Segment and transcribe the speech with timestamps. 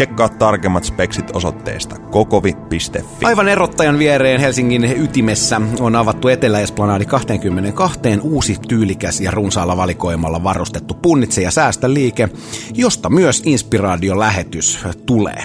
[0.00, 3.26] Tsekkaa tarkemmat speksit osoitteesta kokovi.fi.
[3.26, 10.94] Aivan erottajan viereen Helsingin ytimessä on avattu Etelä-Esplanadi 22 uusi tyylikäs ja runsaalla valikoimalla varustettu
[10.94, 12.28] punnitse ja säästä liike,
[12.74, 15.44] josta myös inspiraatiolähetys tulee.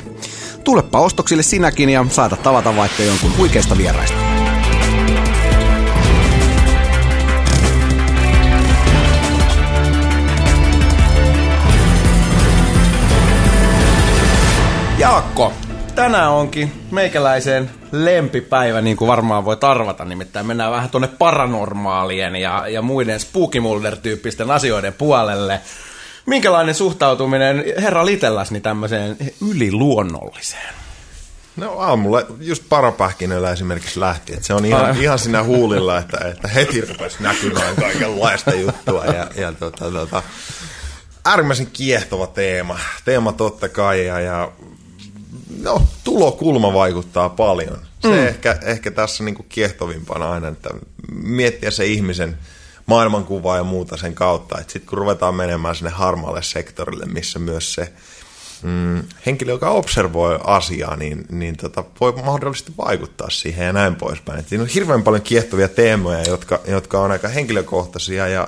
[0.63, 4.44] Tulepa ostoksille sinäkin ja saata tavata vaikka jonkun huikeista vieraista.
[15.15, 15.53] Jaakko,
[15.95, 20.05] tänään onkin meikäläisen lempipäivä, niin kuin varmaan voi tarvata.
[20.05, 25.61] Nimittäin mennään vähän tuonne paranormaalien ja, ja muiden spookimulder-tyyppisten asioiden puolelle.
[26.25, 29.17] Minkälainen suhtautuminen herra Litellasni tämmöiseen
[29.49, 30.73] yliluonnolliseen?
[31.55, 36.47] No aamulla just parapähkinöillä esimerkiksi lähti, että se on ihan, ihan siinä huulilla, että, että
[36.47, 40.23] heti rupesi näkymään kaikenlaista juttua ja, ja tota, tota,
[41.25, 44.51] äärimmäisen kiehtova teema, teema totta kai ja, ja
[45.61, 47.79] no, tulokulma vaikuttaa paljon.
[48.01, 48.27] Se mm.
[48.27, 50.69] ehkä, ehkä tässä niin kuin kiehtovimpana aina, että
[51.11, 52.37] miettiä se ihmisen
[52.85, 54.57] maailmankuvaa ja muuta sen kautta.
[54.57, 57.93] Sitten kun ruvetaan menemään sinne harmaalle sektorille, missä myös se
[58.63, 64.39] mm, henkilö, joka observoi asiaa, niin, niin tota, voi mahdollisesti vaikuttaa siihen ja näin poispäin.
[64.39, 68.47] Et siinä on hirveän paljon kiehtovia teemoja, jotka, jotka on aika henkilökohtaisia ja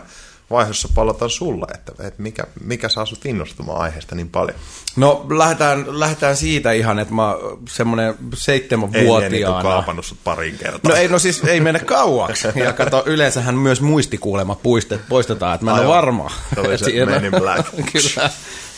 [0.52, 4.58] vaiheessa palataan sulla, että, että mikä, mikä saa sut innostumaan aiheesta niin paljon?
[4.96, 7.35] No lähdetään, lähdetään siitä ihan, että mä
[7.69, 9.58] semmoinen seitsemänvuotiaana...
[9.58, 10.94] Ei kaapannut sut pariin kertaan.
[10.94, 12.47] No ei, no siis ei mene kauaksi.
[12.68, 16.31] Ja kato, yleensähän myös muistikuulema puistet, poistetaan, että mä en ole varma.
[16.56, 17.69] Se oli se Men in Black.
[17.91, 18.29] Kyllä,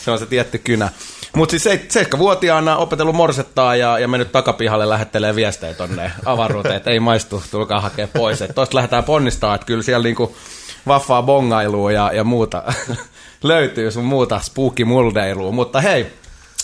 [0.04, 0.88] se on se tietty kynä.
[1.36, 7.00] Mutta siis seitsemänvuotiaana opetellut morsettaa ja, ja mennyt takapihalle lähettelee viestejä tonne avaruuteen, että ei
[7.00, 8.38] maistu, tulkaa hakea pois.
[8.54, 10.36] Tuosta lähdetään ponnistaa, että kyllä siellä niinku
[10.86, 12.62] vaffaa bongailua ja, ja muuta
[13.42, 15.52] löytyy sun muuta spooky-muldeilua.
[15.52, 16.06] Mutta hei,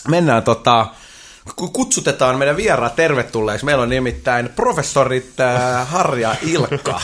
[0.08, 0.86] mennään tota,
[1.72, 3.64] kutsutetaan meidän vieraat tervetulleeksi.
[3.64, 7.00] Meillä on nimittäin professorit äh, Harja Ilkka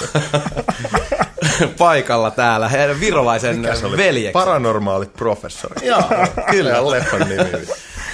[1.79, 3.63] paikalla täällä, heidän virolaisen
[3.97, 4.33] veljeksi.
[4.33, 5.87] Paranormaalit professori.
[5.89, 6.03] Joo,
[6.51, 6.91] kyllä.
[6.91, 7.67] leffan nimi.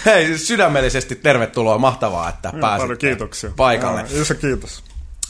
[0.07, 1.79] Hei, sydämellisesti tervetuloa.
[1.79, 3.51] Mahtavaa, että pääsit kiitoksia.
[3.57, 4.01] paikalle.
[4.01, 4.88] Ja, iso kiitos.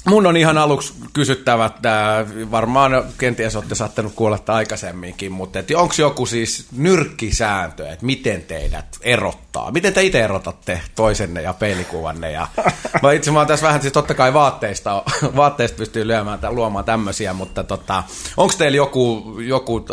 [0.08, 6.26] Mun on ihan aluksi kysyttävä, että varmaan kenties olette saattanut kuulla aikaisemminkin, mutta onko joku
[6.26, 9.70] siis nyrkkisääntö, että miten teidät erottaa?
[9.70, 12.32] Miten te itse erotatte toisenne ja peilikuvanne?
[12.32, 12.48] Ja,
[13.02, 15.02] mä itse mä oon tässä vähän, siis totta kai vaatteista,
[15.36, 18.02] vaatteista pystyy lyömään, luomaan tämmöisiä, mutta tota,
[18.36, 19.86] onko teillä joku, joku,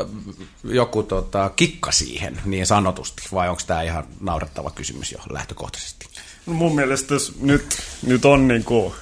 [0.63, 6.07] joku tota, kikka siihen niin sanotusti, vai onko tämä ihan naurettava kysymys jo lähtökohtaisesti?
[6.45, 8.93] No mun mielestä nyt, nyt on niin kuin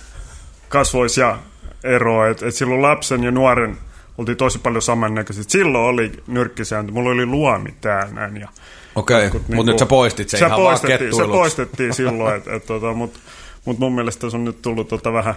[0.74, 1.38] kasvoisia
[1.84, 3.78] eroa, että et silloin lapsen ja nuoren
[4.18, 5.50] oltiin tosi paljon samannäköiset.
[5.50, 8.38] Silloin oli nyrkkisääntö, mulla oli luomi täällä näin.
[8.38, 8.50] Ja
[8.96, 12.66] Okei, okay, mutta nyt sä poistit sen se ihan poistettiin, Se poistettiin silloin, et, et,
[12.66, 13.20] tota, mutta
[13.66, 15.36] mut mun mielestä se on nyt tullut tota vähän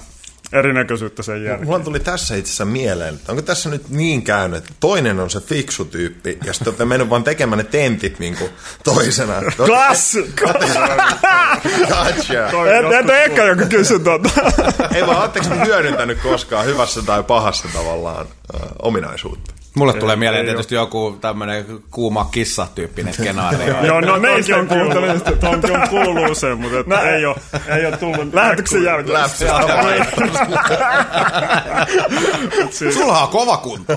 [0.52, 1.66] erinäköisyyttä sen jälkeen.
[1.66, 5.30] Mulla tuli tässä itse asiassa mieleen, että onko tässä nyt niin käynyt, että toinen on
[5.30, 8.50] se fiksu tyyppi, ja sitten olette mennyt vaan tekemään ne tentit niin kuin
[8.84, 9.34] toisena.
[9.56, 10.18] Klass!
[10.36, 10.88] gotcha.
[12.98, 14.28] Entä ehkä joku kysy tuota?
[14.94, 19.54] Ei vaan, ootteko hyödyntänyt koskaan hyvässä tai pahassa tavallaan äh, ominaisuutta?
[19.76, 20.82] Mulle ei, tulee mieleen tietysti ole.
[20.82, 23.82] joku tämmöinen kuuma kissa-tyyppinen skenaario.
[23.86, 27.36] Joo, no nekin on kuullut, tonkin on kuullut usein, mutta että ei ole,
[27.76, 29.18] ei ole tullut lähetyksen jälkeen.
[32.92, 33.92] Sulla on kova kunto.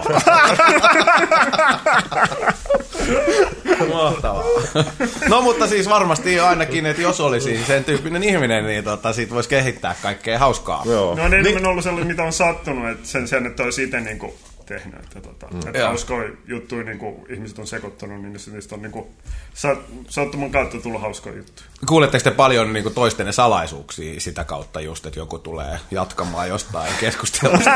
[3.94, 4.44] Mahtavaa.
[5.30, 9.50] No mutta siis varmasti ainakin, että jos olisi sen tyyppinen ihminen, niin tota, siitä voisi
[9.50, 10.81] kehittää kaikkea hauskaa.
[10.86, 11.16] Joo.
[11.16, 14.00] No on enemmän niin, ollut sellainen, mitä on sattunut, että sen sen, että olisi itse
[14.00, 14.34] niin kuin
[14.69, 15.00] tehnyt.
[15.00, 15.60] Että, tota, mm.
[15.60, 19.06] että hauskoja juttuja niin kuin ihmiset on sekoittanut, niin niistä on niin kuin,
[20.07, 21.68] sattuman kautta tullut hauskoja juttuja.
[21.88, 26.94] Kuuletteko te paljon niin kuin toistenne salaisuuksia sitä kautta just, että joku tulee jatkamaan jostain
[27.00, 27.71] keskustelusta?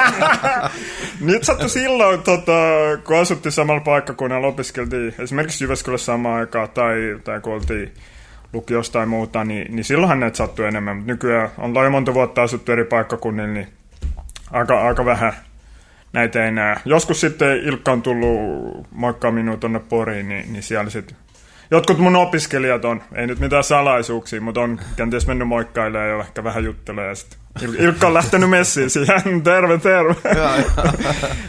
[1.20, 2.52] Nyt sattui silloin, tota,
[3.04, 7.94] kun asuttiin samalla paikkakunnalla, opiskeltiin esimerkiksi Jyväskylässä samaan aikaan tai, tai kun oltiin
[8.54, 10.96] lukiosta tai muuta, niin, niin silloinhan näitä sattui enemmän.
[10.96, 13.68] Mutta nykyään on jo monta vuotta asuttu eri paikkakunnilla, niin
[14.52, 15.34] aika, aika vähän
[16.14, 16.76] näitä ei näe.
[16.86, 21.18] Joskus sitten Ilkka on tullut moikkaa minua tuonne Poriin, niin, niin siellä sitten
[21.72, 26.44] jotkut mun opiskelijat on, ei nyt mitään salaisuuksia, mutta on kenties mennyt moikkailemaan ja ehkä
[26.44, 30.16] vähän juttelee ja sitten Il- Ilkka on lähtenyt messiin siihen, terve, terve.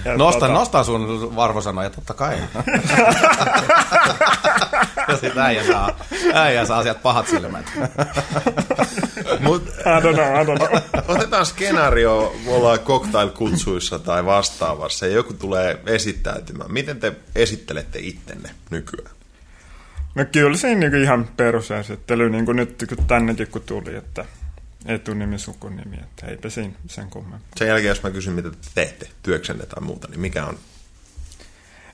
[0.04, 2.36] Ja Nosta, tota- nosta sun varvosanoja, totta kai.
[5.08, 5.90] ja sit äijä saa,
[6.34, 7.72] äijä saa sieltä pahat silmät.
[9.40, 11.14] Mut I don't know, I don't know.
[11.16, 16.72] otetaan skenaario, me ollaan cocktail-kutsuissa tai vastaavassa ja joku tulee esittäytymään.
[16.72, 19.14] Miten te esittelette ittenne nykyään?
[20.14, 24.24] No kyllä siinä niinku ihan perusesittely, niin kuin nyt kun tännekin kun tuli, että
[24.86, 27.48] etunimi, sukunimi, että eipä siinä sen kummemmin.
[27.56, 30.58] Sen jälkeen, jos mä kysyn, mitä te teette, työksenne tai muuta, niin mikä on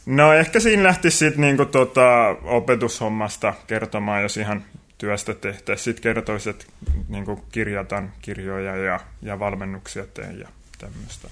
[0.06, 4.64] No ehkä siinä lähti sitten niinku tota opetushommasta kertomaan, jos ihan
[5.00, 5.84] työstä tehtäisiin.
[5.84, 6.64] Sitten kertoisi, että
[7.08, 10.48] niinku kirjataan kirjoja ja, ja valmennuksia teen ja
[10.78, 11.28] tämmöistä.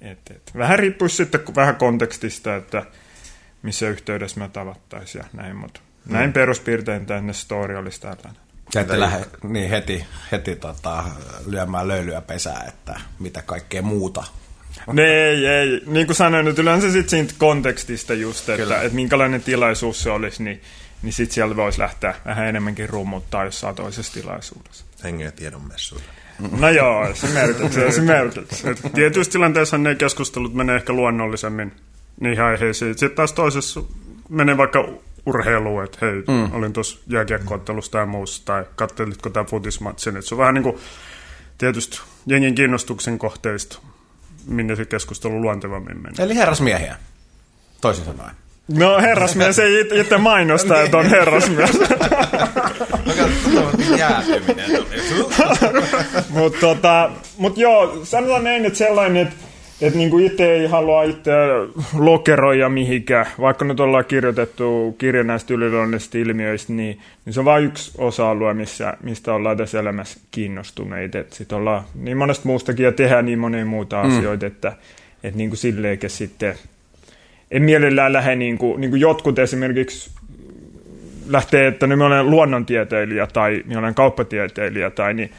[0.00, 0.50] Et, et.
[0.58, 2.82] Vähän riippuisi sitten vähän kontekstista, että
[3.62, 8.42] missä yhteydessä me tavattaisiin ja näin, mutta näin peruspiirtein tänne story olisi tällainen.
[8.74, 11.04] Ja ette lähde niin heti, heti tota,
[11.46, 14.24] lyömään löylyä pesää, että mitä kaikkea muuta.
[14.92, 15.82] Ne ei, ei.
[15.86, 20.42] Niin kuin sanoin, että yleensä sit siitä kontekstista just, että, että minkälainen tilaisuus se olisi,
[20.42, 20.62] niin,
[21.02, 24.84] niin sitten sieltä voisi lähteä vähän enemmänkin rummuttaa jossain toisessa tilaisuudessa.
[25.04, 26.06] hengen ja tiedon messuilla?
[26.58, 27.80] No joo, esimerkiksi.
[27.84, 28.70] esimerkiksi.
[28.70, 31.72] Et tietyissä tilanteissa ne keskustelut menee ehkä luonnollisemmin
[32.20, 32.98] niihin aiheisiin.
[32.98, 33.82] Sitten taas toisessa
[34.28, 34.88] menee vaikka
[35.26, 36.54] urheiluun, että hei, mm.
[36.54, 40.22] olin tuossa jääkiekkoottelussa tai muussa, tai katselitko tämä futismatsin.
[40.22, 40.78] Se on vähän niin kuin
[41.58, 43.78] tietysti jengin kiinnostuksen kohteista,
[44.46, 46.24] minne se keskustelu luontevammin menee.
[46.24, 46.96] Eli herrasmiehiä,
[47.80, 48.34] toisin sanoen.
[48.78, 51.80] No herrasmies ei it- itse mainosta, että on herrasmies.
[53.06, 54.70] No katsotaan, jäätyminen
[56.30, 59.36] Mutta tota, mut joo, sanotaan näin, että sellainen, että
[59.80, 61.30] et niinku itse ei halua itse
[61.98, 67.64] lokeroida mihinkään, vaikka nyt ollaan kirjoitettu kirja näistä yliluonnollisista ilmiöistä, niin, niin se on vain
[67.64, 71.18] yksi osa-alue, missä, mistä ollaan tässä elämässä kiinnostuneita.
[71.30, 74.08] Sitten ollaan niin monesta muustakin ja tehdään niin monia muuta mm.
[74.08, 74.72] asioita, että
[75.24, 76.54] et niinku silleenkin sitten
[77.50, 80.10] en mielellään lähde, niin kuin, niin kuin jotkut esimerkiksi
[81.28, 85.30] lähtee, että mä olen luonnontieteilijä tai minä olen kauppatieteilijä tai niin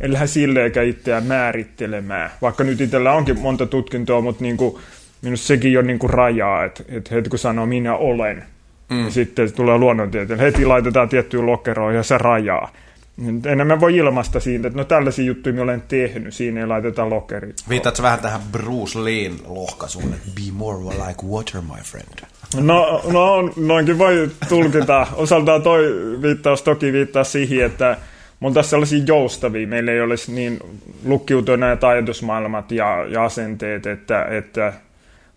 [0.00, 2.30] en lähde silleenkä itseään määrittelemään.
[2.42, 4.76] Vaikka nyt itsellä onkin monta tutkintoa, mutta niin kuin,
[5.22, 8.44] minusta sekin on niin kuin rajaa, että, että heti kun sanoo minä olen,
[8.90, 8.96] mm.
[8.96, 10.44] niin sitten tulee luonnontieteilijä.
[10.44, 12.72] Heti laitetaan tiettyyn lokeroon ja se rajaa.
[13.20, 17.10] Niin Enemmän voi ilmaista siitä, että no tällaisia juttuja minä olen tehnyt, siinä ei laiteta
[17.10, 17.54] lokeri.
[17.68, 22.26] Viitatko vähän tähän Bruce Leen lohkaisuun, että be more like water, my friend.
[22.60, 25.06] No, no noinkin voi tulkita.
[25.12, 25.82] Osaltaan toi
[26.22, 27.96] viittaus toki viittaa siihen, että
[28.40, 29.66] mun tässä sellaisia joustavia.
[29.66, 30.58] Meillä ei olisi niin
[31.04, 34.72] lukkiutuneet ajatusmaailmat ja, ja asenteet, että, että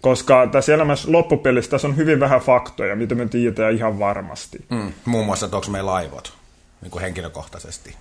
[0.02, 4.66] koska tässä elämässä loppupelissä tässä on hyvin vähän faktoja, mitä me tiedetään ihan varmasti.
[4.70, 4.92] Mm.
[5.06, 6.43] Muun muassa, että onko meillä aivot
[6.84, 7.96] niin kuin henkilökohtaisesti.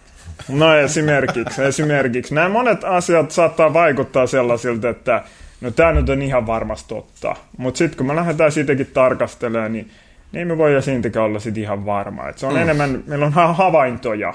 [0.49, 2.35] No esimerkiksi, esimerkiksi.
[2.35, 5.25] Nämä monet asiat saattaa vaikuttaa sellaisilta, että
[5.61, 7.37] no tämä nyt on ihan varmasti totta.
[7.57, 9.91] Mutta sitten kun me lähdetään siitäkin tarkastelemaan, niin,
[10.33, 12.29] niin me voida siitäkään olla sit ihan varma.
[12.29, 12.61] Et se on mm.
[12.61, 14.35] enemmän, meillä on ha- havaintoja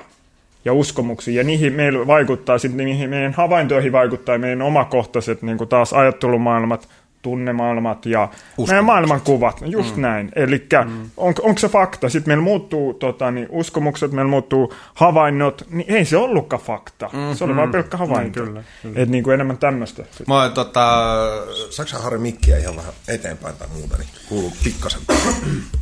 [0.65, 5.67] ja uskomuksia, ja niihin meillä vaikuttaa, sitten niihin meidän havaintoihin vaikuttaa meidän omakohtaiset niin kuin
[5.67, 6.87] taas ajattelumaailmat,
[7.21, 8.29] tunnemaailmat ja
[8.67, 10.01] meidän maailmankuvat, just mm.
[10.01, 10.31] näin.
[10.35, 11.09] Eli mm.
[11.17, 12.09] on, onko se fakta?
[12.09, 17.09] Sitten meillä muuttuu tota, niin uskomukset, meillä muuttuu havainnot, niin ei se ollutkaan fakta.
[17.13, 17.35] Mm.
[17.35, 18.39] Se oli vain pelkkä havainto.
[18.39, 18.99] Mm, kyllä, kyllä.
[18.99, 20.03] Et niin kuin enemmän tämmöistä.
[20.27, 21.05] Mä tota,
[21.69, 25.01] Saksan Harri mikkiä ihan vähän eteenpäin tai muuta, niin kuuluu pikkasen.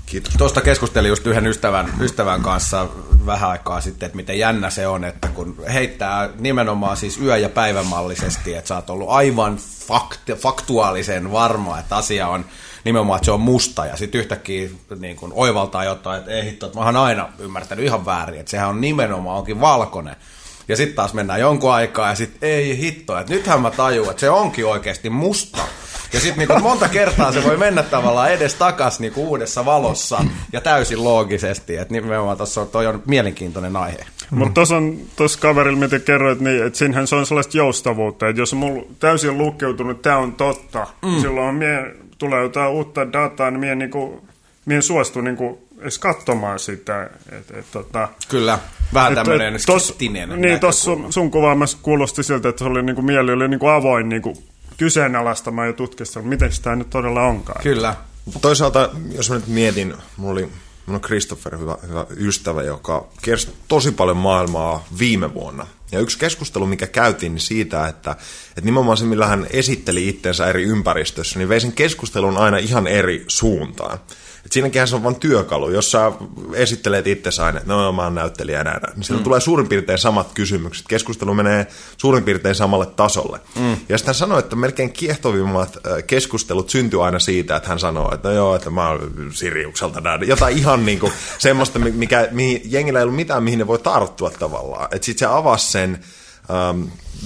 [0.05, 0.33] Kiitos.
[0.37, 2.87] Tuosta keskustelin just yhden ystävän, ystävän kanssa
[3.25, 7.49] vähän aikaa sitten, että miten jännä se on, että kun heittää nimenomaan siis yö- ja
[7.49, 9.57] päivämallisesti, että sä oot ollut aivan
[9.87, 12.45] fakt, faktuaalisen varma, että asia on
[12.83, 14.69] nimenomaan, että se on musta, ja sitten yhtäkkiä
[14.99, 18.49] niin kun oivaltaa jotain, että ei hitto, että mä oon aina ymmärtänyt ihan väärin, että
[18.49, 20.15] sehän on nimenomaan onkin valkoinen.
[20.67, 24.21] Ja sitten taas mennään jonkun aikaa ja sitten ei hitto, että nythän mä tajuan, että
[24.21, 25.61] se onkin oikeasti musta.
[26.15, 30.61] Ja sitten niinku monta kertaa se voi mennä tavallaan edes takas niinku uudessa valossa ja
[30.61, 31.77] täysin loogisesti.
[31.77, 34.05] Että nimenomaan tuossa on, toi on mielenkiintoinen aihe.
[34.29, 38.41] Mutta tuossa on tuossa kaverilla, mitä kerroit, niin että siinähän se on sellaista joustavuutta, että
[38.41, 41.21] jos on mulla täysin lukkeutunut, että tämä on totta, mm.
[41.21, 44.27] silloin mie, tulee jotain uutta dataa, niin mie, niinku,
[44.65, 47.09] mie suostu niinku edes katsomaan sitä.
[47.31, 48.59] Et, et, tota, Kyllä,
[48.93, 53.01] vähän et- tämmöinen skeptinen Niin, tuossa sun, sun kuvaamassa kuulosti siltä, että se oli niinku,
[53.01, 54.43] mieli oli niinku avoin niinku,
[54.77, 57.63] kyseenalaistamaan ja tutkistelemaan, miten sitä nyt todella onkaan.
[57.63, 57.95] Kyllä.
[58.41, 60.49] Toisaalta, jos mä nyt mietin, mulla oli
[60.85, 65.67] mulla on Christopher, hyvä, hyvä ystävä, joka kiersi tosi paljon maailmaa viime vuonna.
[65.91, 68.11] Ja yksi keskustelu, mikä käytiin niin siitä, että,
[68.49, 72.87] että nimenomaan se, millä hän esitteli itsensä eri ympäristössä, niin vei sen keskustelun aina ihan
[72.87, 73.99] eri suuntaan.
[74.45, 75.69] Et siinäkin se on vain työkalu.
[75.69, 76.11] Jos sä
[76.53, 79.23] esittelet itse aina, että no mä oon näyttelijä näin, niin silloin mm.
[79.23, 80.87] tulee suurin piirtein samat kysymykset.
[80.87, 83.39] Keskustelu menee suurin piirtein samalle tasolle.
[83.55, 83.77] Mm.
[83.89, 88.29] Ja sitten hän sanoi, että melkein kiehtovimmat keskustelut syntyy aina siitä, että hän sanoo, että
[88.29, 90.27] no joo, että mä oon Siriukselta näin.
[90.27, 94.31] Jotain ihan niin kuin semmoista, mikä, mihin jengillä ei ollut mitään, mihin ne voi tarttua
[94.31, 94.87] tavallaan.
[94.91, 95.99] Että sitten se avasi sen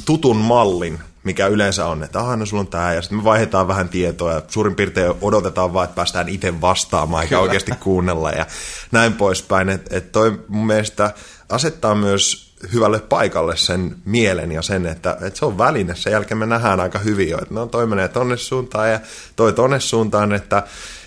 [0.05, 3.67] tutun mallin, mikä yleensä on, että aha, no sulla on tämä, ja sitten me vaihdetaan
[3.67, 8.45] vähän tietoa, ja suurin piirtein odotetaan vaan, että päästään itse vastaamaan, eikä oikeasti kuunnella, ja
[8.91, 9.69] näin poispäin.
[9.69, 11.13] Että et toi mun mielestä
[11.49, 15.95] asettaa myös hyvälle paikalle sen mielen ja sen, että, että se on väline.
[15.95, 18.99] Sen jälkeen me nähdään aika hyvin jo, että no toi menee tonne suuntaan ja
[19.35, 20.63] toi tonne suuntaan, että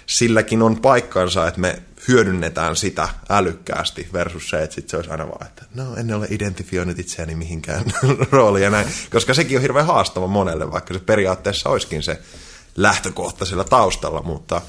[0.06, 5.28] silläkin on paikkansa, että me hyödynnetään sitä älykkäästi versus se, että sit se olisi aina
[5.28, 7.84] vaan, että no en ole identifioinut itseäni mihinkään
[8.30, 12.18] rooliin ja näin, koska sekin on hirveän haastava monelle, vaikka se periaatteessa olisikin se
[12.76, 14.60] lähtökohta sillä taustalla, mutta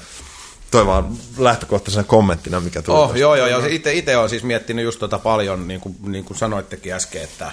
[0.70, 2.98] toi vaan lähtökohtaisena kommenttina, mikä tuli.
[2.98, 3.62] Oh, joo, joo, joo.
[3.92, 7.52] Itse, olen siis miettinyt just tota paljon, niin kuin, niin kuin sanoittekin äsken, että,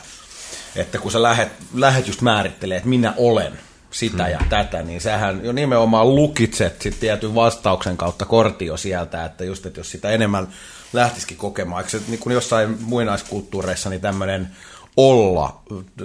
[0.75, 3.59] että kun sä lähet, lähet just määrittelee, että minä olen,
[3.91, 4.31] sitä hmm.
[4.31, 9.65] ja tätä, niin sähän jo nimenomaan lukitset sit tietyn vastauksen kautta kortio sieltä, että just,
[9.65, 10.47] että jos sitä enemmän
[10.93, 14.47] lähtisikin kokemaan, eikö se niin kuin jossain muinaiskulttuureissa niin tämmöinen
[14.97, 15.61] olla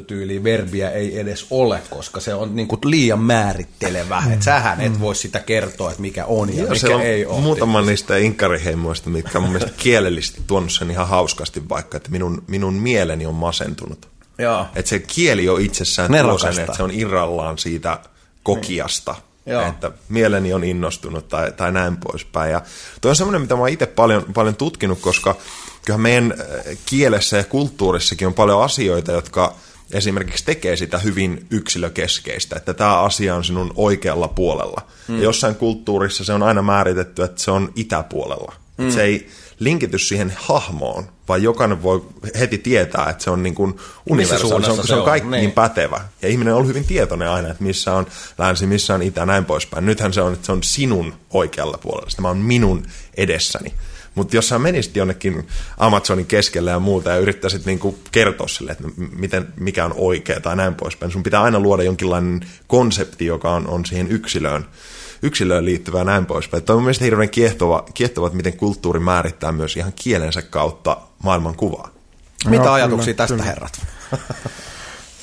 [0.07, 4.23] tyyli verbiä ei edes ole, koska se on niin kuin liian määrittelevä.
[4.27, 4.33] Mm.
[4.33, 7.41] Että sähän et voi sitä kertoa, että mikä on ja Joo, mikä on ei ole.
[7.41, 12.45] Muutama niistä inkariheimoista, mitkä on mun mielestä kielellisesti tuonut sen ihan hauskasti vaikka, että minun,
[12.47, 14.16] minun mieleni on masentunut.
[14.39, 14.67] Joo.
[14.75, 17.99] Että se kieli on itsessään tuosen, että se on irrallaan siitä
[18.43, 19.15] kokiasta.
[19.47, 19.69] Niin.
[19.69, 22.53] Että mieleni on innostunut tai, tai näin poispäin.
[22.53, 22.63] Ja
[23.01, 25.37] toi on semmoinen, mitä mä oon itse paljon, paljon tutkinut, koska
[25.85, 29.55] kyllähän meidän äh, kielessä ja kulttuurissakin on paljon asioita, jotka
[29.93, 34.83] esimerkiksi tekee sitä hyvin yksilökeskeistä, että tämä asia on sinun oikealla puolella.
[35.09, 35.17] Mm.
[35.17, 38.55] Ja jossain kulttuurissa se on aina määritetty, että se on itäpuolella.
[38.79, 38.91] Mm.
[38.91, 39.29] se ei
[39.59, 42.05] linkity siihen hahmoon, vaan jokainen voi
[42.39, 43.77] heti tietää, että se on niin kuin
[44.11, 45.53] universaali, se on, se on kaikkiin niin.
[45.53, 46.01] pätevä.
[46.23, 48.07] Ja ihminen on ollut hyvin tietoinen aina, että missä on
[48.39, 49.87] länsi, missä on itä, näin poispäin.
[49.87, 52.87] Nythän se on, että se on sinun oikealla puolella, tämä on minun
[53.17, 53.75] edessäni.
[54.15, 55.47] Mutta jos sä menisit jonnekin
[55.79, 60.57] Amazonin keskelle ja muuta ja yrittäisit niinku kertoa sille, että miten, mikä on oikea tai
[60.57, 64.67] näin poispäin, sun pitää aina luoda jonkinlainen konsepti, joka on, on siihen yksilöön
[65.23, 66.63] yksilöön liittyvää näin poispäin.
[66.63, 71.55] Tämä on mielestäni hirveän kiehtova, kiehtova, että miten kulttuuri määrittää myös ihan kielensä kautta maailman
[71.57, 71.89] kuvaa.
[72.49, 73.45] Mitä Joo, ajatuksia kyllä, tästä kyllä.
[73.45, 73.87] herrat?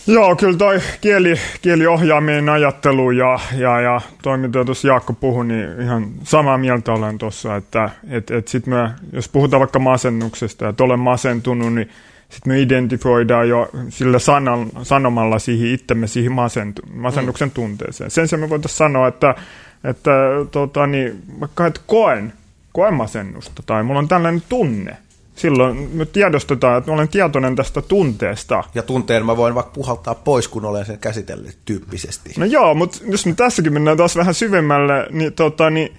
[0.08, 5.82] Joo, kyllä toi kieli, kieliohjaaminen ajattelu ja, ja, ja toi, mitä tuossa Jaakko puhui, niin
[5.82, 10.84] ihan samaa mieltä olen tuossa, että et, et sit me, jos puhutaan vaikka masennuksesta, että
[10.84, 11.90] olen masentunut, niin
[12.30, 17.54] sitten me identifioidaan jo sillä sanan, sanomalla siihen itsemme siihen masentu, masennuksen mm.
[17.54, 18.12] tunteeseen.
[18.12, 19.36] Sen sijaan me voitaisiin sanoa, että
[19.84, 20.12] että
[20.52, 22.34] tota, niin, vaikka et koen,
[22.74, 24.98] koen masennusta tai mulla on tällainen tunne,
[25.36, 28.64] silloin me tiedostetaan, että olen tietoinen tästä tunteesta.
[28.76, 32.34] Ja tunteen mä voin vaikka puhaltaa pois, kun olen sen käsitellyt tyyppisesti.
[32.38, 35.94] No joo, mutta jos me tässäkin mennään taas vähän syvemmälle, niin, tota, niin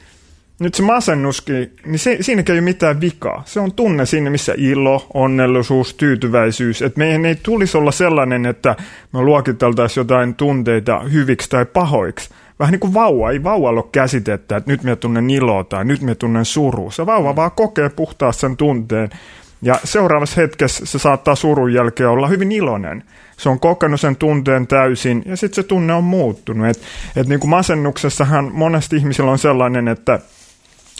[0.59, 3.43] nyt se masennuskin, niin se, siinäkin ei ole mitään vikaa.
[3.47, 6.83] Se on tunne siinä, missä ilo, onnellisuus, tyytyväisyys.
[6.83, 8.77] Että meidän ei tulisi olla sellainen, että
[9.13, 14.57] me luokiteltaisiin jotain tunteita hyviksi tai pahoiksi vähän niin kuin vauva, ei vauvalla ole käsitettä,
[14.57, 16.91] että nyt me tunnen iloa tai nyt me tunnen suru.
[16.91, 17.37] Se vauva mm.
[17.37, 19.11] vaan kokee puhtaasti sen tunteen.
[19.63, 23.05] Ja seuraavassa hetkessä se saattaa surun jälkeen olla hyvin iloinen.
[23.37, 26.67] Se on kokenut sen tunteen täysin ja sitten se tunne on muuttunut.
[26.67, 26.81] Et,
[27.17, 30.19] et niin kuin masennuksessahan monesti ihmisillä on sellainen, että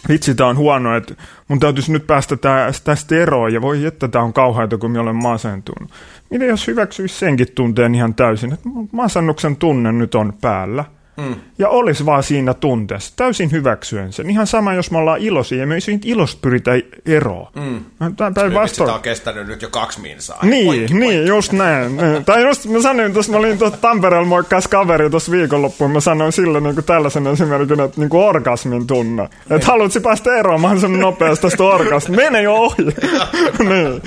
[0.09, 1.15] vitsi, tämä on huono, että
[1.49, 2.37] mun täytyisi nyt päästä
[2.85, 5.91] tästä eroon ja voi että tämä on kauheata, kun minä olen masentunut.
[6.31, 10.85] Miten jos hyväksyisi senkin tunteen ihan täysin, että masennuksen tunne nyt on päällä–
[11.17, 11.35] Mm.
[11.59, 14.31] Ja olisi vaan siinä tunteessa, täysin hyväksyen sen.
[14.31, 16.71] Ihan sama, jos me ollaan iloisia, ja me ei siitä ilosta pyritä
[17.07, 17.47] eroon.
[17.55, 17.85] Mm.
[18.17, 18.77] Tai vasta...
[18.77, 20.39] Sitä on kestänyt nyt jo kaksi minsaa.
[20.43, 21.29] Niin, poikki, niin poikki.
[21.29, 21.99] just näin.
[22.27, 26.33] tai just mä sanoin, tuossa mä olin tuossa Tampereella moikkaas kaveri tuossa viikonloppuun, mä sanoin
[26.33, 29.25] sille niin kuin tällaisen esimerkin, että niin kuin orgasmin tunne.
[29.25, 29.67] Että niin.
[29.67, 32.23] haluatko päästä eroon mahdollisimman nopeasti tästä orgasmista.
[32.23, 32.85] Mene jo ohi.
[33.69, 34.03] niin.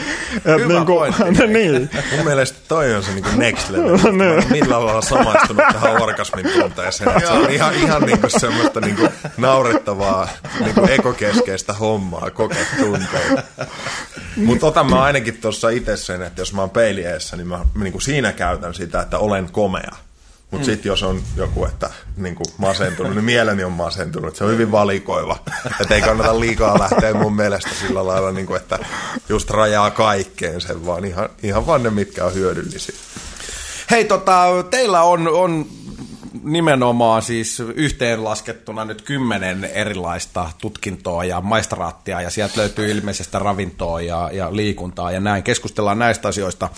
[0.45, 1.13] Et Hyvä niin kuin,
[1.53, 1.89] niin.
[2.15, 3.97] Mun mielestä toi on se niin kuin next level.
[4.11, 4.51] niin.
[4.51, 7.07] Millä ollaan samaistunut tähän orgasmin tunteeseen sen.
[7.19, 13.43] Se on ihan, ihan niinku semmoista niinku naurettavaa niinku ekokeskeistä hommaa, kokea tunteita.
[14.35, 17.99] Mutta otan mä ainakin tuossa itse sen, että jos mä oon peilieessä, niin mä niinku
[17.99, 19.91] siinä käytän sitä, että olen komea.
[20.51, 20.71] Mutta mm.
[20.71, 24.35] sitten jos on joku, että niin kuin masentunut, niin mieleni on masentunut.
[24.35, 25.37] Se on hyvin valikoiva.
[25.81, 28.79] Että ei kannata liikaa lähteä mun mielestä sillä lailla, niin kuin, että
[29.29, 32.95] just rajaa kaikkeen sen, vaan ihan, ihan vaan ne, mitkä on hyödyllisiä.
[33.91, 35.65] Hei, tota, teillä on, on
[36.43, 44.29] nimenomaan siis yhteenlaskettuna nyt kymmenen erilaista tutkintoa ja maistraattia ja sieltä löytyy ilmeisestä ravintoa ja,
[44.33, 45.43] ja liikuntaa ja näin.
[45.43, 46.69] Keskustellaan näistä asioista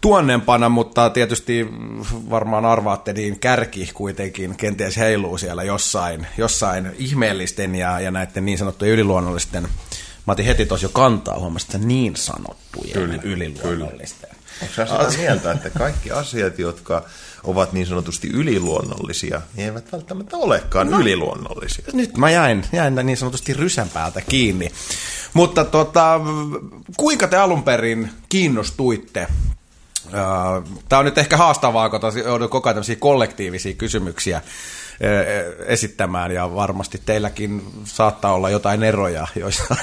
[0.00, 1.66] tuonnempana, mutta tietysti
[2.30, 8.58] varmaan arvaatte, niin kärki kuitenkin kenties heiluu siellä jossain, jossain ihmeellisten ja, ja näiden niin
[8.58, 9.68] sanottujen yliluonnollisten
[10.26, 14.30] Mä otin heti tuossa jo kantaa, huomasin, että niin sanottujen kyllä, yliluonnollisten.
[14.62, 17.04] Onko sä sitä mieltä, että kaikki asiat, jotka
[17.44, 21.84] ovat niin sanotusti yliluonnollisia, niin eivät välttämättä olekaan no, yliluonnollisia?
[21.92, 24.72] Nyt mä jäin, jäin niin sanotusti rysän päältä kiinni.
[25.34, 26.20] Mutta tota,
[26.96, 29.26] kuinka te alun perin kiinnostuitte
[30.88, 34.42] Tämä on nyt ehkä haastavaa, kun joudun koko ajan kollektiivisia kysymyksiä
[35.66, 39.76] esittämään ja varmasti teilläkin saattaa olla jotain eroja joissa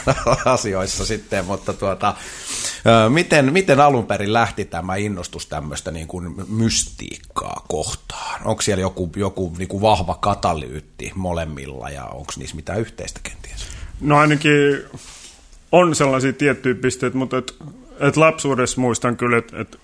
[0.46, 2.16] asioissa sitten, mutta tuota,
[3.10, 8.42] miten, miten alun perin lähti tämä innostus tämmöistä niin kuin mystiikkaa kohtaan?
[8.46, 13.66] Onko siellä joku, joku niin kuin vahva katalyytti molemmilla ja onko niissä mitään yhteistä kenties?
[14.02, 14.84] No ainakin
[15.72, 17.56] on sellaisia tiettyjä pisteitä, mutta et,
[18.00, 19.80] et lapsuudessa muistan kyllä, että et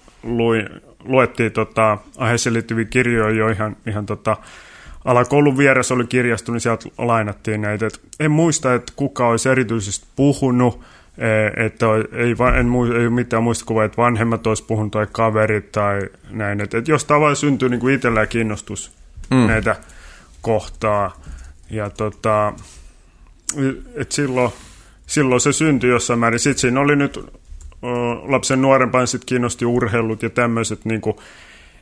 [1.04, 4.38] luettiin tota, aiheeseen liittyviä kirjoja jo ihan, ihan tota,
[5.08, 7.86] alakoulun vieressä oli kirjasto, niin sieltä lainattiin näitä.
[7.86, 10.82] Et en muista, että kuka olisi erityisesti puhunut,
[11.18, 16.02] e, että ei, en, ei ole mitään muistikuvaa, että vanhemmat olisi puhunut tai kaverit tai
[16.30, 16.62] näin.
[16.62, 18.92] Että et jos tavallaan syntyy niin kuin itsellään kiinnostus
[19.32, 19.48] mm.
[19.48, 19.76] näitä
[20.42, 21.22] kohtaa.
[21.70, 22.54] Ja tota,
[23.96, 24.52] et silloin,
[25.06, 26.40] silloin se syntyi jossain määrin.
[26.40, 27.20] Sitten siinä oli nyt
[28.24, 31.02] lapsen nuorempaan sit kiinnosti urheilut ja tämmöiset niin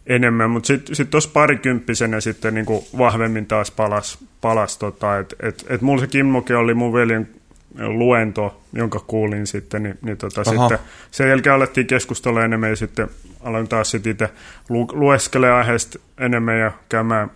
[0.07, 5.35] enemmän, mutta sitten sit tuossa parikymppisenä sitten niin kuin vahvemmin taas palas, palas tota, että
[5.39, 7.29] et, et mulla se Kimmoke oli mun veljen
[7.77, 10.79] luento, jonka kuulin sitten, niin, niin tota, sitten
[11.11, 13.09] sen jälkeen alettiin keskustella enemmän ja sitten
[13.43, 14.29] aloin taas sitten itse
[14.69, 17.31] lu, lueskelemaan aiheesta enemmän ja käymään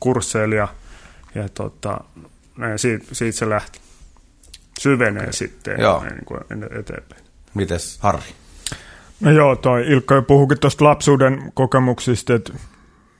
[0.00, 0.68] kursseilla ja,
[1.34, 2.00] ja tota,
[2.56, 3.80] näin, siitä, siitä se lähti
[4.78, 6.40] syvenee sitten niin kuin
[6.80, 7.24] eteenpäin.
[7.54, 8.43] Mites Harri?
[9.20, 12.52] No joo, toi Ilkka puhukin tuosta lapsuuden kokemuksista, että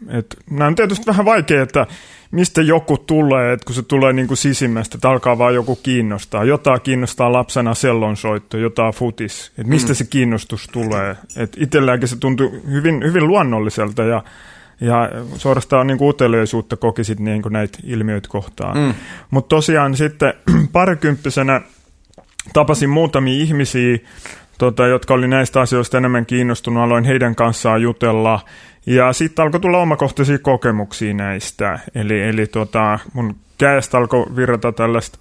[0.09, 1.87] et, nämä on tietysti vähän vaikea, että
[2.31, 6.45] mistä joku tulee, että kun se tulee niin kuin sisimmästä, että alkaa vaan joku kiinnostaa.
[6.45, 9.53] Jotain kiinnostaa lapsena sellonsoitto, jotain futis.
[9.59, 9.95] Että mistä mm.
[9.95, 11.17] se kiinnostus tulee.
[11.37, 14.25] Että itselläänkin se tuntui hyvin, hyvin luonnolliselta ja,
[14.81, 18.79] ja suorastaan niin uteliaisuutta kokisit niin kuin näitä ilmiöitä kohtaan.
[18.79, 18.95] Mm.
[19.31, 20.35] Mutta tosiaan sitten
[20.73, 21.61] parikymppisenä
[22.53, 23.99] tapasin muutamia ihmisiä,
[24.59, 28.41] tota, jotka oli näistä asioista enemmän kiinnostunut, aloin heidän kanssaan jutella.
[28.87, 31.79] Ja sitten alkoi tulla omakohtaisia kokemuksia näistä.
[31.95, 35.19] Eli, eli tota, mun käestä alkoi virrata tällaista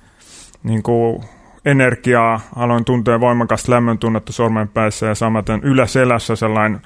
[0.63, 1.23] niin kuin
[1.65, 6.81] energiaa, aloin tuntea voimakasta lämmön tunnetta sormenpäissä ja samaten yläselässä sellainen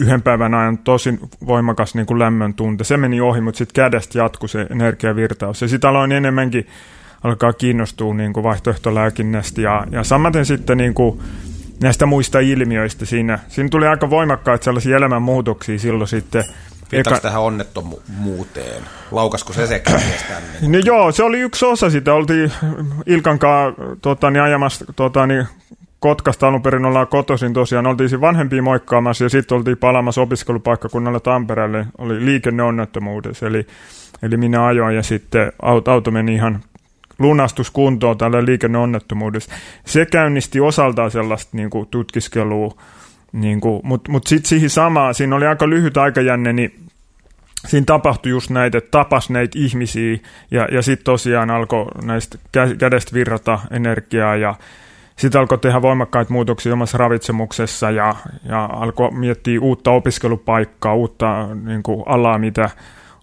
[0.00, 2.84] yhden päivän ajan tosi voimakas niin kuin lämmön tunte.
[2.84, 5.62] Se meni ohi, mutta sitten kädestä jatkui se energiavirtaus.
[5.62, 6.66] Ja sitten aloin enemmänkin
[7.24, 11.20] alkaa kiinnostua niin kuin vaihtoehtolääkinnästä ja, ja samaten sitten niin kuin
[11.80, 13.38] näistä muista ilmiöistä siinä.
[13.48, 16.44] Siinä tuli aika voimakkaita sellaisia elämänmuutoksia silloin sitten.
[16.92, 17.22] Viittaako eka...
[17.22, 18.82] tähän onnettomuuteen?
[19.10, 19.90] Laukasko se sekä
[20.28, 20.78] tänne?
[20.78, 22.14] No joo, se oli yksi osa sitä.
[22.14, 22.52] Oltiin
[23.06, 25.46] Ilkan kanssa tota, niin ajamassa tota, niin
[26.00, 27.86] Kotkasta alun perin ollaan kotoisin tosiaan.
[27.86, 31.86] Oltiin siinä vanhempia moikkaamassa ja sitten oltiin palaamassa opiskelupaikkakunnalla Tampereelle.
[31.98, 33.66] Oli liikenneonnettomuudessa, eli,
[34.22, 36.60] eli minä ajoin ja sitten auto, auto meni ihan
[37.18, 39.52] lunastuskuntoon tällä liikenneonnettomuudessa.
[39.86, 42.76] Se käynnisti osaltaan sellaista niin kuin, tutkiskelua,
[43.32, 46.74] niin mutta mut sitten siihen samaan, siinä oli aika lyhyt aikajänne, niin
[47.66, 50.18] siinä tapahtui just näitä, että tapas näitä ihmisiä
[50.50, 52.38] ja, ja sitten tosiaan alkoi näistä
[52.78, 54.54] kädestä virrata energiaa ja
[55.16, 61.82] sitten alkoi tehdä voimakkaita muutoksia omassa ravitsemuksessa ja, ja alkoi miettiä uutta opiskelupaikkaa, uutta niin
[61.82, 62.70] kuin, alaa, mitä,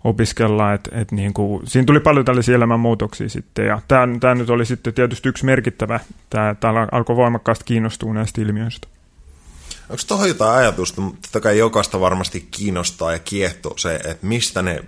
[0.06, 4.65] opiskella, että et niin kuin, siinä tuli paljon tällaisia elämänmuutoksia sitten, ja tämä, nyt oli
[4.65, 8.88] sitten tietysti yksi merkittävä, tämä, tämä alkoi voimakkaasti kiinnostua näistä ilmiöistä.
[9.89, 14.84] Onko tuohon jotain ajatusta, totta kai jokaista varmasti kiinnostaa ja kiehtoo se, että mistä ne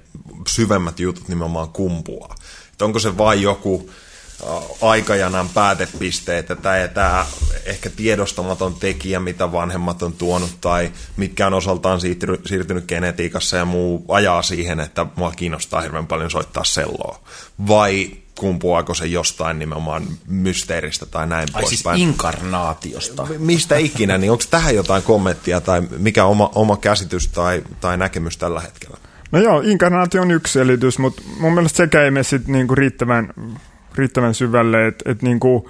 [0.47, 2.35] syvemmät jutut nimenomaan kumpuaa.
[2.71, 3.89] Että onko se vain joku
[4.81, 7.25] aikajanan päätepisteet, että tämä, tämä
[7.65, 13.65] ehkä tiedostamaton tekijä, mitä vanhemmat on tuonut tai mitkä on osaltaan siirtynyt, siirtynyt genetiikassa ja
[13.65, 17.19] muu ajaa siihen, että mua kiinnostaa hirveän paljon soittaa selloa.
[17.67, 22.01] Vai kumpuaako se jostain nimenomaan mysteeristä tai näin Ai siis päin.
[22.01, 23.27] inkarnaatiosta.
[23.37, 28.37] Mistä ikinä, niin onko tähän jotain kommenttia tai mikä oma, oma käsitys tai, tai näkemys
[28.37, 28.97] tällä hetkellä?
[29.31, 33.33] No joo, inkarnaatio on yksi selitys, mutta mun mielestä sekä ei mene sit niinku riittävän
[33.97, 35.65] riittävän syvälle, että et niin kuin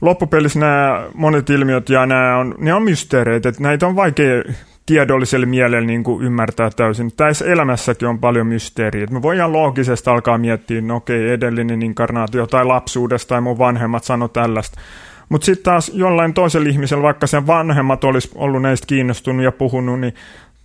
[0.00, 4.42] loppupelissä nämä monet ilmiöt ja nämä on, ne on mysteereitä, että näitä on vaikea
[4.86, 7.12] tiedolliselle mielelle niin kuin ymmärtää täysin.
[7.16, 9.06] Tässä elämässäkin on paljon mysteeriä.
[9.10, 14.28] Me voidaan loogisesti alkaa miettiä, no okei, edellinen inkarnaatio tai lapsuudesta tai mun vanhemmat sano
[14.28, 14.80] tällaista.
[15.28, 20.00] Mutta sitten taas jollain toisella ihmisellä, vaikka sen vanhemmat olisi ollut näistä kiinnostunut ja puhunut,
[20.00, 20.14] niin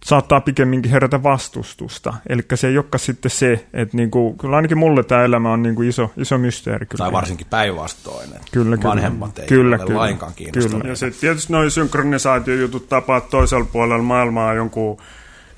[0.06, 2.14] saattaa pikemminkin herätä vastustusta.
[2.30, 5.82] Eli se ei olekaan sitten se, että niinku, kyllä ainakin mulle tämä elämä on niinku
[5.82, 6.86] iso, iso mysteeri.
[6.86, 7.04] Kyllä.
[7.04, 8.90] Tai varsinkin päinvastoin, että Kyllä, kyllä.
[8.90, 10.00] vanhemmat ei Kyllä, ole kyllä.
[10.00, 10.78] lainkaan kiinnostuneita.
[10.78, 10.92] Kyllä.
[10.92, 14.98] Ja sitten tietysti noin synkronisaatiojutut tapaa toisella puolella maailmaa jonkun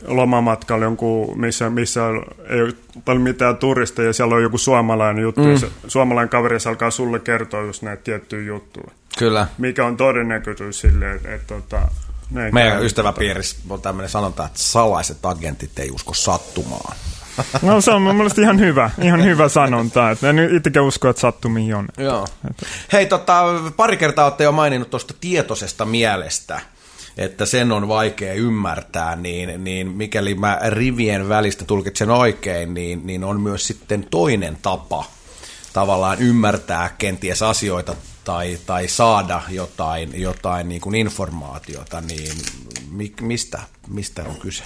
[0.08, 2.02] lomamatkalla, jonkun, missä, missä
[2.50, 2.74] ei ole
[3.06, 5.52] paljon mitään turisteja, ja siellä on joku suomalainen juttu, mm.
[5.52, 8.92] ja se, suomalainen kaveri se alkaa sulle kertoa just näitä tiettyjä juttuja.
[9.20, 9.48] Kyllä.
[9.58, 11.82] Mikä on todennäköisyys silleen, että, että, että
[12.32, 12.86] näin Meidän käy.
[12.86, 16.98] ystäväpiirissä on tämmöinen sanonta, että salaiset agentit ei usko sattumaan.
[17.62, 20.12] No se on mun mielestä ihan hyvä, ihan hyvä sanonta.
[20.12, 21.88] Että en itsekään usko, että sattumia on.
[21.98, 22.28] Joo.
[22.94, 23.44] Hei, tota,
[23.76, 26.62] pari kertaa olette jo maininnut tuosta tietoisesta mielestä,
[27.18, 33.24] että sen on vaikea ymmärtää, niin, niin mikäli mä rivien välistä tulkitsen oikein, niin, niin
[33.24, 35.06] on myös sitten toinen tapa
[35.74, 37.96] tavallaan ymmärtää kenties asioita
[38.28, 42.32] tai, tai saada jotain, jotain niin kuin informaatiota, niin
[42.92, 44.64] mi, mistä, mistä on kyse?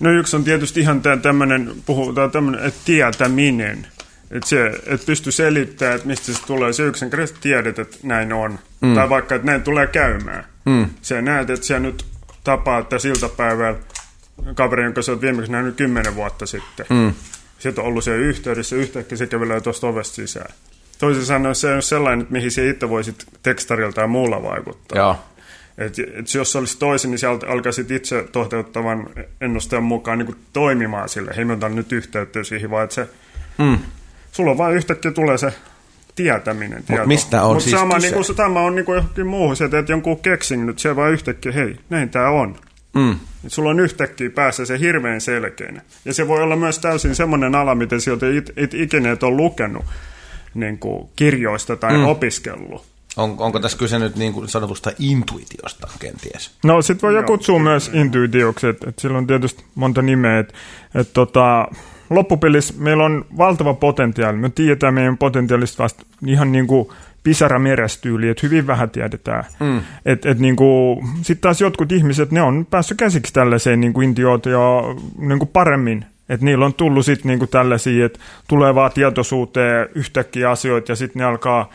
[0.00, 3.86] No yksi on tietysti ihan tämmöinen, puhutaan tämmöinen, että tietäminen.
[4.30, 6.72] Että se, että pysty selittämään, että mistä se tulee.
[6.72, 8.58] Se yksinkertaisesti tiedät, että näin on.
[8.80, 8.94] Mm.
[8.94, 10.44] Tai vaikka, että näin tulee käymään.
[10.64, 10.90] Mm.
[11.02, 12.04] Se näet, että sä nyt
[12.44, 13.78] tapaat tässä iltapäivällä
[14.54, 16.86] kaverin, jonka sä oot viimeksi nähnyt kymmenen vuotta sitten.
[16.88, 17.14] Mm.
[17.58, 20.54] Sitten on ollut siellä yhteydessä, yhtäkkiä se kävelee tuosta ovesta sisään.
[21.00, 24.98] Toisin sanoen se on sellainen, että mihin se itse voisit tekstarilta tai muulla vaikuttaa.
[24.98, 25.16] Joo.
[25.78, 29.06] Et, et jos se olisi toisin, niin sieltä alkaisit itse toteuttavan
[29.40, 31.32] ennusteen mukaan niin toimimaan sille.
[31.36, 33.08] Hei, me otan nyt yhteyttä siihen, vaan että se,
[33.58, 33.78] Mm.
[34.32, 35.52] sulla vaan yhtäkkiä tulee se
[36.14, 36.82] tietäminen.
[36.84, 37.06] tieto.
[37.06, 38.06] mistä on Mut siis sama, kyse?
[38.06, 39.56] niin kuin, se- tämä on niin kuin johonkin muuhun.
[39.56, 42.56] Sä teet jonkun keksin nyt, se vaan yhtäkkiä, hei, näin tämä on.
[42.94, 43.12] Mm.
[43.44, 45.82] Et sulla on yhtäkkiä päässä se hirveän selkeänä.
[46.04, 49.36] Ja se voi olla myös täysin semmoinen ala, miten sieltä it, it, ikinä et ole
[49.36, 49.84] lukenut
[50.54, 52.04] niin kuin kirjoista tai mm.
[52.04, 52.90] opiskellut.
[53.16, 56.50] On, onko tässä kyse nyt niin kuin sanotusta intuitiosta kenties?
[56.64, 60.54] No sit voi jo kutsua myös intuitioksi, että et sillä on tietysti monta nimeä, että
[60.94, 61.68] et tota,
[62.10, 64.36] loppupelissä meillä on valtava potentiaali.
[64.36, 66.88] Me tiedetään meidän potentiaalista vasta ihan niin kuin
[67.22, 69.44] pisara merestyyli, että hyvin vähän tiedetään.
[69.60, 69.80] Mm.
[70.06, 70.56] Et, et niin
[71.22, 76.04] Sitten taas jotkut ihmiset, ne on päässyt käsiksi tällaiseen niin kuin intuitioon niin kuin paremmin.
[76.30, 80.96] Että niillä on tullut sitten niin kuin tällaisia, että tulee vaan tietoisuuteen yhtäkkiä asioita ja
[80.96, 81.70] sitten ne alkaa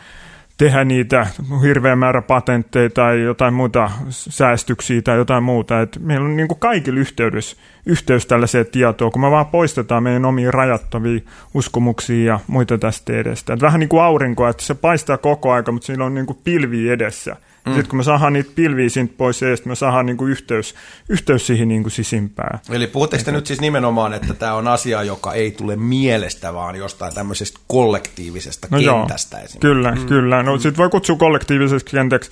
[0.56, 1.26] tehdä niitä
[1.62, 5.80] hirveä määrä patentteja tai jotain muuta säästyksiä tai jotain muuta.
[5.80, 10.24] Et meillä on niin kuin kaikilla yhteydessä, yhteys tällaiseen tietoon, kun me vaan poistetaan meidän
[10.24, 11.20] omia rajattavia
[11.54, 13.52] uskomuksia ja muita tästä edestä.
[13.52, 16.38] Et vähän niin kuin aurinko, että se paistaa koko aika, mutta siinä on niin kuin
[16.44, 17.36] pilviä edessä.
[17.66, 17.72] Mm.
[17.72, 20.74] Sitten kun me saadaan niitä pilviä siitä pois edestä, me saadaan niin kuin yhteys,
[21.08, 22.58] yhteys siihen niin kuin sisimpään.
[22.70, 26.76] Eli puhutteko te nyt siis nimenomaan, että tämä on asia, joka ei tule mielestä, vaan
[26.76, 29.58] jostain tämmöisestä kollektiivisesta No joo, kentästä esimerkiksi?
[29.58, 30.06] kyllä, mm.
[30.06, 30.42] kyllä.
[30.42, 32.30] No sitten voi kutsua kollektiiviseksi kentäksi.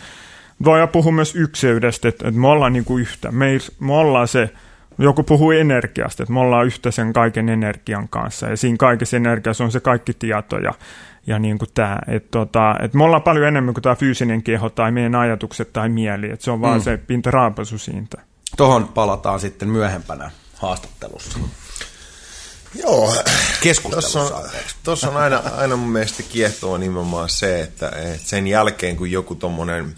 [0.65, 3.33] Voi puhua myös ykseydestä, että, että me ollaan niin kuin yhtä.
[3.33, 4.51] Me, ei, me ollaan se,
[4.99, 8.49] joku puhuu energiasta, että me ollaan yhtä sen kaiken energian kanssa.
[8.49, 10.73] Ja siinä kaikessa energiassa on se kaikki tieto ja,
[11.27, 11.99] ja niin kuin tämä.
[12.09, 15.89] Että, tota, että me ollaan paljon enemmän kuin tämä fyysinen keho tai meidän ajatukset tai
[15.89, 16.31] mieli.
[16.31, 16.85] Että se on vaan mm.
[16.85, 18.23] se pintaraapasu siitä.
[18.57, 21.39] Tuohon palataan sitten myöhempänä haastattelussa.
[22.75, 23.15] Joo,
[23.63, 24.49] Keskustelussa, Tuossa on,
[24.83, 29.35] tossa on aina, aina mun mielestä kiehtoo nimenomaan se, että, että sen jälkeen kun joku
[29.35, 29.95] tommonen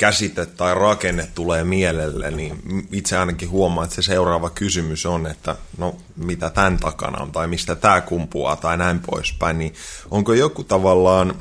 [0.00, 5.56] käsite tai rakenne tulee mielelle, niin itse ainakin huomaan, että se seuraava kysymys on, että
[5.78, 9.74] no mitä tämän takana on tai mistä tämä kumpuaa tai näin poispäin, niin
[10.10, 11.34] onko joku tavallaan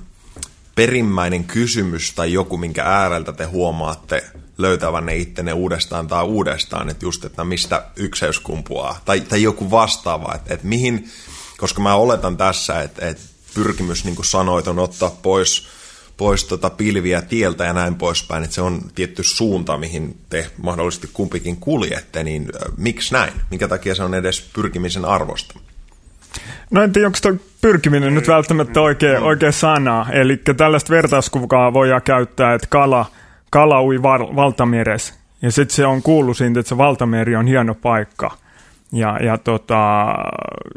[0.75, 4.25] perimmäinen kysymys tai joku, minkä ääreltä te huomaatte
[4.57, 10.35] löytävänne ittenne uudestaan tai uudestaan, että just, että mistä ykseys kumpuaa, tai, tai joku vastaava,
[10.35, 11.09] että, että mihin,
[11.57, 15.78] koska mä oletan tässä, että, että pyrkimys, niin kuin sanoit, on ottaa pois,
[16.19, 21.09] pois tota pilviä tieltä ja näin poispäin, että se on tietty suunta, mihin te mahdollisesti
[21.13, 23.33] kumpikin kuljette, niin miksi näin?
[23.49, 25.59] Minkä takia se on edes pyrkimisen arvosta?
[26.71, 30.05] No en tiedä, onko tuo pyrkiminen nyt välttämättä oikea, oikea sana.
[30.11, 33.05] Eli tällaista vertauskuvaa voidaan käyttää, että kala,
[33.49, 35.13] kala ui val, valtameressä.
[35.41, 38.37] Ja sitten se on kuullut siitä, että se valtameri on hieno paikka.
[38.91, 40.07] Ja, ja, tota,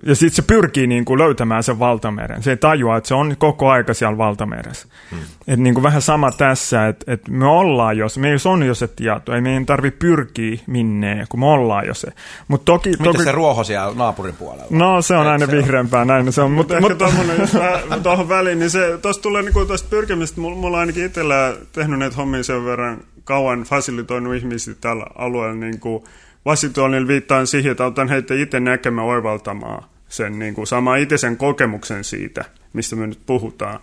[0.07, 2.43] ja sitten se pyrkii niin kuin löytämään sen valtameren.
[2.43, 4.89] Se ei tajua, että se on koko aika siellä valtameressä.
[5.11, 5.19] Hmm.
[5.49, 8.89] Et niin kuin vähän sama tässä, että, että me ollaan jo, meillä on jo se
[8.89, 12.09] tieto, ei meidän tarvitse pyrkiä minneen, kun me ollaan jo se.
[12.49, 14.67] Mut toki, Miten toki, se ruoho siellä naapurin puolella?
[14.71, 15.59] No se on aina se on?
[15.59, 16.51] vihreämpää, näin se on.
[16.51, 16.93] Mutta mut,
[17.39, 17.53] jos
[17.89, 21.99] mä tuohon väliin, niin se, tuosta tulee niinku tuosta pyrkimistä, mulla, mulla ainakin itsellä tehnyt
[21.99, 26.05] näitä hommia sen verran kauan fasilitoinut ihmisiä tällä alueella, niin kuin
[26.47, 31.37] Washingtonilla viittaan siihen, että otan heitä itse näkemään oivaltamaan sen, niin kuin, saamaan itse sen
[31.37, 33.81] kokemuksen siitä, mistä me nyt puhutaan.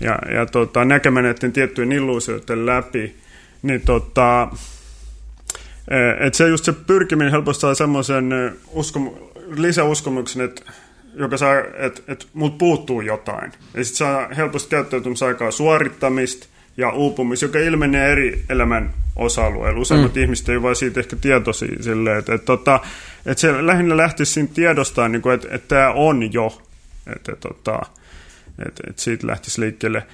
[0.00, 3.14] Ja, ja tota, näkemään näiden tiettyjen illuusioiden läpi,
[3.62, 4.48] niin tota,
[5.88, 10.62] e, että se just se pyrkiminen helpostaa semmoisen e, uskom- lisäuskomuksen, että
[11.14, 13.52] joka saa, että, että mut puuttuu jotain.
[13.74, 19.80] Ja sitten saa helposti käyttäytymisaikaa suorittamista ja uupumista, joka ilmenee eri elämän osa-alueilla.
[19.80, 20.22] Useimmat mm.
[20.22, 22.80] ihmiset ei vaan siitä ehkä tietoisia silleen, että, että, että,
[23.26, 26.62] että se lähinnä lähtisi siinä tiedostaa, niin kuin, että, että tämä on jo,
[27.16, 27.80] että, että, että,
[28.66, 30.06] että, että siitä lähtisi liikkeelle.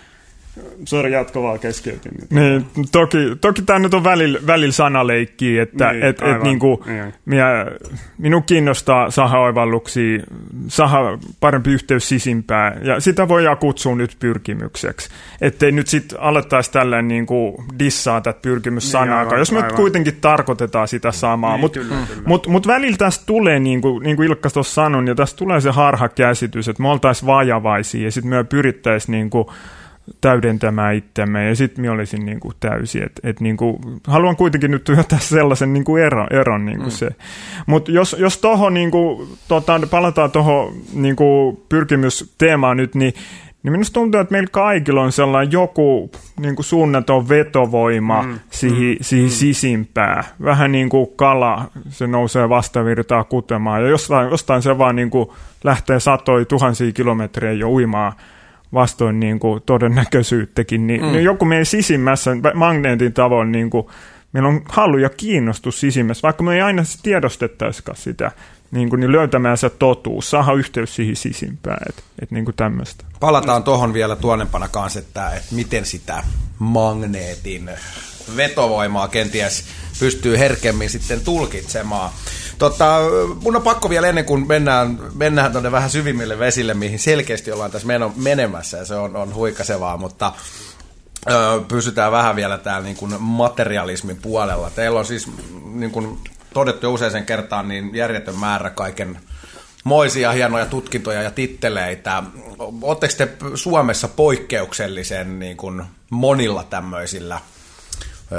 [0.84, 2.12] Sori, jatko vaan keskeytin.
[2.30, 7.14] Niin, toki, toki tämä nyt on välillä, välillä sanaleikki, että niin, et, et, niinku, niin.
[7.24, 7.66] minä,
[8.18, 10.22] minun kiinnostaa saha oivalluksia,
[10.68, 15.10] saha parempi yhteys sisimpään, ja sitä voidaan kutsua nyt pyrkimykseksi.
[15.40, 19.74] Ettei nyt sitten alettaisi tällainen niinku dissaa tätä pyrkimyssanaa, niin, jos me aivan.
[19.74, 21.56] kuitenkin tarkoitetaan sitä samaa.
[21.56, 21.80] Niin, Mutta
[22.26, 25.60] mut, mut välillä tästä tulee, niin kuin, niin kuin Ilkka tuossa sanoi, ja tästä tulee
[25.60, 29.46] se harhakäsitys, että me oltaisiin vajavaisia, ja sitten me pyrittäisiin niin kuin,
[30.20, 33.02] täydentämään itsemme, ja sitten minä olisin niin kuin täysi.
[33.02, 36.88] Et, et niin kuin, haluan kuitenkin nyt työntää sellaisen niin kuin eron, eron niin kuin
[36.88, 36.96] mm.
[36.96, 37.10] se.
[37.66, 41.16] Mutta jos, jos toho, niin kuin, tota, palataan tuohon niin
[41.68, 43.14] pyrkimysteemaan nyt, niin
[43.66, 48.78] niin minusta tuntuu, että meillä kaikilla on sellainen joku niin kuin suunnaton vetovoima mm, siihen,
[48.78, 49.32] mm, siihen mm.
[49.32, 50.24] sisimpään.
[50.44, 53.82] Vähän niin kuin kala, se nousee vastavirtaa kutemaan.
[53.82, 55.28] Ja jostain, jostain se vaan niin kuin
[55.64, 58.12] lähtee satoi tuhansia kilometrejä jo uimaan
[58.74, 61.12] vastoin niin kuin todennäköisyyttäkin, niin, mm.
[61.12, 63.86] niin joku meidän sisimmässä magneetin tavoin niin kuin,
[64.32, 68.30] meillä on halu ja kiinnostus sisimmässä, vaikka me ei aina tiedostettaisikaan sitä,
[68.70, 73.04] niin, kuin, niin löytämään se totuus, saada yhteys siihen sisimpään, että et, niin kuin tämmöistä.
[73.20, 76.22] Palataan tuohon vielä tuonnepana kanssa, että, että miten sitä
[76.58, 77.70] magneetin
[78.36, 79.64] vetovoimaa kenties
[80.00, 82.10] pystyy herkemmin sitten tulkitsemaan.
[82.58, 82.98] Tota,
[83.42, 87.70] mun on pakko vielä ennen kuin mennään, mennään tuonne vähän syvimmille vesille, mihin selkeästi ollaan
[87.70, 90.32] tässä meno, menemässä ja se on, on huikasevaa, mutta
[91.30, 94.70] ö, pysytään vähän vielä täällä niin kuin materialismin puolella.
[94.70, 95.28] Teillä on siis
[95.72, 96.18] niin kuin
[96.54, 99.20] todettu useisen kertaan niin järjetön määrä kaiken
[99.84, 102.22] moisia hienoja tutkintoja ja titteleitä.
[102.82, 107.40] Oletteko te Suomessa poikkeuksellisen niin kuin monilla tämmöisillä–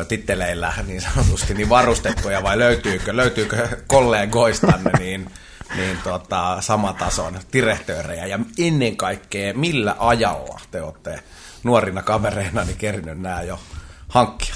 [0.08, 5.30] titteleillä niin sanotusti niin varustettuja vai löytyykö, löytyykö kollegoistanne niin,
[5.76, 11.20] niin tota, samatason direktöörejä ja ennen kaikkea millä ajalla te olette
[11.64, 13.60] nuorina kavereina niin kerinyt nämä jo
[14.08, 14.56] hankkia?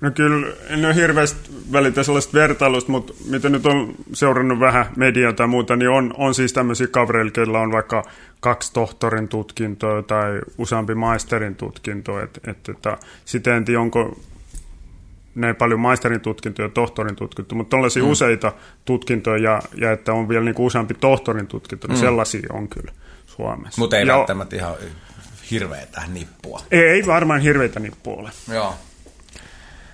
[0.00, 5.32] No kyllä, en ole hirveästi välitä sellaista vertailusta, mutta mitä nyt on seurannut vähän mediaa
[5.32, 8.02] tai muuta, niin on, on siis tämmöisiä kavereilla, on vaikka
[8.40, 12.20] kaksi tohtorin tutkintoa tai useampi maisterin tutkinto.
[12.20, 12.86] Et, et, et,
[13.24, 14.18] sitten en tiedä, onko
[15.36, 18.10] näin paljon maisterin tutkintoja ja tohtorin tutkintoja, mutta tällaisia mm.
[18.10, 18.52] useita
[18.84, 22.00] tutkintoja ja, ja että on vielä niin kuin useampi tohtorin tutkinto, niin mm.
[22.00, 22.92] sellaisia on kyllä
[23.26, 23.80] Suomessa.
[23.80, 24.74] Mutta ei ja, välttämättä ihan
[25.50, 26.60] hirveätä nippua.
[26.70, 28.30] Ei, ei varmaan hirveitä nippua ole.
[28.52, 28.74] Joo.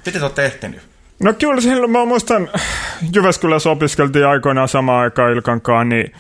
[0.07, 0.81] Miten te olette ehtinyt?
[1.23, 2.49] No kyllä silloin, mä muistan,
[3.15, 6.13] Jyväskylässä opiskeltiin aikoinaan samaan aikaan Ilkankaan, niin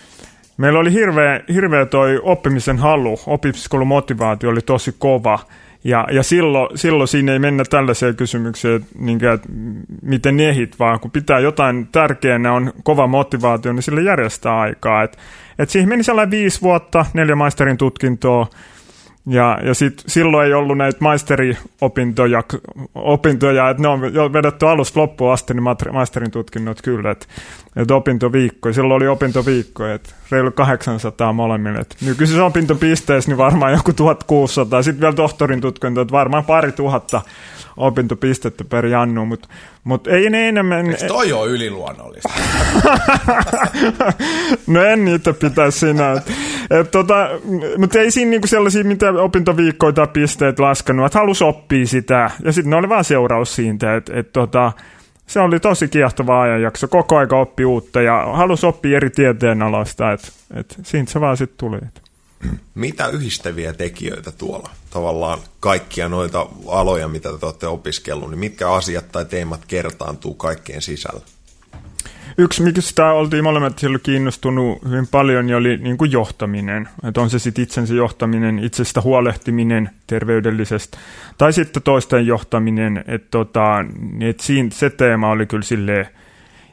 [0.57, 5.39] meillä oli hirveä, hirveä toi oppimisen halu, oppimiskoulun motivaatio oli tosi kova.
[5.85, 9.49] Ja, ja silloin, silloin siinä ei mennä tällaiseen kysymykseen, että, niin kuin, että
[10.03, 15.03] miten ehit, vaan kun pitää jotain tärkeänä, on kova motivaatio, niin sille järjestää aikaa.
[15.03, 15.19] Et,
[15.59, 18.47] et siihen meni sellainen viisi vuotta, neljä maisterin tutkintoa,
[19.27, 22.43] ja, ja sit, silloin ei ollut näitä maisteriopintoja,
[22.95, 24.01] opintoja, että ne on
[24.33, 27.27] vedetty alusta loppuun asti, niin maisterin tutkinnot kyllä, että
[27.77, 28.73] et opintoviikko.
[28.73, 31.79] Silloin oli opintoviikko, että reilu 800 molemmille.
[31.79, 37.21] Et nykyisessä opintopisteissä niin varmaan joku 1600, sitten vielä tohtorin tutkinto, että varmaan pari tuhatta
[37.77, 39.49] opintopistettä per Jannu, mutta
[39.85, 40.87] mut ei ne enemmän...
[40.87, 42.29] Eikö toi ole yliluonnollista?
[44.67, 45.87] no en niitä pitäisi.
[45.89, 46.33] Et,
[46.71, 47.29] et, tota,
[47.79, 52.31] mutta ei siinä niinku sellaisia mitä opintoviikkoja tai pisteet laskenut, että halus oppia sitä.
[52.45, 54.73] Ja sitten ne oli vaan seuraus siitä, että et, tota,
[55.27, 56.89] se oli tosi kiehtova ajanjakso.
[56.89, 61.59] Koko aika oppi uutta ja halusi oppia eri tieteenaloista, että et, siitä se vaan sitten
[61.59, 61.79] tuli.
[62.75, 64.71] Mitä yhdistäviä tekijöitä tuolla?
[64.91, 70.83] Tavallaan kaikkia noita aloja, mitä te olette opiskellut, niin mitkä asiat tai teemat kertaantuu kaikkien
[70.83, 71.21] sisällä?
[72.39, 76.89] Yksi, mistä oltiin molemmat kiinnostunut hyvin paljon, niin oli niin kuin johtaminen.
[77.05, 80.99] Että on se sitten itsensä johtaminen, itsestä huolehtiminen terveydellisestä,
[81.39, 83.05] tai sitten toisten johtaminen.
[83.07, 83.85] Että tota,
[84.21, 86.09] et siinä, se teema oli kyllä silleen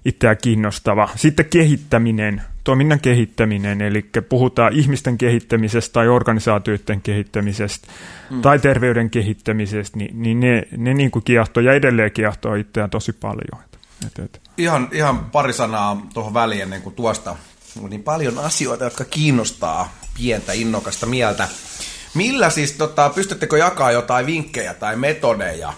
[0.05, 1.10] itseä kiinnostava.
[1.15, 7.88] Sitten kehittäminen, toiminnan kehittäminen, eli puhutaan ihmisten kehittämisestä tai organisaatioiden kehittämisestä
[8.29, 8.41] mm.
[8.41, 13.13] tai terveyden kehittämisestä, niin, niin ne, ne niin kuin kiehtoo ja edelleen kiehtoo itseään tosi
[13.13, 13.63] paljon.
[14.08, 14.41] Et, et.
[14.58, 17.36] Ihan, ihan pari sanaa tuohon väliin ennen kuin tuosta.
[17.84, 21.47] On niin paljon asioita, jotka kiinnostaa pientä innokasta mieltä.
[22.13, 25.73] Millä siis, tota, pystyttekö jakaa jotain vinkkejä tai metodeja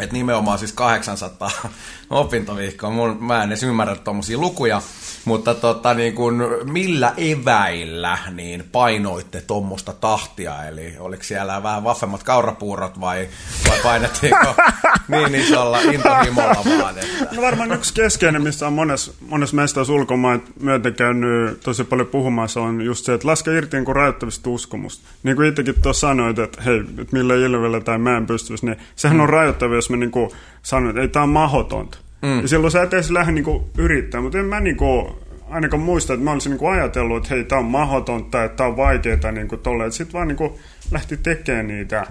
[0.00, 1.50] että nimenomaan siis 800
[2.10, 2.90] opintoviikkoa.
[2.90, 4.82] Mun, mä en edes ymmärrä tuommoisia lukuja,
[5.24, 10.64] mutta tota, niin kun, millä eväillä niin painoitte tuommoista tahtia?
[10.64, 13.28] Eli oliko siellä vähän vaffemmat kaurapuurot vai,
[13.68, 14.54] vai painettiinko
[15.08, 16.98] niin isolla intohimolla vaan?
[16.98, 17.34] Että...
[17.36, 22.60] No varmaan yksi keskeinen, missä on monessa, monessa meistä ulkomaan myöten käynyt tosi paljon puhumassa,
[22.60, 25.08] on just se, että laske irti niin rajoittavista uskomusta.
[25.22, 28.76] Niin kuin itsekin tuossa sanoit, että hei, että millä ilvellä tai mä en pystyisi, niin
[28.96, 30.30] sehän on rajoittavia, jos mä niin
[30.62, 31.98] sanon, että ei tämä on mahdotonta.
[32.22, 32.42] Mm.
[32.42, 35.06] Ja silloin sä et edes lähde niin yrittämään, mutta en mä niin kuin,
[35.50, 38.76] ainakaan muista, että mä olisin niin ajatellut, että hei, tämä on mahdotonta, että tämä on
[38.76, 39.90] vaikeaa niin tolle.
[39.90, 40.52] Sitten vaan niin kuin
[40.90, 42.06] lähti tekemään niitä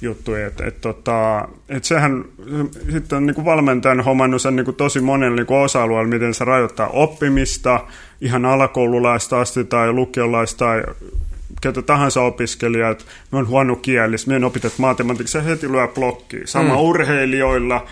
[0.00, 0.46] juttuja.
[0.46, 2.24] Että et, tota, et sehän
[2.92, 7.80] sitten on niin valmentajan hommannut sen niin tosi monella niin osa-alueella, miten se rajoittaa oppimista,
[8.20, 10.82] ihan alakoululaista asti tai lukiolaista tai
[11.60, 15.88] ketä tahansa opiskelijaa, että me on huono kielis, me en opita matematiikkaa, se heti lyö
[15.88, 16.46] blokkiin.
[16.48, 16.80] Sama mm.
[16.80, 17.86] urheilijoilla,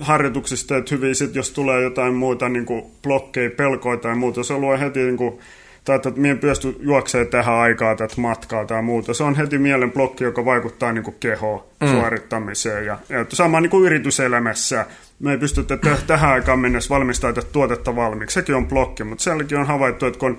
[0.00, 4.54] harjoituksista, että hyvin sit, jos tulee jotain muuta niin kuin blokkeja, pelkoja tai muuta, se
[4.54, 5.38] luo heti niin kuin,
[5.84, 9.14] tai että minä pysty juoksemaan tähän aikaa tätä matkaa tai muuta.
[9.14, 11.88] Se on heti mielen blokki, joka vaikuttaa niin kuin kehoon mm.
[11.88, 12.86] suorittamiseen.
[12.86, 14.86] Ja, ja sama niin kuin yrityselämässä.
[15.20, 18.34] Me ei pystytä tähän aikaan mennessä valmistaa tuotetta valmiiksi.
[18.34, 20.38] Sekin on blokki, mutta sielläkin on havaittu, että kun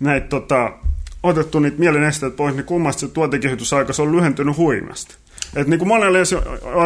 [0.00, 0.72] näitä tota,
[1.26, 5.14] otettu niitä mielen esteet pois, niin kummasta se tuotekehitysaika se on lyhentynyt huimasti.
[5.56, 6.18] Et niin kuin monella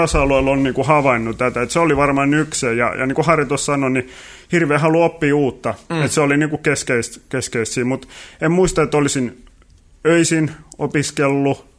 [0.02, 3.26] osa-alueella on niin kuin havainnut tätä, että se oli varmaan yksi, ja, ja niin kuin
[3.26, 4.08] Harri tuossa sanoi, niin
[4.52, 5.96] hirveän halu oppia uutta, mm.
[5.96, 8.08] että se oli niin kuin keskeistä, keskeistä mutta
[8.40, 9.44] en muista, että olisin
[10.06, 11.69] öisin opiskellut,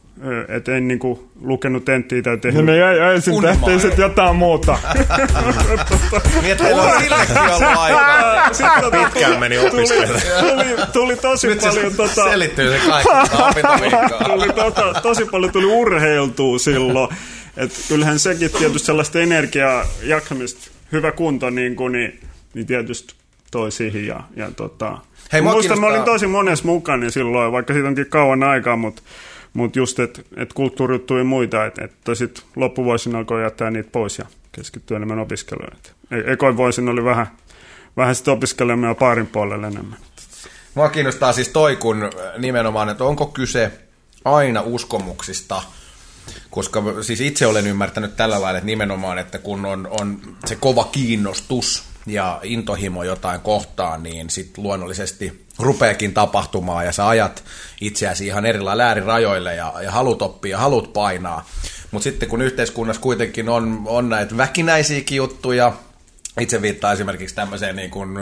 [0.48, 2.64] että en niinku lukenut tenttiä tai tehnyt.
[2.64, 4.78] No jäi, jäi sitten tehtiin sitten jotain muuta.
[6.42, 8.50] Miettii, on sillekin ollut aikaa.
[8.90, 10.20] Pitkään meni opiskelemaan.
[10.40, 11.94] Tuli, tuli, tuli tosi Nyt paljon...
[11.94, 13.10] tota, selittyy se kaikki
[14.32, 17.08] tuli tota, tosi paljon tuli urheiltua silloin.
[17.56, 22.20] Et kyllähän sekin tietysti sellaista energiaa, jaksamista, hyvä kunto, niin, kuin, niin,
[22.54, 23.14] niin tietysti
[23.50, 24.06] toi siihen.
[24.06, 24.98] Ja, ja tota,
[25.32, 29.02] Hei, muistan, mä olin tosi monessa mukana silloin, vaikka siitä onkin kauan aikaa, mutta
[29.52, 34.18] mutta just, että et kulttuurijuttuja ja muita, että et sitten loppuvuosina alkoi jättää niitä pois
[34.18, 35.72] ja keskittyä enemmän opiskeluun.
[36.10, 37.26] E- ekoin vuosina oli vähän,
[37.96, 39.98] vähän sitten opiskelemaan ja paarin puolelle enemmän.
[40.74, 43.70] Mua kiinnostaa siis toi, kun nimenomaan, että onko kyse
[44.24, 45.62] aina uskomuksista,
[46.50, 50.84] koska siis itse olen ymmärtänyt tällä lailla, että nimenomaan, että kun on, on se kova
[50.84, 57.44] kiinnostus ja intohimo jotain kohtaan, niin sitten luonnollisesti rupeekin tapahtumaan ja sä ajat
[57.80, 61.48] itseäsi ihan erillä äärirajoille ja, ja halut oppia ja halut painaa.
[61.90, 65.72] Mutta sitten kun yhteiskunnassa kuitenkin on, on näitä väkinäisiäkin juttuja,
[66.40, 68.18] itse viittaa esimerkiksi tämmöiseen niin kuin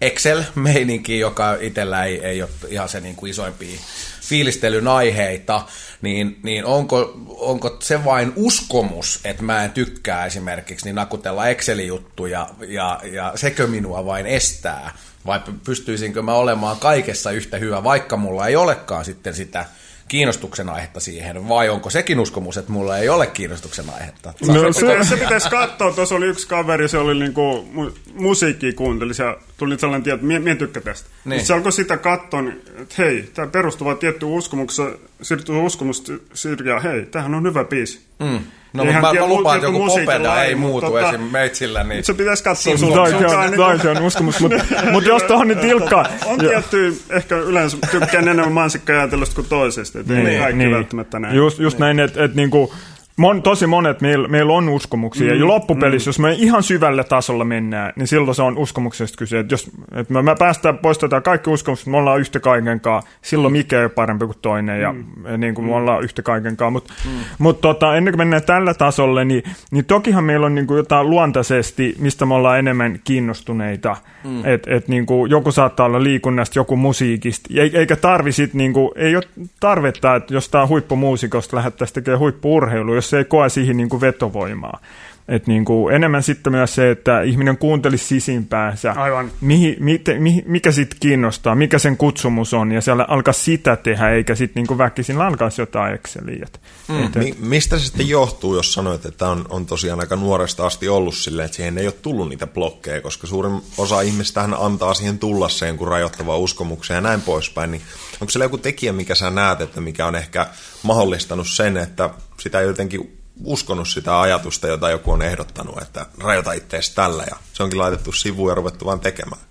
[0.00, 3.78] Excel-meininkiin, joka itsellä ei, ei ole ihan se niin kuin isoimpia
[4.20, 5.66] fiilistelyn aiheita,
[6.02, 12.48] niin, niin onko, onko se vain uskomus, että mä en tykkää esimerkiksi niin nakutella Excel-juttuja
[12.68, 14.94] ja, ja sekö minua vain estää?
[15.26, 19.64] Vai pystyisinkö mä olemaan kaikessa yhtä hyvä, vaikka mulla ei olekaan sitten sitä
[20.08, 24.32] kiinnostuksen aihetta siihen, vai onko sekin uskomus, että mulla ei ole kiinnostuksen aihetta?
[24.46, 27.68] No, se, se pitäisi katsoa, tuossa oli yksi kaveri, se oli niinku
[28.14, 29.24] musiikki kuunteli, se
[29.62, 31.10] tuli sellainen tieto, että mie, tykkää tästä.
[31.24, 31.46] Niin.
[31.46, 37.06] se alkoi sitä katsoa, niin, että hei, tämä perustuu tietty uskomukseen, siirtyy uskomusta syrjään, hei,
[37.06, 38.00] tämähän on hyvä biisi.
[38.20, 38.38] Mm.
[38.72, 41.20] No, mutta mä, mä lupaan, että joku popeda ei muutu tota, esim.
[41.20, 41.84] meitsillä.
[41.84, 42.04] Niin...
[42.04, 43.08] Se pitäisi katsoa sulla.
[43.52, 44.56] Tämä on uskomus, mutta
[44.92, 46.06] mut jos tuohon nyt ilkkaa...
[46.26, 50.74] On tietty, ehkä yleensä tykkään enemmän mansikka-ajatelusta kuin toisesta, että ei niin, kaikki niin.
[50.74, 51.36] välttämättä näin.
[51.36, 51.80] Just, just niin.
[51.80, 52.74] näin, että et, niinku
[53.22, 56.10] Mon, tosi monet meillä meil on uskomuksia, mm, ja loppupelissä, mm.
[56.10, 59.38] jos me ihan syvälle tasolla mennään, niin silloin se on uskomuksesta kyse.
[59.38, 63.78] Että jos että me, me päästään poistetaan kaikki uskomukset, me ollaan yhtä kaikenkaan, silloin mikä
[63.78, 65.04] ei ole parempi kuin toinen, ja, mm.
[65.24, 65.70] ja niin kuin mm.
[65.70, 66.72] me ollaan yhtä kaikenkaan.
[66.72, 67.10] Mutta mm.
[67.38, 71.10] mut tota, ennen kuin mennään tällä tasolle, niin, niin tokihan meillä on niin kuin jotain
[71.10, 73.96] luontaisesti, mistä me ollaan enemmän kiinnostuneita.
[74.24, 74.44] Mm.
[74.44, 78.90] Että et, niin kuin, joku saattaa olla liikunnasta, joku musiikista, eikä tarvi sit, niin kuin,
[78.96, 79.24] ei ole
[79.60, 84.80] tarvetta, että jostain huippumuusikosta lähdettäisiin tekemään huippuurheilua, jos se ei koe siihen niin kuin vetovoimaa.
[85.28, 89.30] Et niin kuin enemmän sitten myös se, että ihminen kuuntelisi sisimpäänsä, Aivan.
[89.40, 94.10] Mihin, mit, mihin, mikä sitten kiinnostaa, mikä sen kutsumus on, ja siellä alkaa sitä tehdä,
[94.10, 96.46] eikä sitten niin väkisin alkaisi jotain Exceliä.
[96.88, 97.06] Mm.
[97.06, 100.88] Et, Mi- mistä se sitten johtuu, jos sanoit, että on, on tosiaan aika nuoresta asti
[100.88, 105.18] ollut silleen, että siihen ei ole tullut niitä blokkeja, koska suurin osa ihmistähän antaa siihen
[105.18, 107.82] tulla se jonkun rajoittava uskomuksen ja näin poispäin, niin
[108.20, 110.46] onko siellä joku tekijä, mikä sä näet, että mikä on ehkä
[110.82, 112.10] mahdollistanut sen, että
[112.40, 117.62] sitä jotenkin uskonut sitä ajatusta, jota joku on ehdottanut, että rajoita itseäsi tällä ja se
[117.62, 119.42] onkin laitettu sivuun ja ruvettu vaan tekemään.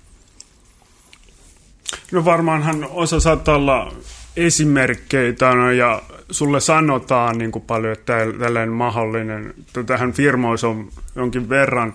[2.11, 3.93] No varmaanhan osa saattaa olla
[4.37, 6.01] esimerkkeitä no, ja
[6.31, 9.53] sulle sanotaan niin kuin paljon, että tällainen mahdollinen,
[9.85, 11.93] tähän firmoissa on jonkin verran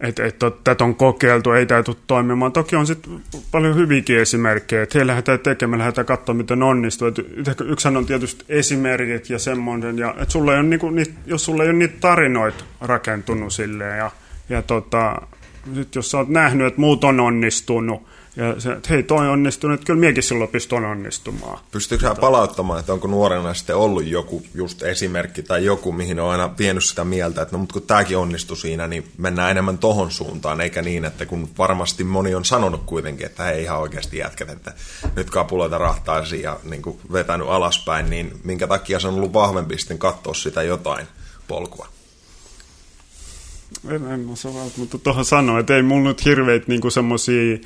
[0.00, 2.52] että, että tätä on kokeiltu, ei tämä tule toimimaan.
[2.52, 3.20] Toki on sitten
[3.50, 7.08] paljon hyviäkin esimerkkejä, että he lähdetään tekemään, lähdetään katsomaan, miten onnistuu.
[7.64, 11.62] Yksihän on tietysti esimerkit ja semmoinen, ja että sulla ei ole niinku, niitä, jos sulla
[11.62, 14.10] ei ole niitä tarinoita rakentunut silleen, ja,
[14.48, 15.22] ja tota,
[15.74, 18.02] sit jos sä oot nähnyt, että muut on onnistunut,
[18.36, 21.58] ja se, että hei, toi onnistunut, että kyllä miekin silloin pystyn onnistumaan.
[21.70, 26.30] Pystyykö sä palauttamaan, että onko nuorena sitten ollut joku just esimerkki tai joku, mihin on
[26.30, 30.10] aina vienyt sitä mieltä, että no mutta kun tämäkin onnistui siinä, niin mennään enemmän tohon
[30.10, 34.50] suuntaan, eikä niin, että kun varmasti moni on sanonut kuitenkin, että hei ihan oikeasti jätkät,
[34.50, 34.72] että
[35.16, 39.78] nyt kapuloita rahtaisi ja niin kuin vetänyt alaspäin, niin minkä takia se on ollut vahvempi
[39.78, 41.06] sitten katsoa sitä jotain
[41.48, 41.88] polkua?
[43.88, 47.58] En, en osaa mutta tuohon sanoa, että ei mulla nyt hirveitä niin semmoisia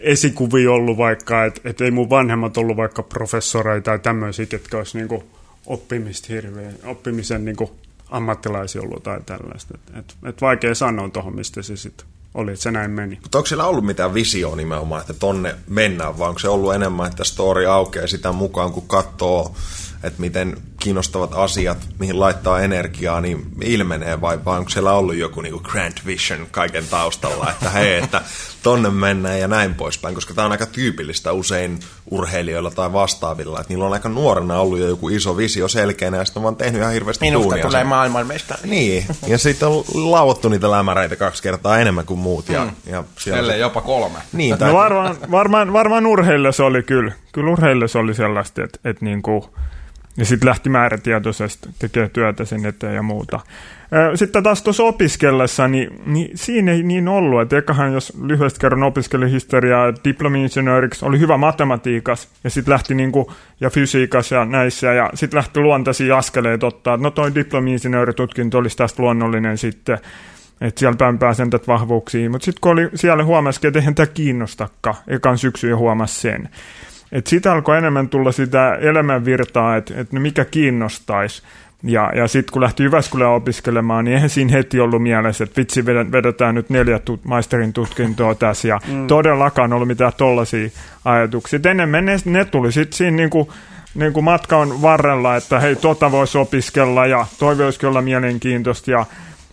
[0.00, 4.98] esikuvia ollut vaikka, että et ei mun vanhemmat ollut vaikka professoreita tai tämmöisiä, ketkä olisi
[4.98, 5.24] niinku
[5.66, 7.76] oppimista hirveän, oppimisen niinku
[8.10, 9.74] ammattilaisia ollut tai tällaista.
[9.74, 13.18] Et, et, et vaikea sanoa tuohon, mistä se sitten oli, että se näin meni.
[13.22, 17.06] Mutta onko siellä ollut mitään visioa nimenomaan, että tonne mennään, vai onko se ollut enemmän,
[17.06, 19.54] että story aukeaa sitä mukaan, kun katsoo
[20.02, 25.40] että miten kiinnostavat asiat, mihin laittaa energiaa, niin ilmenee vai, vai onko siellä ollut joku
[25.40, 28.22] niin kuin grand vision kaiken taustalla, että hei, että
[28.62, 31.80] tonne mennään ja näin poispäin, koska tämä on aika tyypillistä usein
[32.10, 36.24] urheilijoilla tai vastaavilla, että niillä on aika nuorena ollut jo joku iso visio selkeänä ja
[36.24, 37.66] sitten on vaan tehnyt ihan hirveästi Minusta tuunia.
[37.66, 38.68] tulee maailmanmestari.
[38.68, 42.48] Niin, ja sitten on lauottu niitä lämäreitä kaksi kertaa enemmän kuin muut.
[42.48, 42.70] Ja, mm.
[42.86, 44.18] ja siellä jopa kolme.
[44.32, 44.68] Niin, tai...
[44.68, 47.12] no varmaan, varmaan, varmaan urheilla se oli kyllä.
[47.32, 49.42] Kyllä urheilla se oli sellaista, että, että niin kuin,
[50.16, 53.40] ja sitten lähti määrätietoisesti tekemään työtä sen eteen ja muuta.
[54.14, 57.40] Sitten taas tuossa opiskellessa, niin, niin siinä ei niin ollut.
[57.40, 63.32] Että ekahan, jos lyhyesti kerran opiskeli historiaa diplomi-insinööriksi, oli hyvä matematiikas ja sitten lähti niinku,
[63.60, 66.96] ja fysiikas ja näissä ja sitten lähti luontaisia askeleita ottaa.
[66.96, 69.98] No toi diplomi-insinööritutkinto olisi tästä luonnollinen sitten
[70.60, 72.30] että siellä päin pääsen tätä vahvuuksia.
[72.30, 76.48] Mutta sitten kun oli siellä huomasikin, että eihän tämä kiinnostakaan, ekan syksy jo huomasi sen.
[77.12, 81.42] Et siitä alkoi enemmän tulla sitä elämänvirtaa, että et no mikä kiinnostaisi.
[81.82, 85.86] Ja, ja sitten kun lähti Jyväskylään opiskelemaan, niin eihän siinä heti ollut mielessä, että vitsi
[85.86, 88.68] vedetään nyt neljä tut- maisterin tutkintoa tässä.
[88.68, 89.06] Ja mm.
[89.06, 90.68] todellakaan ollut mitään tollaisia
[91.04, 91.56] ajatuksia.
[91.56, 93.52] Et enemmän ne, ne tuli sitten siinä niinku,
[93.94, 98.90] niinku matkan varrella, että hei, tota voisi opiskella ja toi voisi olla mielenkiintoista.
[98.90, 99.06] Ja,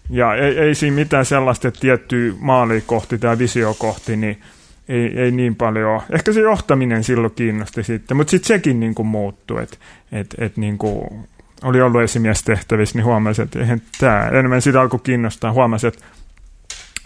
[0.09, 4.41] ja ei, ei siinä mitään sellaista tiettyä maalia kohti tai visio kohti, niin
[4.89, 9.07] ei, ei niin paljon Ehkä se johtaminen silloin kiinnosti sitten, mutta sitten sekin niin kuin
[9.07, 9.77] muuttui, että
[10.11, 11.27] et, et niin kuin
[11.63, 15.51] oli ollut esimiestehtävissä, niin huomasi, että eihän tämä enemmän sitä alkoi kiinnostaa.
[15.51, 16.05] Huomasi, että,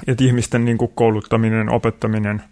[0.08, 2.42] että ihmisten niin kuin kouluttaminen, opettaminen–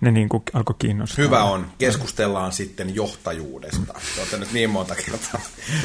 [0.00, 1.24] ne niin kuin alkoi kiinnostaa.
[1.24, 1.66] Hyvä on.
[1.78, 3.94] Keskustellaan sitten johtajuudesta.
[4.18, 5.40] Olette nyt niin monta kertaa.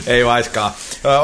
[0.07, 0.71] Ei vaiskaan.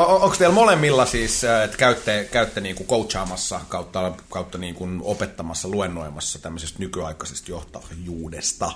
[0.08, 5.68] Onko teillä molemmilla siis, että käytte, käytte niin kuin coachaamassa kautta, kautta niin kuin opettamassa,
[5.68, 8.72] luennoimassa tämmöisestä nykyaikaisesta johtajuudesta?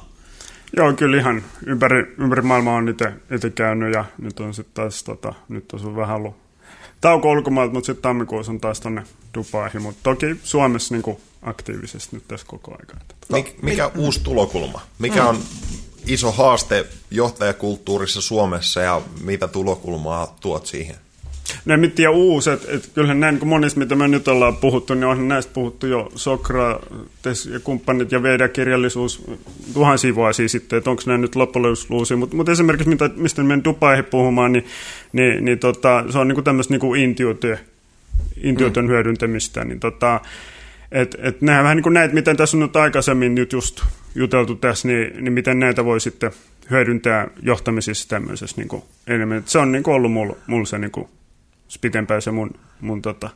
[0.78, 2.90] Joo, kyllä ihan ympäri, ympäri maailmaa on
[3.32, 6.36] itse käynyt ja nyt on sitten taas, tota, nyt on vähän ollut
[7.02, 9.04] tauko ulkomailta, mutta sitten tammikuussa on taas tuonne
[9.34, 13.02] Dubaihin, mutta toki Suomessa niin kuin aktiivisesti nyt tässä koko ajan.
[13.32, 14.82] Mik, mikä on uusi tulokulma?
[15.00, 15.40] Mikä on
[16.06, 20.96] iso haaste johtajakulttuurissa Suomessa ja mitä tulokulmaa tuot siihen?
[21.66, 24.94] Ne mit tiedä uusi, että et kyllähän näin, kun monista, mitä me nyt ollaan puhuttu,
[24.94, 29.24] niin on näistä puhuttu jo Sokrates ja kumppanit ja Veda-kirjallisuus
[29.74, 31.76] tuhansia vuosia sitten, että onko nämä nyt loppujen.
[32.18, 34.66] Mutta mut esimerkiksi, mitä, mistä menen Dubaihin puhumaan, niin,
[35.14, 37.58] niin, niin tota, se on niinku tämmöistä niinku intuitio,
[38.44, 38.90] intuition mm.
[38.90, 40.22] hyödyntämistä, niin tota,
[40.92, 43.84] et, et nämä vähän niin kuin näitä, miten tässä on nyt aikaisemmin nyt just
[44.16, 46.32] juteltu tässä, niin, niin miten näitä voi sitten
[46.70, 49.38] hyödyntää johtamisessa tämmöisessä niin kuin enemmän.
[49.38, 51.08] Et se on niin kuin ollut mulla, mulla se niin kuin
[51.82, 53.30] pitempään se mun, mun tota,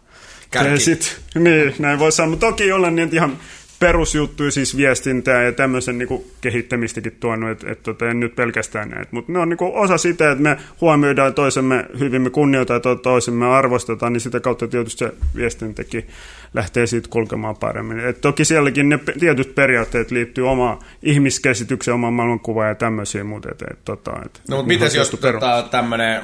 [0.51, 0.80] Kärki.
[0.80, 2.30] sit, niin, näin voi sanoa.
[2.30, 3.38] Mutta toki olla niin ihan
[3.84, 8.89] perusjuttuja, siis viestintää ja tämmöisen niin kuin kehittämistäkin tuonut, että et, tota, en nyt pelkästään
[8.89, 12.81] näitä, mutta ne on niin kuin osa sitä, että me huomioidaan toisemme hyvin, me kunnioitetaan
[12.81, 16.07] to, toisemme arvostetaan, niin sitä kautta tietysti se viestintäkin
[16.53, 17.99] lähtee siitä kulkemaan paremmin.
[17.99, 23.61] Et toki sielläkin ne tietyt periaatteet liittyy omaan ihmiskäsitykseen, omaan maailmankuvaan ja tämmöisiä, mutta et,
[23.71, 26.21] et, tota, et, No mutta miten jos tota, tämmöinen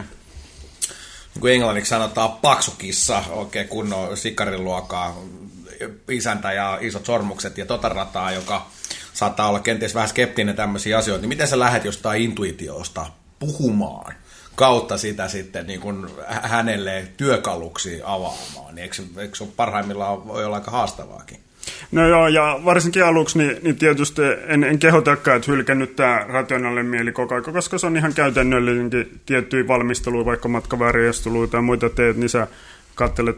[1.34, 5.16] niin kuin englanniksi sanotaan paksukissa, oikein kunnon sikariluokaa,
[6.10, 8.68] isäntä ja isot sormukset ja tota rataa, joka
[9.14, 13.06] saattaa olla kenties vähän skeptinen tämmöisiä asioita, niin miten sä lähdet jostain intuitiosta
[13.40, 14.16] puhumaan
[14.56, 18.76] kautta sitä sitten niin kuin hänelle työkaluksi avaamaan?
[18.76, 21.40] Niin eikö, eikö se parhaimmillaan voi olla aika haastavaakin?
[21.92, 26.86] No joo, ja varsinkin aluksi, niin, niin tietysti en, en kehotakaan, että hylkännyt tämä rationaalinen
[26.86, 32.18] mieli koko ajan, koska se on ihan käytännöllinenkin tiettyjä valmisteluja, vaikka matkaväärjestelyjä tai muita teet,
[32.18, 32.48] niin sä
[33.00, 33.38] katselet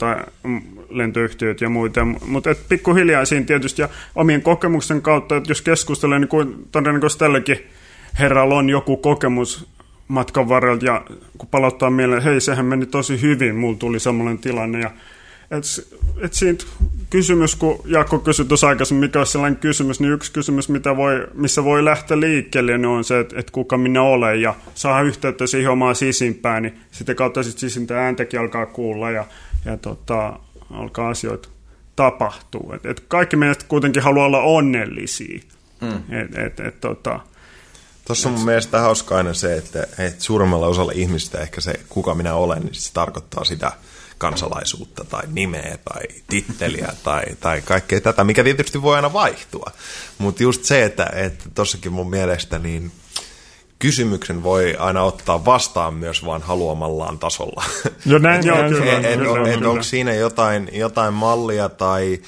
[0.90, 6.28] lentoyhtiöt ja muita, mutta pikkuhiljaa siinä tietysti ja omien kokemuksen kautta, että jos keskustelee, niin
[6.28, 7.58] kuin todennäköisesti tälläkin
[8.20, 9.68] herralla on joku kokemus
[10.08, 11.06] matkan varrella ja
[11.38, 14.92] kun palauttaa mieleen, hei sehän meni tosi hyvin, mulla tuli semmoinen tilanne ja
[15.52, 15.64] et,
[16.22, 16.66] et siitä
[17.10, 21.28] kysymys, kun Jaakko kysyi tuossa aikaisemmin, mikä on sellainen kysymys, niin yksi kysymys, mitä voi,
[21.34, 25.48] missä voi lähteä liikkeelle, niin on se, että, että kuka minä olen, ja saa yhteyttä
[25.48, 29.26] siihen omaan sisimpään, niin sitten kautta sitten sisintä ääntäkin alkaa kuulla, ja,
[29.66, 30.40] ja tota,
[30.72, 31.50] alkaa asioita
[31.96, 32.74] tapahtuu.
[32.74, 35.40] Et, et kaikki meistä kuitenkin haluaa olla onnellisia.
[35.82, 36.14] Mm.
[36.14, 37.20] Et, et, et, tota,
[38.06, 42.16] Tuossa on mun mielestä hauska aina se, että, että suurimmalla osalla ihmistä ehkä se, kuka
[42.16, 43.72] minä olen, niin se tarkoittaa sitä
[44.18, 49.72] kansalaisuutta tai nimeä tai titteliä tai, tai kaikkea tätä, mikä tietysti voi aina vaihtua.
[50.18, 51.12] Mutta just se, että
[51.56, 52.92] tuossakin mun mielestä niin
[53.82, 57.64] kysymyksen voi aina ottaa vastaan myös vaan haluamallaan tasolla.
[58.06, 58.92] Jo näin, joo, kyllä.
[58.92, 59.20] Et, et,
[59.54, 62.20] et, onko siinä jotain, jotain mallia tai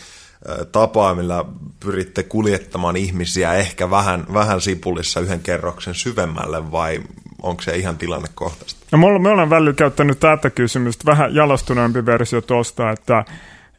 [0.72, 1.45] tapaa, millä
[1.80, 7.01] pyritte kuljettamaan ihmisiä ehkä vähän, vähän sipulissa yhden kerroksen syvemmälle vai
[7.43, 8.80] onko se ihan tilannekohtaista?
[8.91, 13.26] No, me ollaan välillä käyttänyt tätä kysymystä, vähän jalostuneempi versio tuosta, että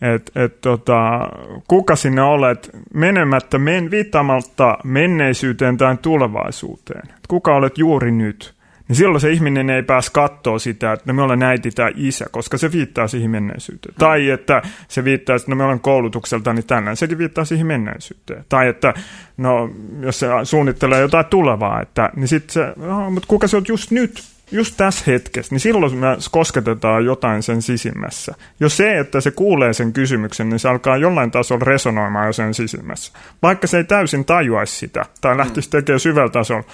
[0.01, 1.29] et, et, tota,
[1.69, 7.09] kuka sinä olet menemättä men, viittaamatta menneisyyteen tai tulevaisuuteen.
[7.09, 8.55] Et kuka olet juuri nyt
[8.89, 12.27] niin silloin se ihminen ei pääs katsoa sitä, että no me ollaan äiti tai isä,
[12.31, 13.95] koska se viittaa siihen menneisyyteen.
[13.95, 13.99] Mm.
[13.99, 18.45] Tai että se viittaa, että no me ollaan koulutukselta, niin tänään sekin viittaa siihen menneisyyteen.
[18.49, 18.95] Tai että
[19.37, 19.71] no
[20.01, 23.91] jos se suunnittelee jotain tulevaa, että, niin sitten se, no, mutta kuka se on just
[23.91, 24.23] nyt,
[24.55, 28.35] just tässä hetkessä, niin silloin me kosketetaan jotain sen sisimmässä.
[28.61, 32.55] Jos se, että se kuulee sen kysymyksen, niin se alkaa jollain tasolla resonoimaan jo sen
[32.55, 33.13] sisimmässä.
[33.43, 36.65] Vaikka se ei täysin tajuaisi sitä, tai lähtisi tekemään syvällä tasolla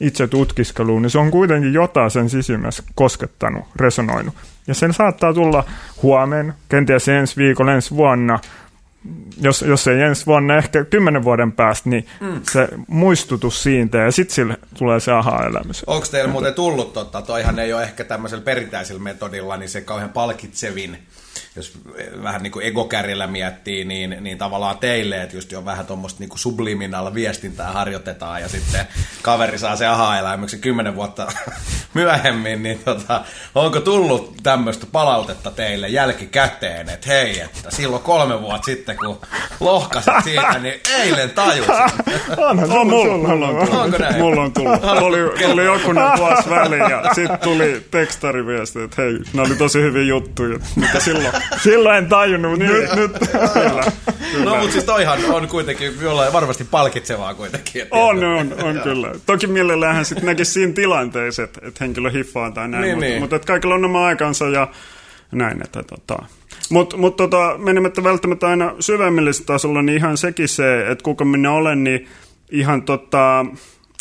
[0.00, 4.34] itse tutkiskeluun, niin se on kuitenkin jotain sen sisimmässä koskettanut, resonoinut.
[4.66, 5.64] Ja sen saattaa tulla
[6.02, 8.38] huomenna, kenties ensi viikolla, ensi vuonna,
[9.40, 12.40] jos, jos ei ensi vuonna, ehkä kymmenen vuoden päästä, niin mm.
[12.52, 15.84] se muistutus siitä ja sitten sille tulee se aha-elämys.
[15.86, 20.10] Onko teillä muuten tullut, totta, toihan ei ole ehkä tämmöisellä perinteisellä metodilla, niin se kauhean
[20.10, 20.98] palkitsevin
[21.58, 21.72] jos
[22.22, 26.30] vähän niin kuin egokärjellä miettii, niin, niin tavallaan teille, että just jo vähän tuommoista niin
[26.34, 28.86] subliminalla viestintää harjoitetaan ja sitten
[29.22, 31.32] kaveri saa se aha-elämyksen kymmenen vuotta
[31.94, 38.64] myöhemmin, niin tota, onko tullut tämmöistä palautetta teille jälkikäteen, että hei, että silloin kolme vuotta
[38.64, 39.20] sitten, kun
[39.60, 41.74] lohkasit siitä, niin eilen tajusin.
[42.48, 43.84] Onhan on, mulla, mulla, on tullut.
[43.84, 44.18] Onko näin?
[44.18, 44.84] Mulla on tullut.
[44.84, 50.02] Oli, oli joku vuosi väliin ja sitten tuli tekstariviesti, että hei, ne oli tosi hyviä
[50.02, 53.48] juttuja, mitä silloin Silloin en tajunnut, mutta nyt, nyt kyllä,
[54.32, 54.44] kyllä.
[54.44, 57.86] No mutta siis toihan on kuitenkin jollain varmasti palkitsevaa kuitenkin.
[57.90, 59.10] On, on, on kyllä.
[59.26, 63.20] Toki mielellähän sitten näkisi siinä tilanteessa, että, että henkilö hiffaa tai näin, niin, mutta, niin.
[63.20, 64.68] mutta että kaikilla on oma aikansa ja
[65.32, 66.22] näin, että tota.
[66.70, 71.52] Mutta mut tota, menemättä välttämättä aina syvemmällä tasolla, niin ihan sekin se, että kuka minä
[71.52, 72.08] olen, niin
[72.50, 73.46] ihan tota,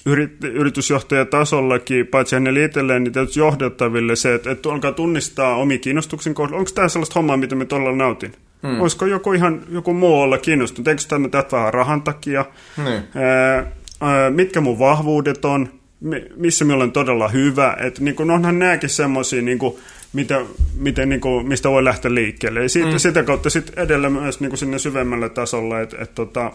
[0.08, 6.34] yrit, yritysjohtajatasollakin, paitsi hänelle itselleen, niin tietysti johdettaville se, että, että alkaa tunnistaa omi kiinnostuksen
[6.34, 6.60] kohdalla.
[6.60, 8.32] Onko tämä sellaista hommaa, mitä me todella nautin?
[8.64, 8.82] Hmm.
[8.82, 10.88] Olisiko joku ihan joku muu olla kiinnostunut?
[10.88, 12.45] Eikö tämä tätä vähän rahan takia?
[12.78, 12.86] Hmm.
[12.86, 13.66] Ää,
[14.01, 15.70] ää, mitkä mun vahvuudet on?
[16.36, 17.78] missä me olen todella hyvä?
[17.80, 19.76] Että niin kuin, onhan nämäkin semmoisia, niin kuin,
[20.14, 20.41] mitä,
[20.76, 22.64] miten, niin kuin, mistä voi lähteä liikkeelle.
[22.64, 22.97] Ja siitä, mm.
[22.97, 26.51] sitä kautta sitten edelleen myös niin kuin sinne syvemmälle tasolle, että et, tota,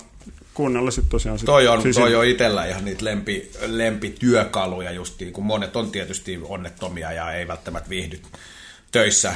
[0.54, 1.38] kuunnella sitten tosiaan.
[1.38, 5.90] Sit, toi on, siis toi on itsellä ihan niitä lempi, lempityökaluja justiin, kun monet on
[5.90, 8.20] tietysti onnettomia ja ei välttämättä viihdy
[8.92, 9.34] töissä,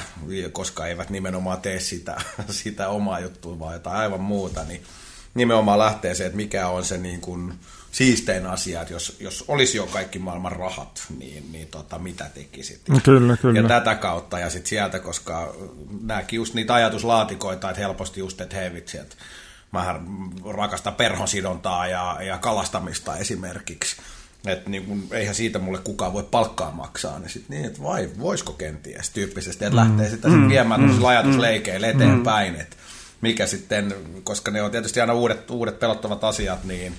[0.53, 4.83] koska eivät nimenomaan tee sitä, sitä omaa juttua, vaan jotain aivan muuta, niin
[5.35, 7.53] nimenomaan lähtee se, että mikä on se niin kuin
[7.93, 12.81] siistein asia, että jos, jos olisi jo kaikki maailman rahat, niin, niin tota, mitä tekisit?
[13.03, 13.61] Kyllä, kyllä.
[13.61, 15.55] Ja tätä kautta ja sitten sieltä, koska
[16.03, 19.17] nämäkin just niitä ajatuslaatikoita, että helposti just, että hei vitsi, että
[19.77, 20.01] mä
[20.53, 23.97] rakastan perhonsidontaa ja, ja kalastamista esimerkiksi.
[24.47, 28.11] Että niin kun, eihän siitä mulle kukaan voi palkkaa maksaa, niin sitten niin, että vai,
[28.19, 29.89] voisiko kenties tyyppisesti, että mm.
[29.89, 30.49] lähtee sitten mm.
[30.49, 31.05] viemään mm.
[31.05, 31.97] ajatusleikeille mm.
[32.01, 32.61] eteenpäin, mm.
[32.61, 32.77] että
[33.21, 36.95] mikä sitten, koska ne on tietysti aina uudet, uudet pelottavat asiat, niin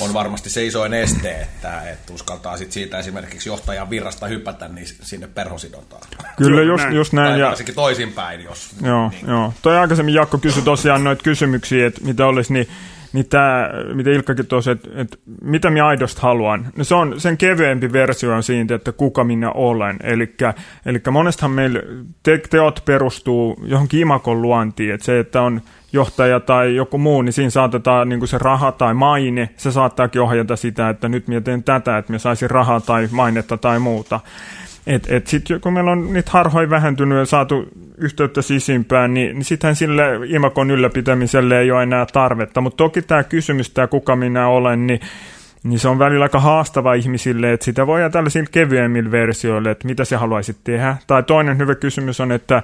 [0.00, 4.86] on varmasti se isoin este, että, että uskaltaa sit siitä esimerkiksi johtajan virrasta hypätä niin
[4.86, 6.02] sinne perhosidontaan.
[6.36, 7.30] Kyllä, just, just näin.
[7.30, 7.46] Tai ja...
[7.46, 8.70] varsinkin toisinpäin, jos...
[8.82, 9.28] Joo, niin.
[9.28, 9.52] joo.
[9.62, 12.68] Toi aikaisemmin Jakko kysyi tosiaan noita kysymyksiä, että mitä olisi, niin
[13.14, 17.36] niin tämä, mitä Ilkkakin tuossa, että, että mitä minä aidosti haluan, no se on sen
[17.36, 19.98] kevyempi versio on siitä, että kuka minä olen.
[20.02, 21.80] Eli monestahan meillä
[22.22, 25.62] te, teot perustuu johonkin imakon luontiin, että se, että on
[25.94, 30.56] johtaja tai joku muu, niin siinä saatetaan niin se raha tai maine, se saattaakin ohjata
[30.56, 34.20] sitä, että nyt minä teen tätä, että minä saisin rahaa tai mainetta tai muuta.
[34.86, 37.68] Et, et sitten kun meillä on niitä harhoja vähentynyt ja saatu
[37.98, 42.60] yhteyttä sisimpään, niin, niin sittenhän sille imakon ylläpitämiselle ei ole enää tarvetta.
[42.60, 45.00] Mutta toki tämä kysymys, tämä kuka minä olen, niin
[45.64, 50.04] niin se on välillä aika haastava ihmisille, että sitä voi tällaisilla kevyemmillä versioilla, että mitä
[50.04, 50.96] se haluaisit tehdä.
[51.06, 52.62] Tai toinen hyvä kysymys on, että,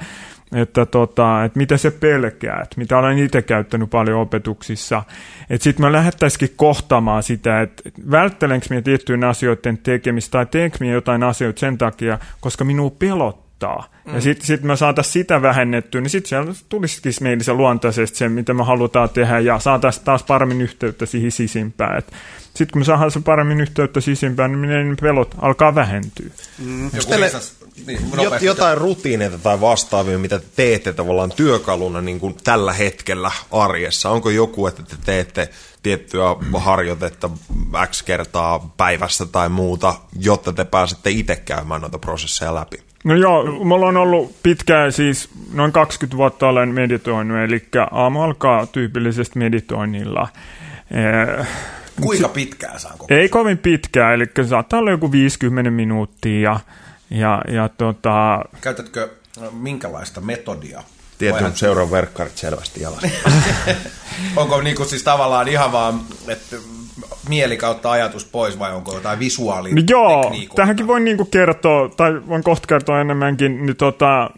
[0.54, 5.02] että, tota, että mitä se pelkää, että mitä olen itse käyttänyt paljon opetuksissa.
[5.50, 10.92] Että sitten mä lähettäisikin kohtamaan sitä, että välttelenkö minä tiettyjen asioiden tekemistä tai teenkö minä
[10.92, 13.84] jotain asioita sen takia, koska minua pelottaa.
[14.06, 14.14] Mm.
[14.14, 18.28] Ja sitten sit me saataisiin sitä vähennettyä, niin sitten siellä tulisikin meille se luontaisesti se,
[18.28, 21.98] mitä me halutaan tehdä, ja saataisiin taas paremmin yhteyttä siihen sisimpään.
[21.98, 22.12] Et
[22.44, 26.30] sitten kun me saadaan se paremmin yhteyttä sisimpään, niin ne pelot alkaa vähentyä.
[26.58, 26.90] Mm.
[27.08, 27.30] Teille,
[27.86, 28.00] niin,
[28.40, 34.10] jotain rutiineita tai vastaavia, mitä te teette tavallaan työkaluna niin kuin tällä hetkellä arjessa?
[34.10, 35.48] Onko joku, että te teette
[35.82, 37.30] tiettyä harjoitetta
[37.86, 42.76] X kertaa päivässä tai muuta, jotta te pääsette itse käymään noita prosesseja läpi?
[43.04, 48.66] No joo, mulla on ollut pitkään, siis noin 20 vuotta olen meditoinut, eli aamu alkaa
[48.66, 50.28] tyypillisesti meditoinnilla.
[50.90, 51.46] Eh,
[52.00, 56.40] Kuinka pitkään saa Ei kovin pitkään, eli saattaa olla joku 50 minuuttia.
[56.40, 56.60] Ja,
[57.10, 58.44] ja, ja tota...
[58.60, 59.08] Käytätkö
[59.52, 60.82] minkälaista metodia?
[61.18, 61.56] Tietyn Voihan...
[61.56, 63.08] seuran verkkarit selvästi jalassa.
[64.36, 66.56] onko niinku siis tavallaan ihan vaan, että
[67.28, 69.74] mieli kautta ajatus pois vai onko jotain visuaalia?
[69.74, 74.30] No joo, tähänkin voin niinku kertoa, tai voin kohta kertoa enemmänkin, niin tota,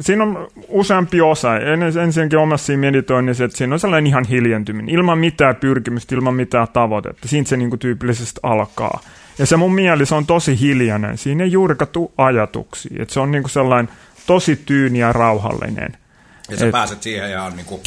[0.00, 1.56] siinä on useampi osa.
[2.02, 7.28] Ensinnäkin omassa meditoinnissa, että siinä on sellainen ihan hiljentyminen, ilman mitään pyrkimystä, ilman mitään tavoitetta.
[7.28, 9.00] Siinä se niin kuin tyypillisesti alkaa.
[9.38, 11.18] Ja se mun mieli, se on tosi hiljainen.
[11.18, 13.02] Siinä ei juurikaan tule ajatuksia.
[13.02, 13.94] Että se on niin kuin sellainen
[14.26, 15.96] tosi tyyni ja rauhallinen.
[16.50, 17.82] Ja sä Et, pääset siihen ja on niin kuin...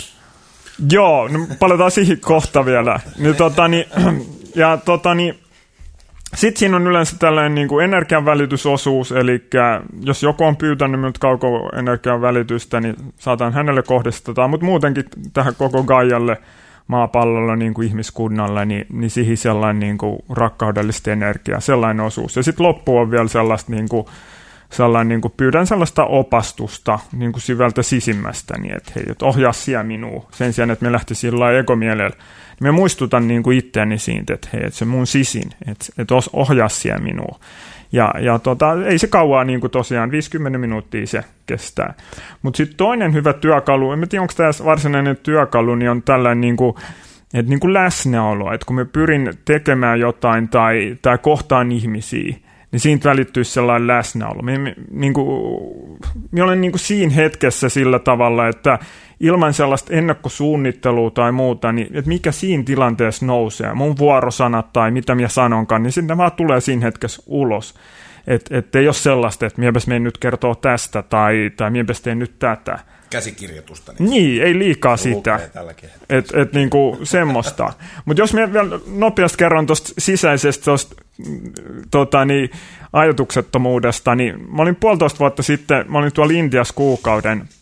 [0.91, 2.99] Joo, no palataan siihen kohta vielä.
[3.17, 3.85] Niin, tota, niin,
[4.55, 5.39] ja tota, niin,
[6.35, 9.43] sitten siinä on yleensä tällainen niin kuin energianvälitysosuus, eli
[10.01, 15.83] jos joku on pyytänyt minulta kaukoenergian välitystä, niin saatan hänelle kohdistaa, mutta muutenkin tähän koko
[15.83, 16.37] Gaialle
[16.89, 22.35] maapallolla niin kuin ihmiskunnalle, niin, niin siihen sellainen niin kuin rakkaudellista energiaa, sellainen osuus.
[22.35, 24.05] Ja sitten loppu on vielä sellaista, niin kuin,
[24.69, 29.53] sellainen, niin kuin pyydän sellaista opastusta niin kuin syvältä sisimmästä, niin että hei, että ohjaa
[29.53, 32.15] siellä minua, sen sijaan, että me lähtisi sillä ekomielellä
[32.59, 36.69] me muistutan niin kuin itseäni siitä, että hei, että se mun sisin, että, että ohjaa
[36.69, 37.39] siellä minua.
[37.91, 41.93] Ja, ja tota, ei se kauaa niin kuin tosiaan, 50 minuuttia se kestää.
[42.41, 46.57] Mutta sitten toinen hyvä työkalu, en tiedä onko tämä varsinainen työkalu, niin on tällainen niin
[46.57, 46.75] kuin,
[47.33, 52.35] että niin kuin läsnäolo, että kun me pyrin tekemään jotain tai, tai kohtaan ihmisiä,
[52.71, 54.41] niin siitä välittyisi sellainen läsnäolo.
[54.41, 55.27] Minä, niin kuin,
[56.31, 58.79] minä olen niin kuin siinä hetkessä sillä tavalla, että
[59.19, 65.15] ilman sellaista ennakkosuunnittelua tai muuta, niin että mikä siinä tilanteessa nousee, mun vuorosanat tai mitä
[65.15, 67.73] minä sanonkaan, niin sitten vaan tulee siinä hetkessä ulos.
[68.27, 72.19] Että et ei ole sellaista, että miepä menen nyt kertoa tästä tai, tai miepä teen
[72.19, 72.79] nyt tätä.
[73.09, 73.93] Käsikirjoitusta.
[73.99, 75.39] Niin, niin ei liikaa sitä.
[76.09, 77.73] Että et niinku semmoista.
[78.05, 80.95] Mutta jos minä vielä nopeasti kerron tuosta sisäisestä tosta,
[81.91, 82.49] tota, niin,
[82.93, 87.43] ajatuksettomuudesta, niin mä olin puolitoista vuotta sitten, mä olin tuolla Intiassa kuukauden–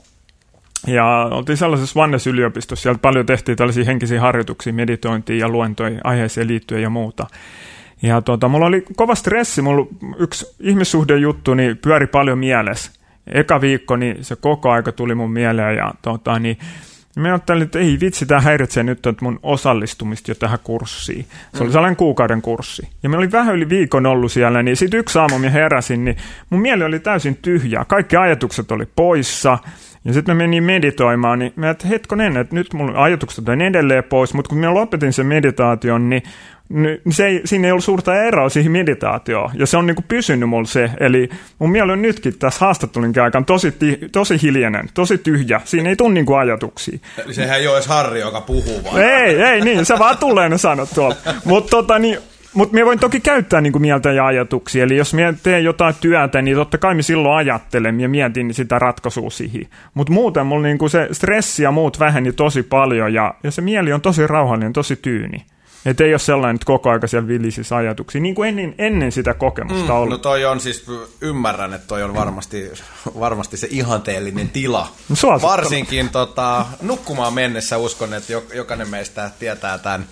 [0.88, 6.82] ja oltiin sellaisessa Vannes-yliopistossa, siellä paljon tehtiin tällaisia henkisiä harjoituksia, meditointia ja luentoja aiheeseen liittyen
[6.82, 7.28] ja muuta.
[8.01, 9.88] Ja tuota, mulla oli kova stressi, mulla
[10.19, 12.91] yksi ihmissuhdejuttu niin pyöri paljon mielessä.
[13.28, 16.57] Eka viikko, niin se koko aika tuli mun mieleen ja tuota, niin
[17.17, 21.25] Mä ajattelin, että ei vitsi, tämä häiritsee nyt että mun osallistumista jo tähän kurssiin.
[21.53, 21.71] Se oli mm.
[21.71, 22.89] sellainen kuukauden kurssi.
[23.03, 26.17] Ja mä olin vähän yli viikon ollut siellä, niin sitten yksi aamu mä heräsin, niin
[26.49, 27.86] mun mieli oli täysin tyhjää.
[27.86, 29.57] Kaikki ajatukset oli poissa.
[30.06, 34.04] Ja sitten mä menin meditoimaan, niin mä että hetkonen, että nyt mulla ajatukset on edelleen
[34.04, 36.24] pois, mutta kun mä lopetin sen meditaation, niin
[37.10, 40.50] se ei, siinä ei ollut suurta eroa siihen meditaatioon, ja se on niin kuin pysynyt
[40.50, 41.30] mulla se, eli
[41.60, 43.74] mun mieli on nytkin tässä haastattelun aikana tosi,
[44.12, 47.00] tosi hiljainen, tosi tyhjä, siinä ei tule niin kuin ajatuksia.
[47.26, 49.02] Eli sehän ei ole edes Harri, joka puhuu vaan.
[49.02, 51.16] Ei, ei niin, se vaan tulee ne sanot tuolla.
[51.45, 52.18] Mutta tota, niin,
[52.54, 54.84] mutta minä voin toki käyttää niin kuin mieltä ja ajatuksia.
[54.84, 58.80] Eli jos minä teen jotain työtä, niin totta kai minä silloin ajattelen ja mietin sitä
[58.80, 59.68] ratkaisua siihen.
[59.93, 63.62] Mutta muuten mulla niin kuin se stressi ja muut väheni tosi paljon ja, ja se
[63.62, 65.45] mieli on tosi rauhallinen, tosi tyyni.
[65.86, 69.34] Että ei ole sellainen, että koko aika siellä vilisissä ajatuksia, niin kuin ennen, ennen sitä
[69.34, 70.10] kokemusta mm, ollut.
[70.10, 70.86] No toi on siis,
[71.22, 72.72] ymmärrän, että toi on varmasti,
[73.20, 74.88] varmasti se ihanteellinen tila.
[75.10, 80.06] No, Varsinkin tota, nukkumaan mennessä uskon, että jokainen meistä tietää tämän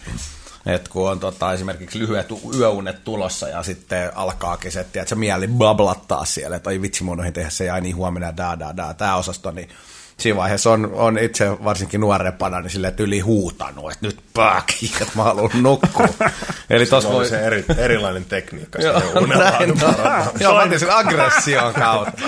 [0.65, 5.47] että kun on tota, esimerkiksi lyhyet yöunet tulossa ja sitten alkaakin se, että se mieli
[5.47, 9.15] bablattaa siellä, että oi vitsi, mun tehdä se ja niin huomenna da da da, tämä
[9.15, 9.69] osasto, niin
[10.17, 15.13] siinä vaiheessa on, on itse varsinkin nuorempana niin sille yli huutanut, että nyt pääkin, että
[15.15, 16.07] mä haluan nukkua.
[16.69, 17.25] Eli tos voi...
[17.25, 19.01] se eri, erilainen tekniikka Joo,
[19.39, 19.93] näin, no.
[20.39, 22.21] Joo, mä sen aggression kautta.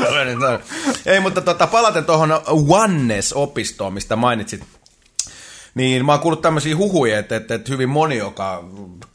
[1.05, 4.63] Ei, mutta tota, palaten tuohon Oneness-opistoon, mistä mainitsit
[5.78, 8.63] niin, mä oon kuullut tämmöisiä huhuja, että, että, että hyvin moni, joka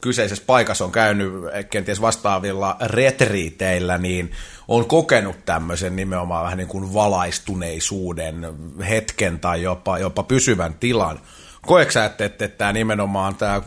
[0.01, 1.33] kyseisessä paikassa on käynyt
[1.69, 4.31] kenties vastaavilla retriiteillä, niin
[4.67, 8.47] on kokenut tämmöisen nimenomaan vähän niin kuin valaistuneisuuden
[8.89, 11.19] hetken tai jopa, jopa pysyvän tilan.
[11.61, 13.61] Koeksä, että, että, että tämä nimenomaan tämä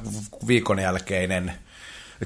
[0.47, 1.53] viikon jälkeinen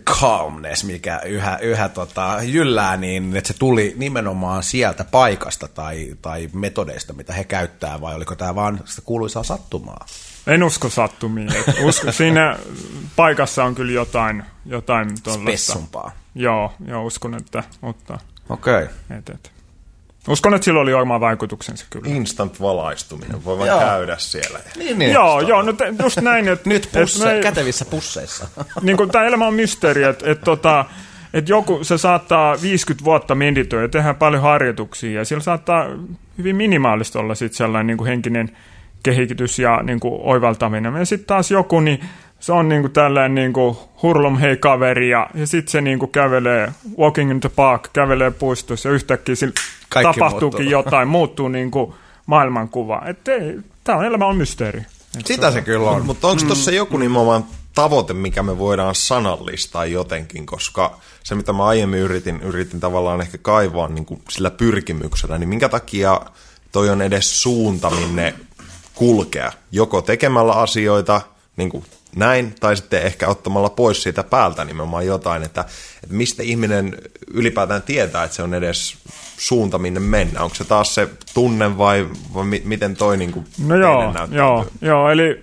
[0.05, 6.49] calmness, mikä yhä, yhä tota, jyllää, niin että se tuli nimenomaan sieltä paikasta tai, tai
[6.53, 10.07] metodeista, mitä he käyttää, vai oliko tämä vaan sitä kuuluisaa sattumaa?
[10.51, 11.49] En usko sattumiin.
[11.83, 12.59] Usko, siinä
[13.17, 16.13] paikassa on kyllä jotain, jotain Spessumpaa.
[16.35, 18.19] Joo, joo, uskon, että ottaa.
[18.49, 18.75] Okei.
[18.83, 19.19] Okay.
[19.19, 19.53] Et, et.
[20.29, 22.09] Uskon, että sillä oli oma vaikutuksensa kyllä.
[22.09, 24.59] Instant valaistuminen, voi vaan käydä siellä.
[24.77, 25.13] Niin, niin.
[25.13, 26.49] Joo, joo, no te, just näin.
[26.49, 28.49] Että, Nyt pusse, me, kätevissä pusseissa.
[28.83, 30.85] niin kuin tämä elämä on mysteeri, että, että tota,
[31.35, 35.87] että joku, se saattaa 50 vuotta meditoida ja tehdä paljon harjoituksia ja sillä saattaa
[36.39, 38.57] hyvin minimaalista olla sitten sellainen niin kuin henkinen
[39.03, 40.95] kehitys ja niin kuin oivaltaminen.
[40.95, 42.01] Ja sitten taas joku, niin
[42.41, 45.99] se on niin kuin tällainen niin kuin hurlum hei kaveri ja, ja sitten se niin
[45.99, 49.55] kuin kävelee walking in the park, kävelee puistossa ja yhtäkkiä sillä
[50.03, 50.81] tapahtuukin muuttuu.
[50.81, 51.95] jotain, muuttuu niin kuin
[52.27, 53.03] maailmankuva.
[53.85, 54.81] Tämä on elämä on mysteeri.
[55.19, 56.07] Et Sitä se, se kyllä on.
[56.07, 56.77] Mutta onko tuossa mm.
[56.77, 57.45] joku nimenomaan
[57.75, 63.39] tavoite, mikä me voidaan sanallistaa jotenkin, koska se mitä mä aiemmin yritin, yritin tavallaan ehkä
[63.39, 66.21] kaivaa niin kuin sillä pyrkimyksellä, niin minkä takia
[66.73, 68.35] toi on edes suunta, minne
[69.01, 71.21] kulkea, joko tekemällä asioita
[71.57, 71.85] niin kuin
[72.17, 75.65] näin, tai sitten ehkä ottamalla pois siitä päältä nimenomaan jotain, että,
[76.03, 76.97] että mistä ihminen
[77.35, 78.99] ylipäätään tietää, että se on edes
[79.39, 80.43] suunta, minne mennä.
[80.43, 84.67] Onko se taas se tunne vai, vai mi, miten toi niin kuin no joo, joo,
[84.81, 85.43] joo, eli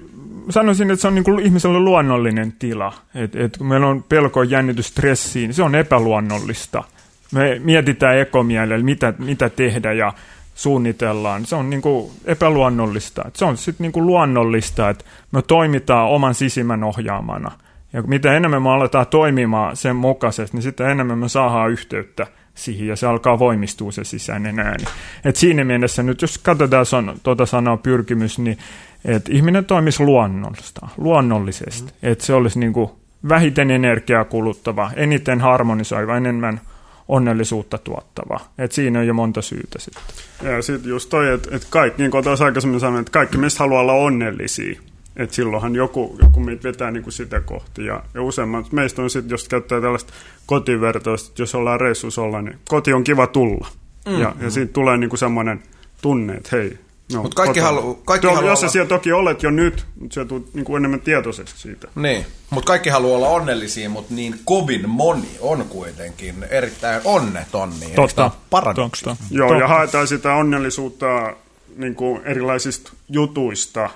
[0.50, 2.94] sanoisin, että se on niin kuin ihmiselle luonnollinen tila.
[3.16, 6.84] Et, et kun meillä on pelko, jännitys, stressiin, niin se on epäluonnollista.
[7.32, 10.14] Me mietitään ekomielellä, mitä, mitä tehdä ja
[10.58, 11.46] suunnitellaan.
[11.46, 13.32] Se on niin kuin epäluonnollista.
[13.34, 17.52] Se on sitten niin kuin luonnollista, että me toimitaan oman sisimmän ohjaamana.
[17.94, 22.88] Ja mitä enemmän me aletaan toimimaan sen mukaisesti, niin sitä enemmän me saadaan yhteyttä siihen
[22.88, 24.84] ja se alkaa voimistua se sisäinen ääni.
[25.26, 28.58] Et siinä mielessä nyt, jos katsotaan son, tuota sanaa pyrkimys, niin
[29.06, 31.92] että ihminen toimisi luonnollista, luonnollisesti.
[31.92, 32.10] Mm.
[32.12, 32.90] Että se olisi niin kuin
[33.30, 36.62] vähiten energiaa kuluttava, eniten harmonisoiva, enemmän
[37.08, 38.40] onnellisuutta tuottava.
[38.58, 40.04] Et siinä on jo monta syytä sitten.
[40.44, 43.60] Ja sitten just toi, että et kaikki, niin kuin tuossa aikaisemmin sanoin, että kaikki meistä
[43.60, 44.82] haluaa olla onnellisia.
[45.16, 47.86] Että silloinhan joku, joku meitä vetää niin kuin sitä kohti.
[47.86, 50.14] Ja, ja useimmat meistä on sitten, jos käyttää tällaista
[50.46, 53.68] kotivertoista, että jos ollaan reissussa olla, niin koti on kiva tulla.
[54.06, 54.22] Mm-hmm.
[54.22, 55.64] Ja, ja siitä tulee niin kuin semmoinen
[56.02, 56.78] tunne, että hei,
[57.14, 60.14] No, Mutta kaikki, halu, kaikki to, haluaa Jos sä siellä toki olet jo nyt, mutta
[60.16, 61.88] sä tulet niin kuin enemmän tietoiseksi siitä.
[61.96, 67.74] Niin, mutta kaikki haluaa olla onnellisia, mutta niin kovin moni on kuitenkin erittäin onneton.
[67.80, 69.06] Niin totta, paradoksi.
[69.06, 69.24] totta.
[69.32, 69.64] Joo, totta.
[69.64, 71.34] ja haetaan sitä onnellisuutta
[71.76, 73.90] niin kuin erilaisista jutuista.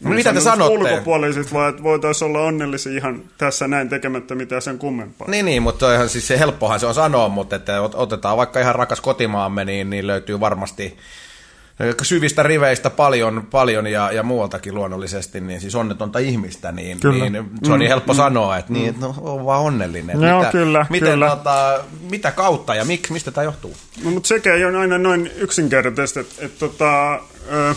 [0.00, 0.74] No, mitä te sanotte?
[0.74, 5.28] Ulkopuoliset vaan, että voitaisiin olla onnellisia ihan tässä näin tekemättä mitään sen kummempaa.
[5.30, 8.74] Niin, niin mutta ihan siis se helppohan se on sanoa, mutta että otetaan vaikka ihan
[8.74, 10.96] rakas kotimaamme, niin, niin löytyy varmasti
[12.02, 17.32] syvistä riveistä paljon, paljon ja, ja muualtakin luonnollisesti, niin siis onnetonta ihmistä, niin, niin
[17.64, 18.78] se on niin mm, helppo mm, sanoa, että mm.
[18.78, 20.20] niin, no, on vaan onnellinen.
[20.20, 21.28] No, mitä, kyllä, miten, kyllä.
[21.28, 23.76] Tota, mitä kautta ja mik, mistä tämä johtuu?
[24.04, 27.76] No, mutta sekä ei ole aina noin yksinkertaisesti, että, että tota, äh,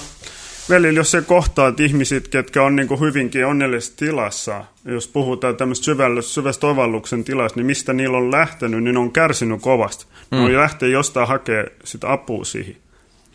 [0.70, 5.56] välillä jos se kohtaa, että ihmiset, ketkä on niin kuin hyvinkin onnellisessa tilassa, jos puhutaan
[5.56, 10.06] tämmöistä syvällä, syvästä ovalluksen tilasta, niin mistä niillä on lähtenyt, niin ne on kärsinyt kovasti.
[10.32, 10.38] Mm.
[10.38, 12.76] Ne on lähteä jostain hakemaan sitä apua siihen.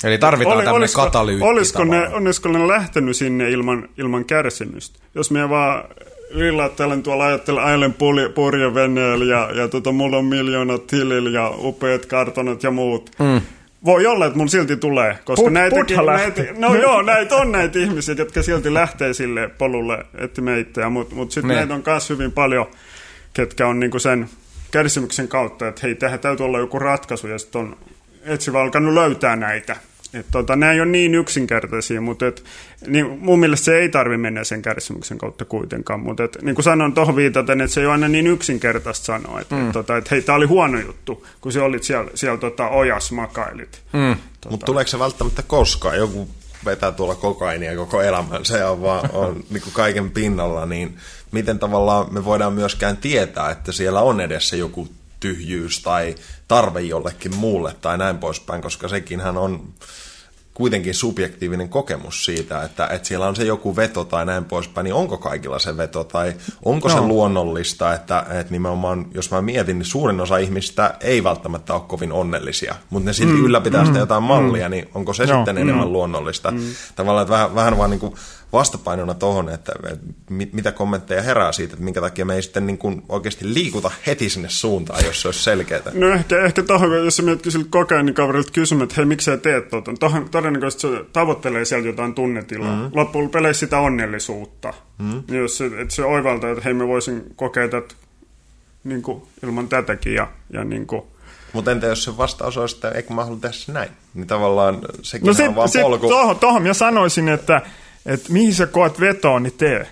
[0.05, 4.99] Eli tarvitaan Oli, tämmöinen olisiko, katalyytti olisiko ne, olisiko ne lähtenyt sinne ilman, ilman kärsimystä?
[5.15, 5.85] Jos me vaan
[6.37, 7.95] rillattelen tuolla, ajattelen, ajelen
[8.35, 13.11] purjeveneellä ja, ja tota, mulla on miljoonat tilillä ja upeat kartonat ja muut.
[13.19, 13.41] Mm.
[13.85, 15.77] Voi olla, että mun silti tulee, koska Put, näitä,
[16.07, 20.07] näitä, no joo, näitä on näitä ihmisiä, jotka silti lähtee sille polulle
[20.41, 22.67] meitä, mutta mut sitten näitä on myös hyvin paljon,
[23.33, 24.29] ketkä on niinku sen
[24.71, 27.77] kärsimyksen kautta, että hei, tähän täytyy olla joku ratkaisu, ja sitten on
[28.25, 29.77] etsivä alkanut löytää näitä.
[30.15, 32.45] Et tota, nämä ei ole niin yksinkertaisia, mutta et,
[32.87, 36.01] niin mun mielestä se ei tarvi mennä sen kärsimyksen kautta kuitenkaan.
[36.01, 39.41] Mutta et, niin kuin sanon tuohon viitaten, että se ei ole aina niin yksinkertaista sanoa,
[39.41, 39.67] että mm.
[39.67, 43.13] et, tota, et, hei, tämä oli huono juttu, kun se olit siellä, siellä tota, ojas
[43.13, 43.83] makailit.
[43.93, 44.17] Mm.
[44.41, 44.51] Tota.
[44.51, 45.97] Mutta tuleeko se välttämättä koskaan?
[45.97, 46.29] Joku
[46.65, 50.97] vetää tuolla kokainia koko elämänsä ja on vaan on niin kuin kaiken pinnalla, niin
[51.33, 54.89] miten tavallaan me voidaan myöskään tietää, että siellä on edessä joku
[55.21, 56.15] tyhjyys tai
[56.49, 59.75] tarve jollekin muulle tai näin poispäin, koska sekinhän on
[60.55, 64.95] kuitenkin subjektiivinen kokemus siitä, että, että siellä on se joku veto tai näin poispäin, niin
[64.95, 66.35] onko kaikilla se veto tai
[66.65, 66.95] onko no.
[66.95, 71.83] se luonnollista, että, että nimenomaan, jos mä mietin, niin suurin osa ihmistä ei välttämättä ole
[71.87, 74.71] kovin onnellisia, mutta ne silti mm, ylläpitää mm, sitä jotain mallia, mm.
[74.71, 76.51] niin onko se no, sitten enemmän mm, luonnollista?
[76.51, 76.61] Mm.
[76.97, 78.15] Tavallaan, että vähän, vähän vaan niin kuin
[78.55, 80.07] vastapainona tuohon, että, että
[80.53, 84.29] mitä kommentteja herää siitä, että minkä takia me ei sitten niin kuin oikeasti liikuta heti
[84.29, 85.83] sinne suuntaan, jos se olisi selkeää.
[85.95, 89.25] No ehkä, ehkä tuohon, jos mietit kysyt koko ajan niin kaverilta kysymään, että hei, miksi
[89.25, 89.93] sä teet tuota?
[90.01, 92.77] Tuohon todennäköisesti se tavoittelee sieltä jotain tunnetilaa.
[92.77, 92.91] Mm-hmm.
[92.95, 94.75] Loppujen peleissä sitä onnellisuutta.
[94.99, 95.37] Mm-hmm.
[95.37, 97.95] Jos se, että se oivaltaa, että hei, mä voisin kokea tätä
[98.85, 101.03] niin kuin, ilman tätäkin ja, ja niin kuin,
[101.53, 103.91] mutta entä jos se vastaus olisi, että eikö mä haluan tehdä se näin?
[104.15, 106.09] Niin tavallaan sekin no sit, on vaan sit polku.
[106.09, 107.63] Tohon, tohon mä sanoisin, että
[108.07, 109.89] että mihin sä koet vetoa, niin tee.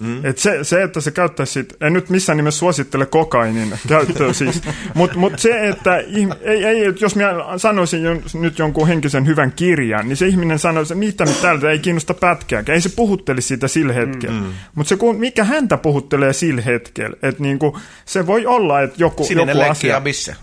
[0.00, 0.24] Mm.
[0.24, 4.62] Et se, se, että se käyttäisi, en nyt missään nimessä suosittele kokainin käyttöä siis,
[4.94, 10.08] mutta mut se, että ei, ei, jos minä sanoisin jo, nyt jonkun henkisen hyvän kirjan,
[10.08, 13.68] niin se ihminen sanoisi, että mitä nyt täältä ei kiinnosta pätkääkään, ei se puhutteli siitä
[13.68, 14.40] sillä hetkellä.
[14.40, 14.52] Mm.
[14.74, 19.56] Mutta se, mikä häntä puhuttelee sillä hetkellä, että niinku, se voi olla, että joku, Sininen
[19.56, 19.90] joku asia...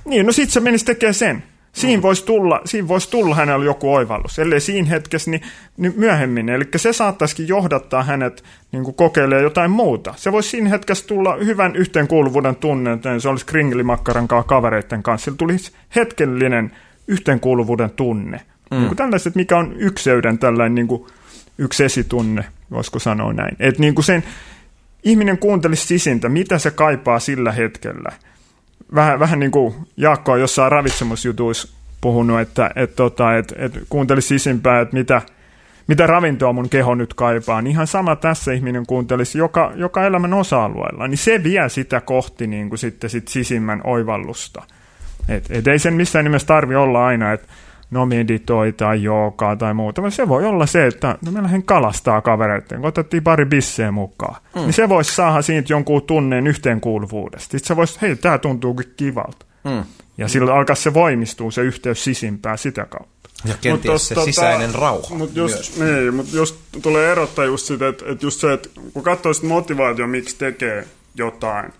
[0.05, 1.43] Niin, no sit se menisi tekemään sen.
[1.75, 2.01] Siinä, mm.
[2.01, 5.41] voisi tulla, siinä voisi tulla hänellä joku oivallus, ellei siinä hetkessä, niin,
[5.77, 6.49] niin myöhemmin.
[6.49, 10.13] Eli se saattaisikin johdattaa hänet niin kokeilemaan jotain muuta.
[10.17, 15.25] Se voisi siinä hetkessä tulla hyvän yhteenkuuluvuuden tunne, että se olisi kringlimakkaran kavereiden kanssa.
[15.25, 16.71] Sillä tulisi hetkellinen
[17.07, 18.41] yhteenkuuluvuuden tunne.
[18.71, 18.77] Mm.
[18.77, 21.07] Niin tällaiset, mikä on ykseyden tällainen niin kuin
[21.57, 23.55] yksi esitunne, voisiko sanoa näin.
[23.59, 24.23] Että niin sen
[25.03, 28.11] ihminen kuuntelisi sisintä, mitä se kaipaa sillä hetkellä–
[28.95, 34.27] vähän, vähän niin kuin Jaakko on jossain ravitsemusjutuissa puhunut, että et, tota, et, et kuuntelisi
[34.27, 35.21] sisimpää, että mitä,
[35.87, 40.33] mitä ravintoa mun keho nyt kaipaa, niin ihan sama tässä ihminen kuuntelisi joka, joka elämän
[40.33, 44.63] osa-alueella, niin se vie sitä kohti niin kuin sitten sit sisimmän oivallusta.
[45.29, 47.47] Et, et ei sen missään nimessä tarvi olla aina, että
[47.91, 51.63] no meditoi tai jookaa tai muuta, vaan se voi olla se, että no me lähden
[51.63, 54.35] kalastaa kavereiden, kun otettiin pari bisseä mukaan.
[54.55, 54.61] Mm.
[54.61, 57.51] Niin se voisi saada siitä jonkun tunneen yhteenkuuluvuudesta.
[57.51, 59.45] Sitten se voisi, hei, tämä tuntuukin kivalta.
[59.63, 59.83] Mm.
[60.17, 63.29] Ja silloin alkaa se voimistuu, se yhteys sisimpää sitä kautta.
[63.45, 67.65] Ja kenties mut se tota, sisäinen rauha mut just, Niin, mutta just tulee erottaa just
[67.65, 71.73] sitä, että, että just se, että kun katsoo sitä motivaatio, miksi tekee jotain,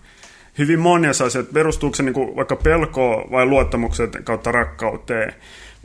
[0.58, 5.34] hyvin monessa asiassa, perustuuko se niin vaikka pelkoa vai luottamuksen kautta rakkauteen,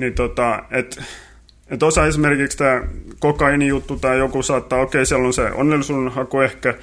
[0.02, 1.04] niin tota, että
[1.70, 2.82] et osa esimerkiksi tämä
[3.20, 6.74] kokaini-juttu tai joku saattaa, okei, okay, siellä on se onnellisuuden haku ehkä,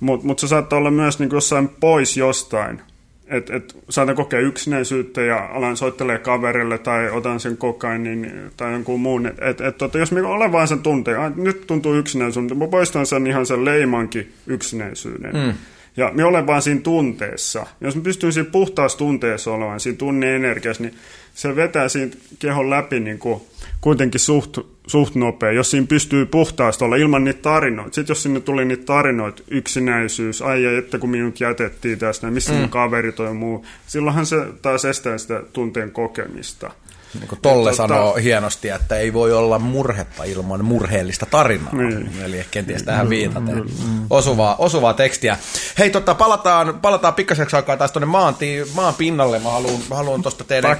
[0.00, 2.80] mutta mut se saattaa olla myös niin jossain pois jostain.
[3.26, 9.00] Että et, saatan kokea yksinäisyyttä ja alan soittelee kaverille tai otan sen kokainin tai jonkun
[9.00, 9.26] muun.
[9.26, 13.06] Et, et, et, tota, jos minä olen vain sen tunteen, nyt tuntuu yksinäisyyden, mä poistan
[13.06, 15.34] sen ihan sen leimankin yksinäisyyden.
[15.34, 15.54] Mm.
[15.98, 17.66] Ja me olen vain siinä tunteessa.
[17.80, 20.94] Jos mä pystyn siinä puhtaassa tunteessa olemaan, siinä tunne energiassa, niin
[21.34, 23.40] se vetää siitä kehon läpi niin kuin
[23.80, 27.94] kuitenkin suht, suht nopea, jos siinä pystyy puhtaasti olla ilman niitä tarinoita.
[27.94, 32.52] Sitten jos sinne tuli niitä tarinoita, yksinäisyys, ai ja että kun minut jätettiin tästä, missä
[32.52, 32.68] mm.
[32.68, 36.70] kaverit on muu, silloinhan se taas estää sitä tunteen kokemista.
[37.14, 41.74] Niin kuin Tolle tota- sanoo hienosti, että ei voi olla murhetta ilman murheellista tarinaa.
[41.74, 42.10] Niin.
[42.24, 43.56] Eli kenties tähän viitaten.
[43.56, 44.06] Mm.
[44.10, 45.36] Osuvaa, osuvaa tekstiä.
[45.78, 48.34] Hei, tota, palataan, palataan pikkaseksi aikaa taas tuonne maan,
[48.74, 49.38] maan pinnalle.
[49.38, 50.76] Mä haluan, mä haluan tuosta teidän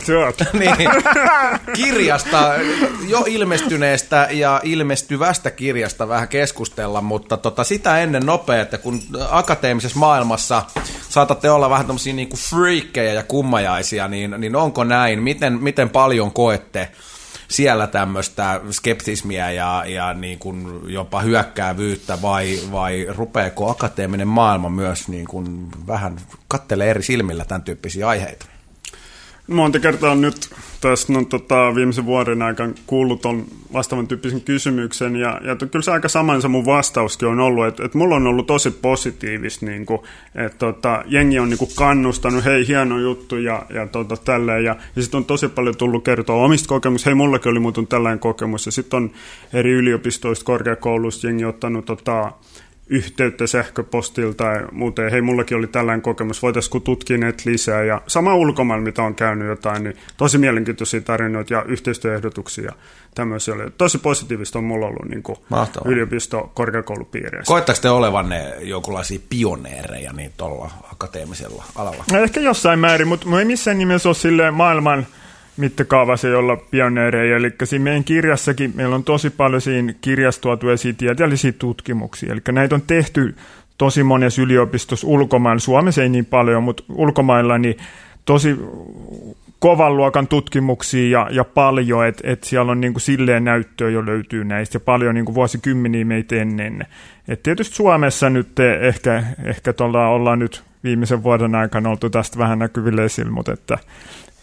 [0.52, 0.90] niin,
[1.76, 2.54] kirjasta,
[3.08, 9.98] jo ilmestyneestä ja ilmestyvästä kirjasta vähän keskustella, mutta tota, sitä ennen nopea, että kun akateemisessa
[9.98, 10.62] maailmassa
[11.08, 15.22] saatatte olla vähän tämmöisiä niin freakkejä ja kummajaisia, niin, niin onko näin?
[15.22, 16.88] Miten, miten paljon koette
[17.48, 25.08] siellä tämmöistä skeptismiä ja, ja niin kuin jopa hyökkäävyyttä vai, vai rupeeko akateeminen maailma myös
[25.08, 26.16] niin kuin vähän
[26.48, 28.46] kattelee eri silmillä tämän tyyppisiä aiheita?
[29.49, 35.40] Monta kertaa nyt tässä no, tota, viimeisen vuoden aikana kuullut on vastaavan tyyppisen kysymyksen, ja,
[35.44, 38.46] ja kyllä se aika saman se mun vastauskin on ollut, että, että mulla on ollut
[38.46, 40.01] tosi positiivista, niin kuin,
[40.34, 44.76] että tota, jengi on niin kuin kannustanut, hei hieno juttu ja, ja tota, tälleen, ja,
[44.96, 48.66] ja sitten on tosi paljon tullut kertoa omista kokemuksista, hei mullakin oli muuten tällainen kokemus,
[48.66, 49.11] ja sitten on
[49.53, 52.32] eri yliopistoista, korkeakouluista jengi ottanut tota,
[52.89, 55.11] yhteyttä sähköpostilta tai muuten.
[55.11, 57.84] Hei, mullakin oli tällainen kokemus, voitaisiinko tutkia näitä lisää.
[57.84, 62.72] Ja sama ulkomailla, mitä on käynyt jotain, niin tosi mielenkiintoisia tarinoita ja yhteistyöehdotuksia ja
[63.14, 63.55] tämmöisiä.
[63.55, 63.62] Oli.
[63.78, 65.22] Tosi positiivista on mulla ollut niin
[65.84, 67.51] yliopisto korkeakoulupiireissä.
[67.53, 72.05] Koettaako te olevanne jonkinlaisia pioneereja niin tuolla akateemisella alalla?
[72.12, 75.07] No ehkä jossain määrin, mutta ei missään nimessä ole silleen maailman–
[75.59, 77.36] mittakaavassa olla pioneereja.
[77.36, 82.32] Eli siinä meidän kirjassakin meillä on tosi paljon siinä kirjassa tuotu esiin tieteellisiä tutkimuksia.
[82.32, 83.34] Eli näitä on tehty
[83.78, 85.61] tosi monessa yliopistossa ulkomailla.
[85.61, 87.76] Suomessa ei niin paljon, mutta ulkomailla niin
[88.24, 88.56] tosi
[89.59, 94.44] kovan luokan tutkimuksia ja, ja paljon, että et siellä on niinku silleen näyttöä jo löytyy
[94.44, 96.86] näistä ja paljon niinku vuosikymmeniä meitä ennen.
[97.28, 99.74] Et tietysti Suomessa nyt ehkä, ehkä
[100.11, 103.78] ollaan nyt viimeisen vuoden aikana oltu tästä vähän näkyville esillä, mutta että,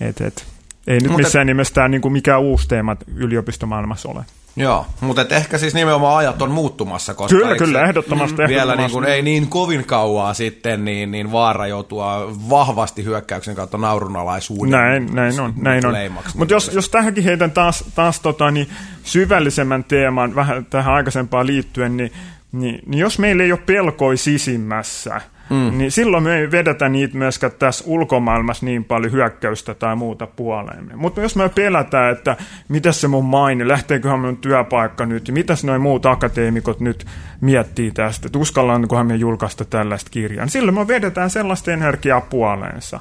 [0.02, 0.46] et, et,
[0.88, 4.26] ei nyt mutta missään nimessä tämä niin kuin mikään uusi teema yliopistomaailmassa ole.
[4.58, 8.82] Joo, mutta ehkä siis nimenomaan ajat on muuttumassa, koska kyllä, kyllä, ehdottomasti, vielä ehdottomasti.
[8.82, 14.72] Niin kuin, ei niin kovin kauaa sitten niin, niin vaara joutua vahvasti hyökkäyksen kautta naurunalaisuuden
[14.72, 15.54] Näin, näin on.
[15.58, 15.96] Näin on.
[16.36, 18.70] Mutta jos, jos tähänkin heitän taas, taas tota, niin
[19.04, 22.12] syvällisemmän teeman vähän tähän aikaisempaan liittyen, niin,
[22.52, 25.78] niin, niin jos meillä ei ole pelkoi sisimmässä– Mm.
[25.78, 30.96] Niin silloin me ei vedetä niitä myöskään tässä ulkomaailmassa niin paljon hyökkäystä tai muuta puoleemme.
[30.96, 32.38] Mutta jos me pelätään, että
[32.68, 37.06] mitä se mun maine, lähteeköhän mun työpaikka nyt, ja mitäs noin muut akateemikot nyt
[37.42, 43.00] miettii tästä, että uskallaankohan me julkaista tällaista kirjaa, niin silloin me vedetään sellaista energiaa puoleensa.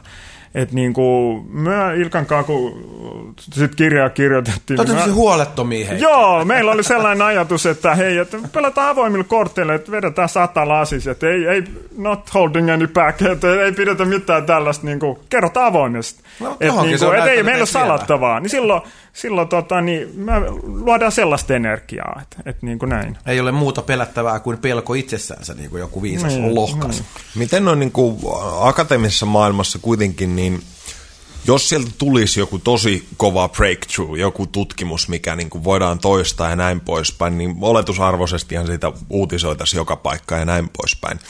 [0.55, 4.77] Että niin kuin, me Ilkan kanssa, kun sit kirjaa kirjoitettiin...
[4.77, 6.03] Totta niin huolettomia heitä.
[6.03, 11.07] Joo, meillä oli sellainen ajatus, että hei, että pelataan avoimilla korteilla, että vedetään sata lasis,
[11.07, 11.65] että ei, ei
[11.97, 16.23] not holding any back, että ei pidetä mitään tällaista, niin kuin, kerrotaan avoimesti.
[16.41, 18.41] No, että niin kuin, et ei meillä ole salattavaa.
[18.41, 18.83] Niin silloin
[19.15, 20.33] silloin tota, niin me
[20.63, 23.19] luodaan sellaista energiaa, että, että niin kuin näin.
[23.27, 26.91] Ei ole muuta pelättävää kuin pelko itsessäänsä, niin kuin joku viisas niin, lohkas.
[26.91, 27.07] Niin.
[27.35, 28.19] Miten on niin kuin
[28.61, 30.44] akateemisessa maailmassa kuitenkin, niin
[31.47, 36.57] jos sieltä tulisi joku tosi kova breakthrough, joku tutkimus, mikä niin kuin voidaan toistaa ja
[36.57, 41.21] näin poispäin, niin oletusarvoisestihan siitä uutisoitaisiin joka paikka ja näin poispäin.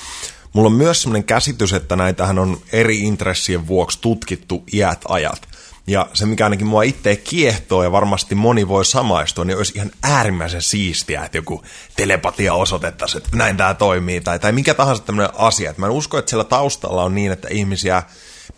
[0.52, 5.48] Mulla on myös sellainen käsitys, että näitähän on eri intressien vuoksi tutkittu iät ajat.
[5.86, 9.90] Ja se, mikä ainakin mua itse kiehtoo ja varmasti moni voi samaistua, niin olisi ihan
[10.02, 11.62] äärimmäisen siistiä, että joku
[11.96, 15.70] telepatia osoitettaisiin, että näin tämä toimii, tai, tai mikä tahansa tämmöinen asia.
[15.70, 18.02] Että mä en usko, että siellä taustalla on niin, että ihmisiä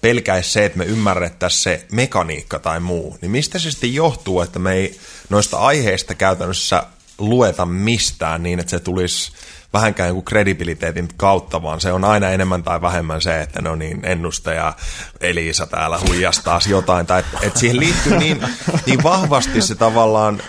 [0.00, 3.18] pelkäisi se, että me ymmärrettäisiin se mekaniikka tai muu.
[3.20, 6.82] Niin mistä se sitten johtuu, että me ei noista aiheista käytännössä
[7.18, 9.32] lueta mistään niin, että se tulisi
[9.72, 14.04] vähänkään joku kredibiliteetin kautta, vaan se on aina enemmän tai vähemmän se, että no niin,
[14.04, 14.72] ennustaja
[15.20, 18.40] Elisa täällä huijastaa jotain, tai että et siihen liittyy niin,
[18.86, 20.42] niin vahvasti se tavallaan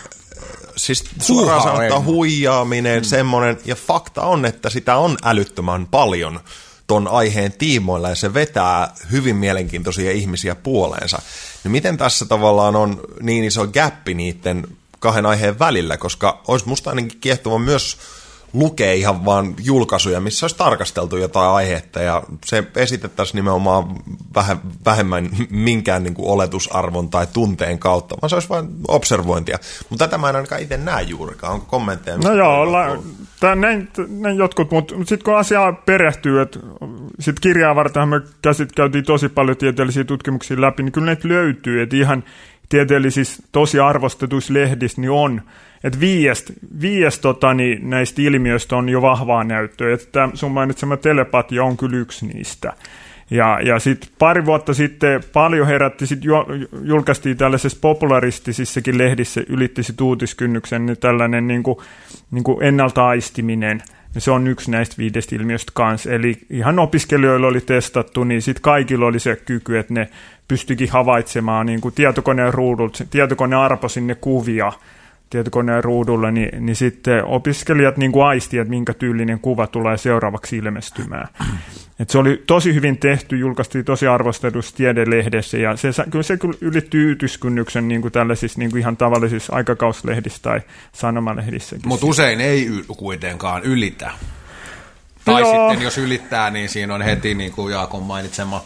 [0.75, 3.05] siis suoraan sanottuna huijaaminen, mm.
[3.05, 6.39] semmoinen, ja fakta on, että sitä on älyttömän paljon
[6.87, 11.21] ton aiheen tiimoilla, ja se vetää hyvin mielenkiintoisia ihmisiä puoleensa.
[11.63, 14.67] Niin miten tässä tavallaan on niin iso gappi niiden
[14.99, 17.97] kahden aiheen välillä, koska olisi musta ainakin kiehtova myös
[18.53, 23.83] lukee ihan vaan julkaisuja, missä olisi tarkasteltu jotain aihetta ja se esitettäisiin nimenomaan
[24.37, 29.57] väh- vähemmän minkään niin kuin oletusarvon tai tunteen kautta, vaan se olisi vain observointia.
[29.89, 31.53] Mutta tätä mä en ainakaan itse näe juurikaan.
[31.53, 32.17] Onko kommentteja?
[32.17, 33.03] No joo, olla,
[33.39, 36.59] tää, näin, näin jotkut, mutta sitten kun asiaa perehtyy, että
[37.19, 41.81] sitten kirjaa varten me käsit käytiin tosi paljon tieteellisiä tutkimuksia läpi, niin kyllä näitä löytyy,
[41.81, 42.23] että ihan
[42.69, 45.41] tieteellisissä tosi arvostetuissa lehdissä niin on
[45.83, 46.51] että viiest,
[46.81, 49.93] viiest tota, niin näistä ilmiöistä on jo vahvaa näyttöä.
[49.93, 52.73] Että sun mainitsema telepatia on kyllä yksi niistä.
[53.31, 56.19] Ja, ja sitten pari vuotta sitten paljon herätti, sit
[56.83, 61.77] julkaistiin tällaisessa popularistisissakin lehdissä, ylitti sit uutiskynnyksen, niin tällainen niin kuin,
[62.31, 63.83] niin kuin ennalta-aistiminen,
[64.17, 66.11] se on yksi näistä viidestä ilmiöistä kanssa.
[66.11, 70.09] Eli ihan opiskelijoilla oli testattu, niin sitten kaikilla oli se kyky, että ne
[70.47, 74.73] pystyikin havaitsemaan niin kuin tietokoneen ruudulta, tietokone arpo sinne kuvia,
[75.29, 80.57] tietokoneen ruudulle, niin, niin sitten opiskelijat niin kuin aistivat, että minkä tyylinen kuva tulee seuraavaksi
[80.57, 81.27] ilmestymään.
[81.99, 86.57] Et se oli tosi hyvin tehty, julkaistiin tosi arvostetussa tiedelehdessä, ja se, kyllä se kyllä
[86.61, 90.61] ylitti ytyskynnyksen niin kuin tällaisissa niin kuin ihan tavallisissa aikakauslehdissä tai
[90.93, 91.87] sanomalehdissäkin.
[91.87, 94.11] Mutta usein ei kuitenkaan ylitä.
[95.25, 95.69] Tai Joo.
[95.69, 98.63] sitten jos ylittää, niin siinä on heti niin kuin Jaakon mainitsema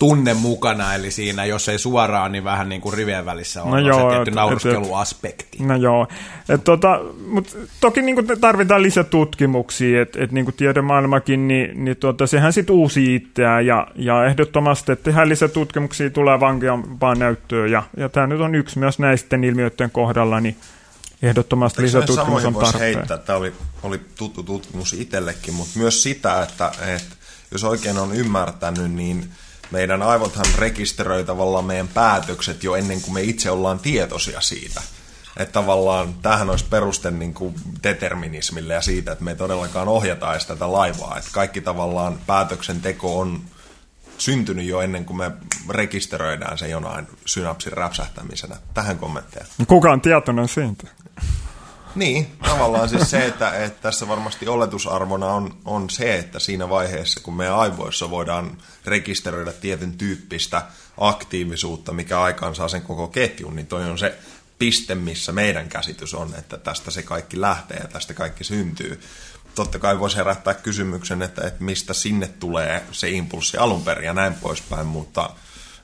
[0.00, 3.76] tunne mukana, eli siinä, jos ei suoraan, niin vähän niin kuin rivien välissä on, No
[3.76, 5.58] on joo, se tietty et- naureskeluaspekti.
[5.60, 6.06] No joo,
[6.48, 12.52] et tota, mutta toki niinku tarvitaan lisätutkimuksia, että et niinku tiedemaailmakin, niin, niin tota, sehän
[12.52, 18.26] sitten uusi itseään ja, ja ehdottomasti, että tehdään lisätutkimuksia, tulee vankeampaa näyttöä ja, ja tämä
[18.26, 20.56] nyt on yksi myös näisten ilmiöiden kohdalla, niin
[21.22, 22.80] ehdottomasti lisätutkimus on tarpeen.
[22.80, 27.16] heittää, tämä oli, oli tuttu tutkimus itsellekin, mutta myös sitä, että, että
[27.52, 29.30] jos oikein on ymmärtänyt, niin
[29.70, 34.82] meidän aivothan rekisteröi tavallaan meidän päätökset jo ennen kuin me itse ollaan tietoisia siitä.
[35.36, 40.32] Että tavallaan tämähän olisi peruste niin kuin determinismille ja siitä, että me ei todellakaan ohjata
[40.32, 41.18] edes tätä laivaa.
[41.18, 43.40] Että kaikki tavallaan päätöksenteko on
[44.18, 45.30] syntynyt jo ennen kuin me
[45.68, 48.56] rekisteröidään se jonain synapsin räpsähtämisenä.
[48.74, 49.46] Tähän kommentteja.
[49.66, 50.86] Kuka on tietoinen siitä?
[51.94, 57.20] Niin, tavallaan siis se, että, että tässä varmasti oletusarvona on, on se, että siinä vaiheessa,
[57.20, 58.56] kun meidän aivoissa voidaan
[58.90, 60.62] rekisteröidä tietyn tyyppistä
[60.98, 64.18] aktiivisuutta, mikä aikaan saa sen koko ketjun, niin toi on se
[64.58, 69.00] piste, missä meidän käsitys on, että tästä se kaikki lähtee ja tästä kaikki syntyy.
[69.54, 74.12] Totta kai voisi herättää kysymyksen, että, että mistä sinne tulee se impulssi alun perin ja
[74.12, 75.30] näin poispäin, mutta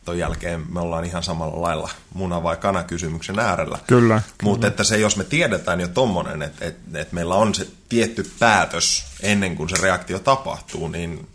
[0.04, 3.78] ton jälkeen me ollaan ihan samalla lailla muna- vai kana-kysymyksen äärellä.
[3.86, 7.66] Kyllä, Mutta että se, jos me tiedetään jo tommonen, että, että, että meillä on se
[7.88, 11.28] tietty päätös ennen kuin se reaktio tapahtuu, niin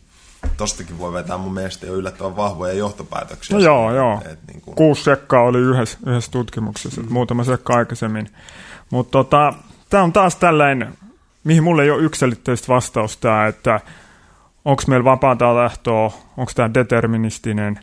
[0.57, 3.57] tostakin voi vetää mun mielestä jo yllättävän vahvoja johtopäätöksiä.
[3.57, 4.21] No joo, joo.
[4.31, 7.13] Et, niin kuin, Kuusi sekkaa oli yhdessä, yhdessä tutkimuksessa, mm.
[7.13, 8.29] muutama sekka aikaisemmin.
[8.89, 9.53] Mutta tota,
[9.89, 10.97] tämä on taas tällainen,
[11.43, 13.79] mihin mulle ei ole yksilitteistä vastausta, että
[14.65, 15.93] onko meillä vapaata lähtöä,
[16.37, 17.79] onko tämä deterministinen.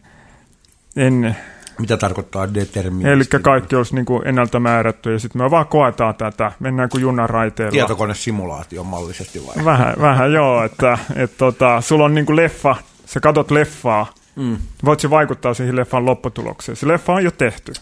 [0.97, 1.37] En,
[1.79, 3.13] Mitä tarkoittaa deterministi?
[3.13, 7.31] eli kaikki olisi niinku ennalta määrätty ja sitten me vaan koetaan tätä, mennään kuin junan
[7.31, 7.71] raiteilla.
[7.73, 9.65] Tietokonesimulaation mallisesti vai?
[9.65, 12.77] Vähän, vähän joo, että et tota, sulla on niinku leffa,
[13.07, 14.07] sä katot leffaa,
[14.37, 14.57] mm.
[14.85, 16.77] voit se vaikuttaa siihen leffan lopputulokseen.
[16.77, 17.73] Se leffa on jo tehty.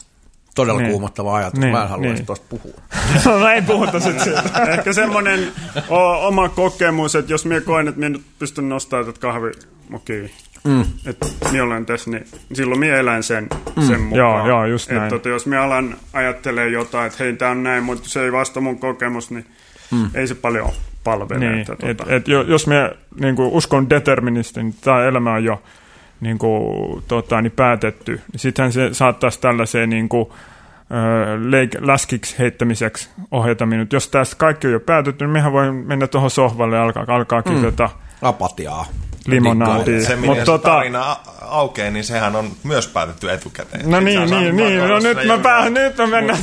[0.54, 0.90] Todella Niin.
[0.90, 1.60] kuumottava ajatus.
[1.60, 2.26] Niin, Mä en haluaisi niin.
[2.26, 2.74] tuosta puhua.
[3.40, 4.42] no ei puhuta sit siitä.
[4.72, 5.52] Ehkä semmoinen
[6.26, 10.28] oma kokemus, että jos minä koen, että minä nyt pystyn nostamaan tätä kahvimukia,
[10.66, 10.84] mm.
[11.06, 13.48] että minä olen tässä, niin silloin minä elän sen,
[13.86, 14.18] sen mukaan.
[14.18, 15.10] Joo, joo, just Et näin.
[15.10, 18.60] Tota, jos minä alan ajattelee jotain, että hei, tämä on näin, mutta se ei vasta
[18.60, 19.46] mun kokemus, niin
[19.90, 20.10] mm.
[20.14, 20.70] ei se paljon
[21.04, 21.40] palvele.
[21.40, 25.32] Niin, että, et, tota, et, jo- jos me niin kuin uskon deterministin, niin tämä elämä
[25.32, 25.62] on jo
[26.20, 30.28] niin kuin, tota, niin päätetty, niin sittenhän se saattaisi tällaiseen niin kuin,
[31.50, 33.92] leik- läskiksi heittämiseksi ohjata minut.
[33.92, 37.42] Jos tästä kaikki on jo päätetty, niin mehän voi mennä tuohon sohvalle ja alkaa, alkaa
[37.42, 37.90] kivetä
[38.22, 38.86] Apatiaa.
[39.26, 40.06] Limonadia.
[40.06, 43.90] se, Mut miten se tota- tarina aukeaa, niin sehän on myös päätetty etukäteen.
[43.90, 44.88] No niin, niin, niin.
[44.88, 46.38] No nyt mä, päähän, nyt mä mennään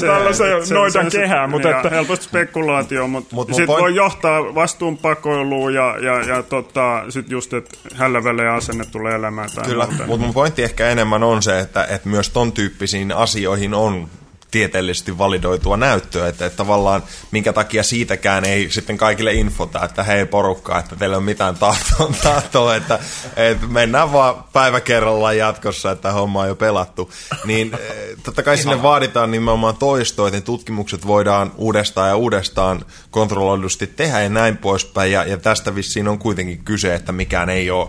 [0.00, 5.74] tällaiseen noidan kehään, mutta niin, että, helposti spekulaatio, mutta Mut mut sitten voi johtaa vastuunpakoiluun
[5.74, 9.48] ja, ja, ja tota, sitten just, että hällävälle asenne tulee elämään.
[9.54, 13.74] Tai Kyllä, mutta mun pointti ehkä enemmän on se, että, että myös ton tyyppisiin asioihin
[13.74, 14.08] on
[14.52, 20.26] tieteellisesti validoitua näyttöä, että, että tavallaan minkä takia siitäkään ei sitten kaikille infota, että hei
[20.26, 22.98] porukka, että teillä on mitään tahtoa, tahtoa että,
[23.36, 27.10] että mennään vaan päivä kerrallaan jatkossa, että homma on jo pelattu.
[27.44, 33.86] Niin eh, totta kai sinne vaaditaan nimenomaan toistoa, että tutkimukset voidaan uudestaan ja uudestaan kontrolloidusti
[33.86, 37.88] tehdä ja näin poispäin, ja, ja tästä vissiin on kuitenkin kyse, että mikään ei ole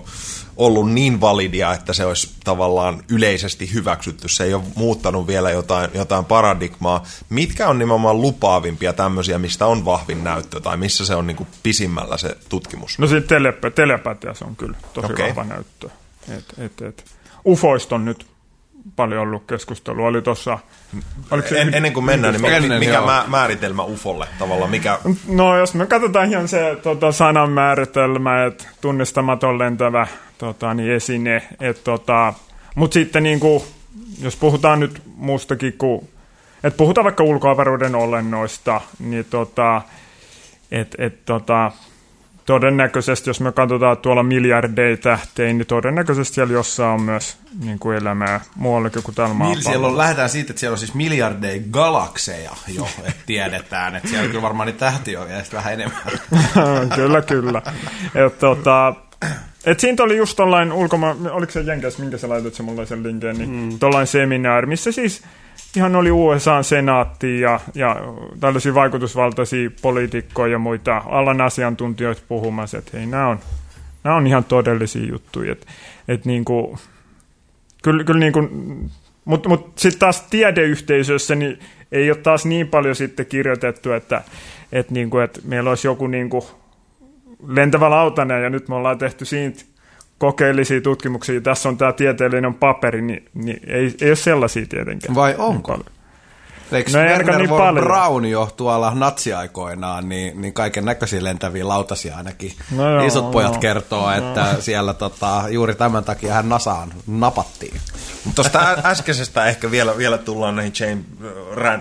[0.57, 4.27] ollut niin validia, että se olisi tavallaan yleisesti hyväksytty.
[4.27, 7.03] Se ei ole muuttanut vielä jotain, jotain paradigmaa.
[7.29, 11.47] Mitkä on nimenomaan lupaavimpia tämmöisiä, mistä on vahvin näyttö tai missä se on niin kuin
[11.63, 12.99] pisimmällä se tutkimus?
[12.99, 15.27] no sitten telepä, telepatia se on kyllä tosi okay.
[15.27, 15.89] vahva näyttö.
[16.37, 17.05] Et, et, et.
[17.47, 18.32] Ufoista on nyt
[18.95, 20.07] paljon ollut keskustelua.
[20.07, 20.59] Oli tuossa...
[21.31, 23.05] oliko se- En, ennen kuin mennään, niin mikä, Ennen, mikä joo.
[23.05, 24.71] mä, määritelmä ufolle tavallaan?
[24.71, 30.07] Mikä, No jos me katsotaan ihan se tota, sanan määritelmä, että tunnistamaton lentävä
[30.37, 32.33] tota, niin esine, et, tota,
[32.75, 33.63] mutta sitten niin kuin,
[34.21, 36.09] jos puhutaan nyt muustakin kuin,
[36.63, 39.81] että puhutaan vaikka ulkoavaruuden olennoista, niin tota,
[40.71, 41.71] et, et, tota,
[42.45, 47.97] todennäköisesti, jos me katsotaan tuolla miljardeja tähteitä, niin todennäköisesti siellä jossain on myös niin kuin
[47.97, 52.51] elämää muuallakin kuin täällä Mil, siellä on, lähdetään siitä, että siellä on siis miljardeja galakseja
[52.67, 56.01] jo, että tiedetään, että siellä kyllä varmaan niitä tähtiä on ja sitten vähän enemmän.
[56.95, 57.61] kyllä, kyllä.
[58.15, 58.93] Et, tota,
[59.65, 61.15] et siitä oli just tollain ulkoma...
[61.31, 63.79] Oliko se Jenkes, minkä sä laitat se mulle sen linkin, niin mm.
[63.79, 65.23] tollain seminaari, missä siis
[65.75, 67.95] ihan oli USA-senaatti ja, ja
[68.39, 73.39] tällaisia vaikutusvaltaisia poliitikkoja ja muita alan asiantuntijoita puhumassa, että hei, nämä on,
[74.03, 75.51] nämä on ihan todellisia juttuja.
[75.51, 75.67] Et,
[76.07, 76.77] et niinku,
[77.83, 78.49] kyllä, kyllä niinku,
[79.25, 81.59] mutta mut sitten taas tiedeyhteisössä niin
[81.91, 84.21] ei ole taas niin paljon sitten kirjoitettu, että
[84.71, 86.47] et niinku, et meillä olisi joku niinku
[87.47, 89.72] lentävä lautanen ja nyt me ollaan tehty siitä
[90.23, 95.15] kokeellisia tutkimuksia, tässä on tämä tieteellinen paperi, niin, niin ei, ei ole sellaisia tietenkään.
[95.15, 95.79] Vai onko?
[96.71, 102.17] Eikö no Werner niin von Braun jo tuolla natsiaikoinaan, niin, niin kaiken näköisiä lentäviä lautasia
[102.17, 102.53] ainakin.
[102.75, 104.11] No joo, Isot pojat no, kertoo, no.
[104.11, 107.81] että siellä tota, juuri tämän takia hän Nasaan napattiin.
[108.35, 111.05] Tuosta äskeisestä ehkä vielä, vielä tullaan näihin James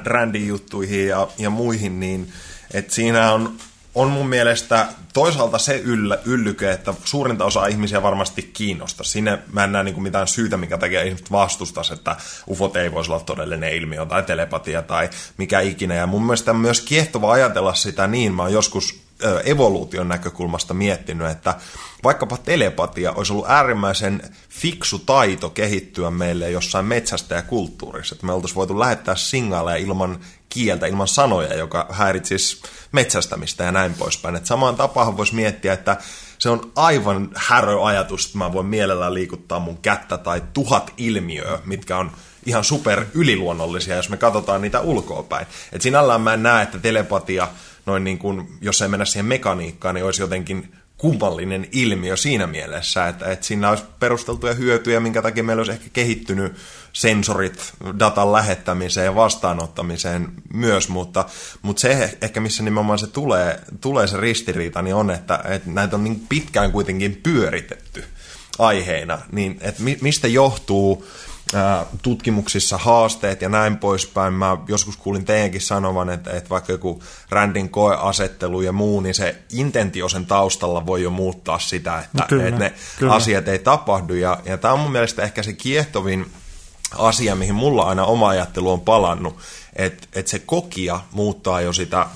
[0.04, 2.32] Randin juttuihin ja, ja muihin, niin
[2.74, 3.56] että siinä on
[3.94, 9.04] on mun mielestä toisaalta se yllä, yllyke, että suurinta osa ihmisiä varmasti kiinnostaa.
[9.04, 12.16] Sinne mä en näe niin kuin mitään syytä, mikä tekee ihmiset vastustaisi, että
[12.46, 15.94] ufot ei voisi olla todellinen ilmiö tai telepatia tai mikä ikinä.
[15.94, 18.34] Ja mun mielestä on myös kiehtova ajatella sitä niin.
[18.34, 19.02] Mä oon joskus
[19.44, 21.54] evoluution näkökulmasta miettinyt, että
[22.04, 28.14] vaikkapa telepatia olisi ollut äärimmäisen fiksu taito kehittyä meille jossain metsästäjäkulttuurissa.
[28.14, 32.62] Että me oltaisiin voitu lähettää signaaleja ilman kieltä, ilman sanoja, joka häiritsisi
[32.92, 34.36] metsästämistä ja näin poispäin.
[34.36, 35.96] Et samaan tapaan voisi miettiä, että
[36.38, 41.58] se on aivan härö ajatus, että mä voin mielellään liikuttaa mun kättä tai tuhat ilmiöä,
[41.64, 42.10] mitkä on
[42.46, 45.46] ihan super yliluonnollisia, jos me katsotaan niitä ulkoapäin.
[45.72, 47.48] Et sinällään mä en näe, että telepatia,
[47.86, 53.08] noin niin kuin, jos ei mennä siihen mekaniikkaan, niin olisi jotenkin kummallinen ilmiö siinä mielessä,
[53.08, 56.52] että, että siinä olisi perusteltuja hyötyjä, minkä takia meillä olisi ehkä kehittynyt
[56.92, 61.24] sensorit datan lähettämiseen ja vastaanottamiseen myös, mutta,
[61.62, 65.96] mutta se ehkä missä nimenomaan se tulee, tulee se ristiriita, niin on, että, että näitä
[65.96, 68.04] on niin pitkään kuitenkin pyöritetty
[68.58, 71.06] aiheina, niin että mistä johtuu
[72.02, 74.34] tutkimuksissa haasteet ja näin poispäin.
[74.34, 79.36] Mä joskus kuulin teidänkin sanovan, että, että vaikka joku rändin koeasettelu ja muu, niin se
[79.52, 83.14] intentio sen taustalla voi jo muuttaa sitä, että, kyllä, että ne kyllä.
[83.14, 84.14] asiat ei tapahdu.
[84.14, 86.26] Ja, ja tämä on mun mielestä ehkä se kiehtovin
[86.98, 89.38] asia, mihin mulla aina oma ajattelu on palannut,
[89.76, 92.06] että, että se kokija muuttaa jo sitä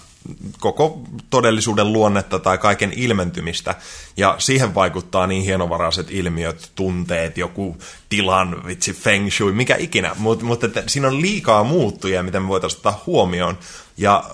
[0.60, 1.00] koko
[1.30, 3.74] todellisuuden luonnetta tai kaiken ilmentymistä,
[4.16, 7.76] ja siihen vaikuttaa niin hienovaraiset ilmiöt, tunteet, joku
[8.08, 12.78] tilan, vitsi, feng shui, mikä ikinä, mutta mut, siinä on liikaa muuttuja, mitä me voitaisiin
[12.78, 13.58] ottaa huomioon,
[13.96, 14.24] ja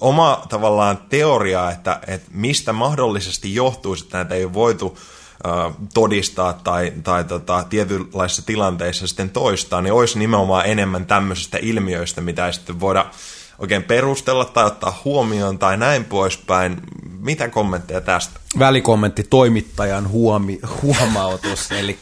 [0.00, 4.98] oma tavallaan teoria, että, että mistä mahdollisesti johtuisi, että näitä ei ole voitu
[5.94, 12.46] todistaa tai, tai tota, tietynlaisissa tilanteissa sitten toistaa, niin olisi nimenomaan enemmän tämmöisistä ilmiöistä, mitä
[12.46, 13.06] ei sitten voida
[13.58, 16.80] oikein perustella tai ottaa huomioon tai näin poispäin.
[17.20, 18.40] Mitä kommentteja tästä?
[18.58, 21.98] Välikommentti toimittajan huomi, huomautus, eli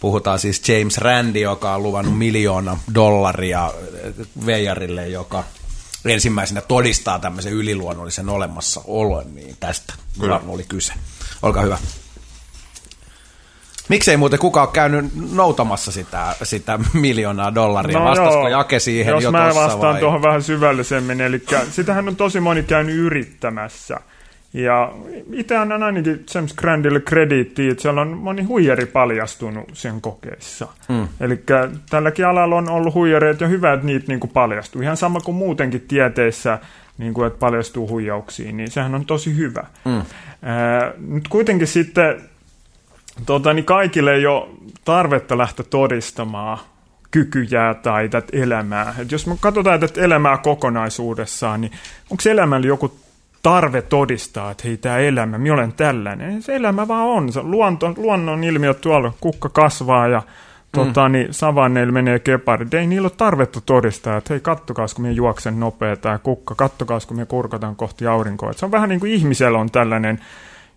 [0.00, 3.72] puhutaan siis James Randi, joka on luvannut miljoona dollaria
[4.46, 5.44] Veijarille, joka
[6.04, 10.40] ensimmäisenä todistaa tämmöisen yliluonnollisen olemassaolon, niin tästä Kyllä.
[10.48, 10.92] oli kyse.
[11.42, 11.78] Olkaa hyvä.
[13.88, 17.98] Miksei muuten kukaan ole käynyt noutamassa sitä, sitä miljoonaa dollaria?
[17.98, 20.00] No Vastasko Jake siihen Jos jo mä vastaan vai?
[20.00, 24.00] tuohon vähän syvällisemmin, eli sitähän on tosi moni käynyt yrittämässä.
[24.52, 24.92] Ja
[25.32, 30.68] itse annan ainakin James Grandille krediittiä, että siellä on moni huijari paljastunut sen kokeessa.
[30.88, 31.08] Mm.
[31.20, 31.42] Eli
[31.90, 34.82] tälläkin alalla on ollut huijareita ja hyvä, että niitä niin kuin paljastuu.
[34.82, 36.58] Ihan sama kuin muutenkin tieteessä,
[36.98, 39.64] niin kuin, että paljastuu huijauksiin, niin sehän on tosi hyvä.
[39.84, 40.02] Mm.
[40.42, 42.20] Ää, nyt kuitenkin sitten
[43.26, 44.48] tota, niin kaikille ei ole
[44.84, 46.58] tarvetta lähteä todistamaan
[47.10, 48.94] kykyjä tai tätä elämää.
[48.98, 51.72] Et jos me katsotaan tätä elämää kokonaisuudessaan, niin
[52.10, 52.92] onko elämällä joku
[53.42, 56.42] tarve todistaa, että hei, tämä elämä, minä olen tällainen.
[56.42, 57.32] Se elämä vaan on.
[57.32, 60.22] Se luonto, luonnon ilmiö tuolla, kukka kasvaa ja
[60.72, 61.12] tota, mm.
[61.12, 62.74] niin savanneilla menee keparit.
[62.74, 67.06] Ei niillä ole tarvetta todistaa, että hei, kattokaas, kun minä juoksen nopea tai kukka, kattokaas,
[67.06, 68.50] kun minä kurkataan kohti aurinkoa.
[68.50, 70.20] Et se on vähän niin kuin ihmisellä on tällainen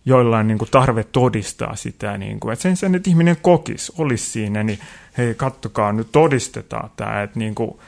[0.06, 4.30] joillain niin kuin tarve todistaa sitä, niin kuin, että sen sen, että ihminen kokisi, olisi
[4.30, 4.80] siinä, niin
[5.18, 7.80] hei, kattokaa, nyt todistetaan tämä, että niin kuin,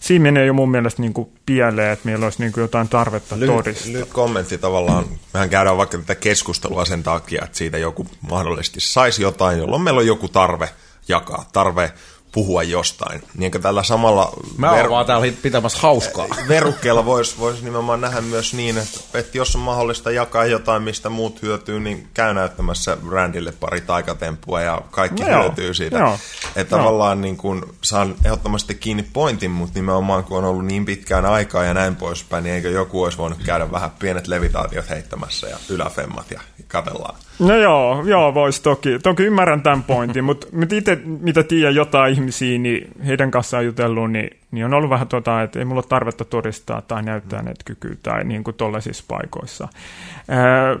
[0.00, 3.38] siinä menee jo mun mielestä niin kuin pieleen, että meillä olisi niin kuin jotain tarvetta
[3.38, 3.92] lyhyt, todistaa.
[3.92, 9.22] Nyt kommentti tavallaan, mehän käydään vaikka tätä keskustelua sen takia, että siitä joku mahdollisesti saisi
[9.22, 10.70] jotain, jolloin meillä on joku tarve
[11.08, 11.92] jakaa, tarve
[12.32, 13.22] puhua jostain.
[13.36, 14.32] Niin tällä samalla...
[14.56, 16.26] Mä ver- vaan täällä pitämässä hauskaa.
[16.48, 21.08] Verukkeella voisi vois nimenomaan nähdä myös niin, että, että jos on mahdollista jakaa jotain, mistä
[21.08, 25.98] muut hyötyy, niin käy näyttämässä Randille pari taikatempua ja kaikki no hyötyy siitä.
[25.98, 26.18] Joo,
[26.56, 26.84] että joo.
[26.84, 31.64] tavallaan niin kun saan ehdottomasti kiinni pointin, mutta nimenomaan kun on ollut niin pitkään aikaa
[31.64, 36.30] ja näin poispäin, niin eikö joku olisi voinut käydä vähän pienet levitaatiot heittämässä ja yläfemmat
[36.30, 37.14] ja katellaan.
[37.38, 38.98] No joo, joo voisi toki.
[38.98, 44.30] Toki ymmärrän tämän pointin, mutta itse mitä tiedän jotain ihmisiä, niin heidän kanssaan jutellut, niin,
[44.50, 47.96] niin on ollut vähän tota, että ei mulla ole tarvetta todistaa tai näyttää näitä kykyä
[48.02, 49.68] tai niin kuin tollaisissa paikoissa.
[50.28, 50.76] Ää,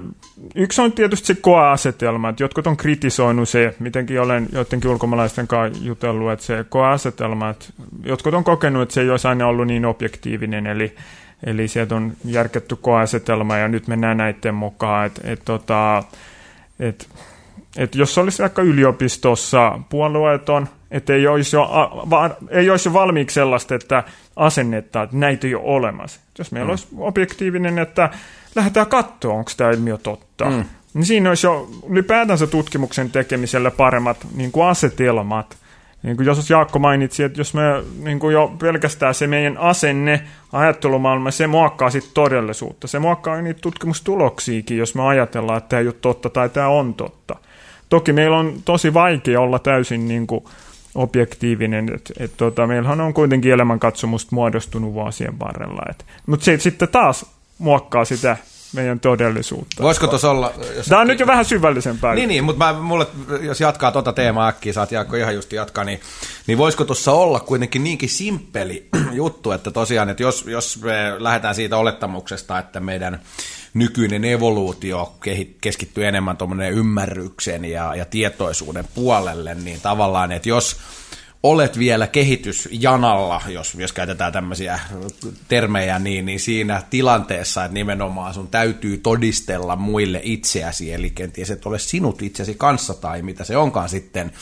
[0.54, 5.84] yksi on tietysti se koeasetelma, että jotkut on kritisoinut se, mitenkin olen joidenkin ulkomaalaisten kanssa
[5.84, 7.66] jutellut, että se koeasetelma, että
[8.04, 10.94] jotkut on kokenut, että se ei olisi aina ollut niin objektiivinen, eli
[11.44, 15.06] Eli sieltä on järketty koeasetelma ja nyt mennään näiden mukaan.
[15.06, 16.02] Et, et, tota,
[16.80, 17.08] et,
[17.76, 21.70] että jos olisi vaikka yliopistossa puolueeton, että ei olisi, jo,
[22.50, 24.04] ei olisi jo valmiiksi sellaista, että
[24.36, 26.20] asennetta, että näitä ei ole olemassa.
[26.38, 26.70] Jos meillä mm.
[26.70, 28.10] olisi objektiivinen, että
[28.54, 30.64] lähdetään katsoa, onko tämä ilmiö totta, mm.
[30.94, 35.56] niin siinä olisi jo ylipäätänsä tutkimuksen tekemiselle paremmat niin kuin asetelmat.
[36.02, 37.62] Niin kuin jos Jaakko mainitsi, että jos me
[38.02, 42.86] niin kuin jo pelkästään se meidän asenne, ajattelumaailma, se muokkaa sitten todellisuutta.
[42.86, 46.94] Se muokkaa niitä tutkimustuloksiakin, jos me ajatellaan, että tämä ei ole totta tai tämä on
[46.94, 47.36] totta.
[47.88, 50.44] Toki meillä on tosi vaikea olla täysin niin kuin
[50.94, 55.82] objektiivinen, että et, tota, meillähän on kuitenkin elämänkatsomusta muodostunut vuosien varrella.
[56.26, 57.26] Mutta se sitten taas
[57.58, 58.36] muokkaa sitä
[58.76, 59.82] meidän todellisuutta.
[59.82, 60.52] Voisiko tuossa olla...
[60.76, 62.14] Jos Tämä on nyt jo vähän syvällisempää.
[62.14, 63.06] Niin, niin mutta mä, mulle,
[63.40, 66.00] jos jatkaa tuota teemaa äkkiä, saat Jaakko ihan just jatkaa, niin,
[66.46, 71.54] niin voisiko tuossa olla kuitenkin niinkin simppeli juttu, että tosiaan, että jos, jos me lähdetään
[71.54, 73.20] siitä olettamuksesta, että meidän
[73.74, 75.16] nykyinen evoluutio
[75.60, 80.76] keskittyy enemmän tuommoinen ymmärryksen ja, ja tietoisuuden puolelle, niin tavallaan, että jos
[81.50, 84.80] olet vielä kehitysjanalla, jos, jos käytetään tämmöisiä
[85.48, 91.66] termejä, niin, niin siinä tilanteessa, että nimenomaan sun täytyy todistella muille itseäsi, eli kenties et
[91.66, 94.32] ole sinut itsesi kanssa tai mitä se onkaan sitten,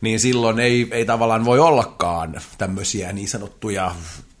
[0.00, 3.94] niin silloin ei, ei tavallaan voi ollakaan tämmöisiä niin sanottuja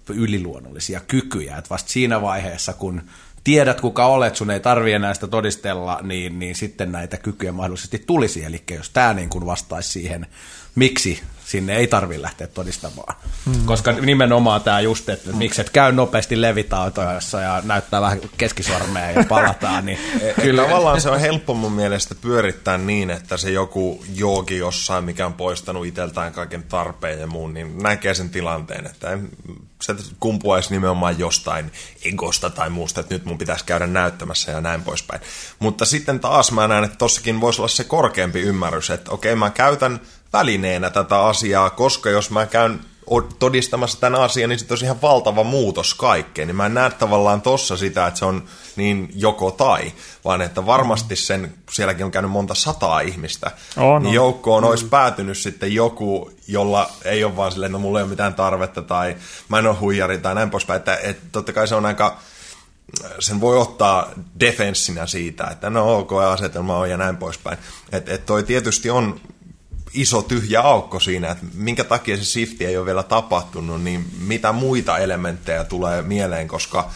[0.08, 3.02] yliluonnollisia kykyjä, että vasta siinä vaiheessa, kun
[3.44, 8.04] tiedät kuka olet, sun ei tarvi enää sitä todistella, niin, niin sitten näitä kykyjä mahdollisesti
[8.06, 8.44] tulisi.
[8.44, 10.26] Eli jos tämä niin kuin vastaisi siihen,
[10.74, 13.16] miksi sinne ei tarvitse lähteä todistamaan.
[13.46, 13.66] Hmm.
[13.66, 15.38] Koska nimenomaan tämä just, että hmm.
[15.38, 19.98] miksi et käy nopeasti levitautoissa ja näyttää vähän keskisormea ja palataan, niin
[20.42, 25.26] kyllä tavallaan se on helppo mun mielestä pyörittää niin, että se joku joogi jossain, mikä
[25.26, 29.18] on poistanut itseltään kaiken tarpeen ja muun, niin näkee sen tilanteen, että
[29.82, 31.72] se kumpuaisi nimenomaan jostain
[32.04, 35.20] egosta tai muusta, että nyt mun pitäisi käydä näyttämässä ja näin poispäin.
[35.58, 39.50] Mutta sitten taas mä näen, että tossakin voisi olla se korkeampi ymmärrys, että okei, mä
[39.50, 40.00] käytän
[40.38, 42.80] välineenä tätä asiaa, koska jos mä käyn
[43.38, 46.48] todistamassa tämän asian, niin se on ihan valtava muutos kaikkeen.
[46.48, 48.42] Niin mä en näe tavallaan tossa sitä, että se on
[48.76, 49.92] niin joko tai,
[50.24, 53.98] vaan että varmasti sen, sielläkin on käynyt monta sataa ihmistä, oh, no.
[53.98, 54.68] niin joukkoon mm.
[54.68, 58.82] olisi päätynyt sitten joku, jolla ei ole vaan silleen, no mulla ei ole mitään tarvetta
[58.82, 59.16] tai
[59.48, 60.78] mä en ole huijari tai näin poispäin.
[60.78, 62.18] Että, että totta kai se on aika
[63.18, 64.10] sen voi ottaa
[64.40, 67.58] defenssinä siitä, että no ok, asetelma on ja näin poispäin.
[67.92, 69.20] Että et toi tietysti on
[69.96, 74.52] iso tyhjä aukko siinä, että minkä takia se shifti ei ole vielä tapahtunut, niin mitä
[74.52, 76.90] muita elementtejä tulee mieleen, koska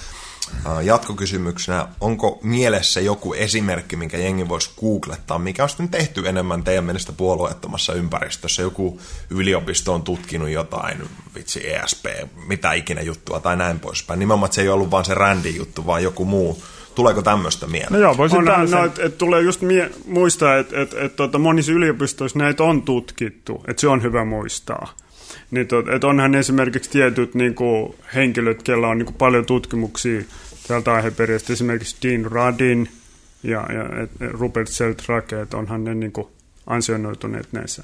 [0.82, 6.84] jatkokysymyksenä, onko mielessä joku esimerkki, minkä jengi voisi googlettaa, mikä on sitten tehty enemmän teidän
[6.84, 8.62] mielestä puolueettomassa ympäristössä?
[8.62, 9.00] Joku
[9.30, 12.04] yliopisto on tutkinut jotain, vitsi ESP,
[12.46, 14.18] mitä ikinä juttua tai näin poispäin.
[14.18, 16.62] Nimenomaan, että se ei ollut vain se rändi juttu, vaan joku muu
[17.00, 17.92] Tuleeko tämmöistä mieleen?
[17.92, 21.38] No joo, voisin on, no, et, et tulee just mie- muistaa, että et, et, tota,
[21.38, 24.94] monissa yliopistoissa näitä on tutkittu, että se on hyvä muistaa.
[25.50, 30.20] Niin, tot, et onhan esimerkiksi tietyt niin kuin, henkilöt, kellä on niin kuin, paljon tutkimuksia
[30.68, 32.88] tältä aiheperistä, esimerkiksi Dean Radin
[33.42, 36.26] ja, ja et, Rupert Seltrake, että onhan ne niin kuin,
[36.66, 37.82] ansionoituneet näissä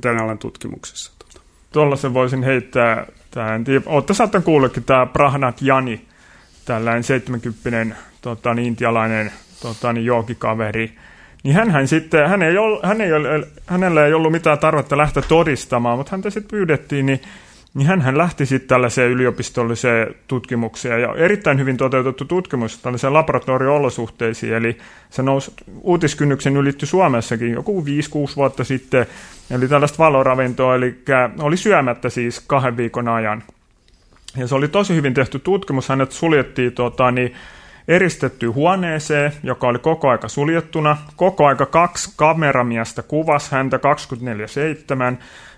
[0.00, 1.12] tämän alan tutkimuksessa.
[1.72, 3.64] Tuolla se voisin heittää tähän.
[3.86, 6.04] Olette saattanut kuullekin tämä Prahnat Jani,
[6.64, 7.96] tällainen 70
[8.26, 9.32] tota, niin intialainen
[9.62, 10.92] tota, niin joogikaveri,
[11.42, 13.10] niin hän sitten, hän ei ollut, hän ei,
[13.66, 17.20] hänellä ei ollut mitään tarvetta lähteä todistamaan, mutta häntä sitten pyydettiin, niin,
[17.74, 24.78] niin hän lähti sitten tällaiseen yliopistolliseen tutkimukseen, ja erittäin hyvin toteutettu tutkimus tällaiseen laboratorio-olosuhteisiin, eli
[25.10, 27.84] se nousi uutiskynnyksen ylitty Suomessakin joku
[28.32, 29.06] 5-6 vuotta sitten,
[29.50, 31.02] eli tällaista valoravintoa, eli
[31.38, 33.42] oli syömättä siis kahden viikon ajan.
[34.36, 37.34] Ja se oli tosi hyvin tehty tutkimus, hänet suljettiin tota, niin,
[37.88, 40.96] eristettyyn huoneeseen, joka oli koko aika suljettuna.
[41.16, 43.80] Koko aika kaksi kameramiestä kuvasi häntä 24-7.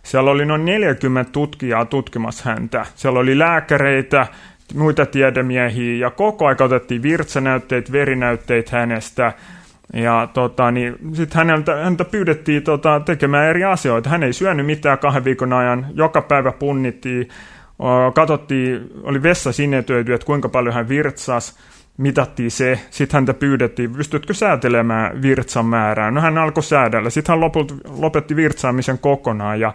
[0.03, 2.87] Siellä oli noin 40 tutkijaa tutkimassa häntä.
[2.95, 4.27] Siellä oli lääkäreitä,
[4.75, 9.33] muita tiedemiehiä ja koko aika otettiin virtsanäytteitä, verinäytteitä hänestä.
[9.93, 14.11] Ja tota, niin, sitten häneltä, häntä pyydettiin tota, tekemään eri asioita.
[14.11, 15.87] Hän ei syönyt mitään kahden viikon ajan.
[15.95, 17.29] Joka päivä punnittiin,
[18.15, 21.55] katsottiin, oli vessa sinetöity, että kuinka paljon hän virtsasi
[21.99, 26.11] mitattiin se, sitten häntä pyydettiin, pystytkö säätelemään virtsan määrää.
[26.11, 29.75] No hän alkoi säädellä, sitten hän lopulta lopetti virtsaamisen kokonaan ja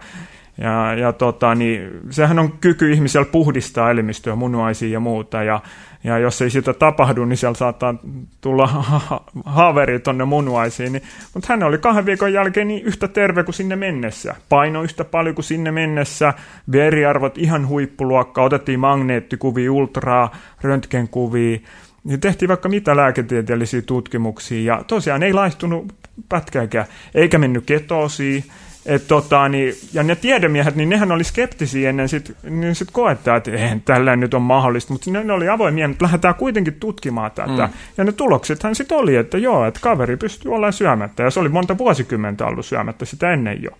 [0.57, 5.61] ja, ja tota, niin, sehän on kyky ihmisellä puhdistaa elimistöä, munuaisia ja muuta, ja,
[6.03, 7.95] ja jos ei sitä tapahdu, niin siellä saattaa
[8.41, 10.93] tulla ha- haaveri tuonne munuaisiin.
[10.93, 14.35] Niin, mutta hän oli kahden viikon jälkeen niin yhtä terve kuin sinne mennessä.
[14.49, 16.33] Paino yhtä paljon kuin sinne mennessä,
[16.71, 21.59] veriarvot ihan huippuluokka, otettiin magneettikuvia, ultraa, röntgenkuvia,
[22.03, 25.93] niin tehtiin vaikka mitä lääketieteellisiä tutkimuksia, ja tosiaan ei laihtunut
[26.29, 26.85] pätkääkään.
[27.15, 28.43] Eikä mennyt ketosiin.
[28.85, 33.35] Et tota, niin, ja ne tiedemiehet, niin nehän oli skeptisiä ennen sit, niin sit koettaa,
[33.35, 37.31] että eihän tällä nyt on mahdollista, mutta ne, ne oli avoimia, että lähdetään kuitenkin tutkimaan
[37.31, 37.67] tätä.
[37.67, 37.73] Mm.
[37.97, 41.49] Ja ne tuloksethan sitten oli, että joo, että kaveri pystyy olemaan syömättä, ja se oli
[41.49, 43.71] monta vuosikymmentä ollut syömättä sitä ennen jo.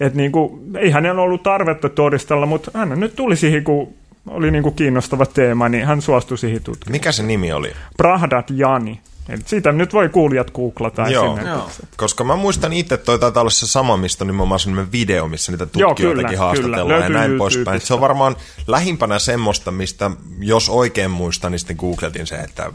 [0.00, 3.94] Että niinku, ei hänellä ollut tarvetta todistella, mutta hän nyt tuli siihen, kun
[4.26, 6.92] oli niinku kiinnostava teema, niin hän suostui siihen tutkimaan.
[6.92, 7.72] Mikä se nimi oli?
[7.96, 9.00] Prahdat Jani.
[9.28, 11.82] Eli siitä nyt voi kuulijat googlata Joo, esimerkiksi.
[11.96, 15.52] koska mä muistan itse, toi taitaa olla se sama, mistä on nimenomaan sellainen video, missä
[15.52, 17.04] niitä Joo, tutkijoitakin kyllä, haastatellaan kyllä.
[17.04, 17.80] ja näin poispäin.
[17.80, 18.36] Se on varmaan
[18.66, 22.72] lähimpänä semmoista, mistä jos oikein muistan, niin sitten googletin se, että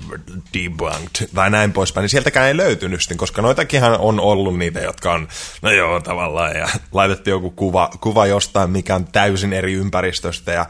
[0.54, 5.14] debunked tai näin poispäin, niin sieltäkään ei löytynyt sitten, koska noitakinhan on ollut niitä, jotka
[5.14, 5.28] on,
[5.62, 10.66] no joo, tavallaan, ja laitettu joku kuva, kuva jostain, mikä on täysin eri ympäristöstä ja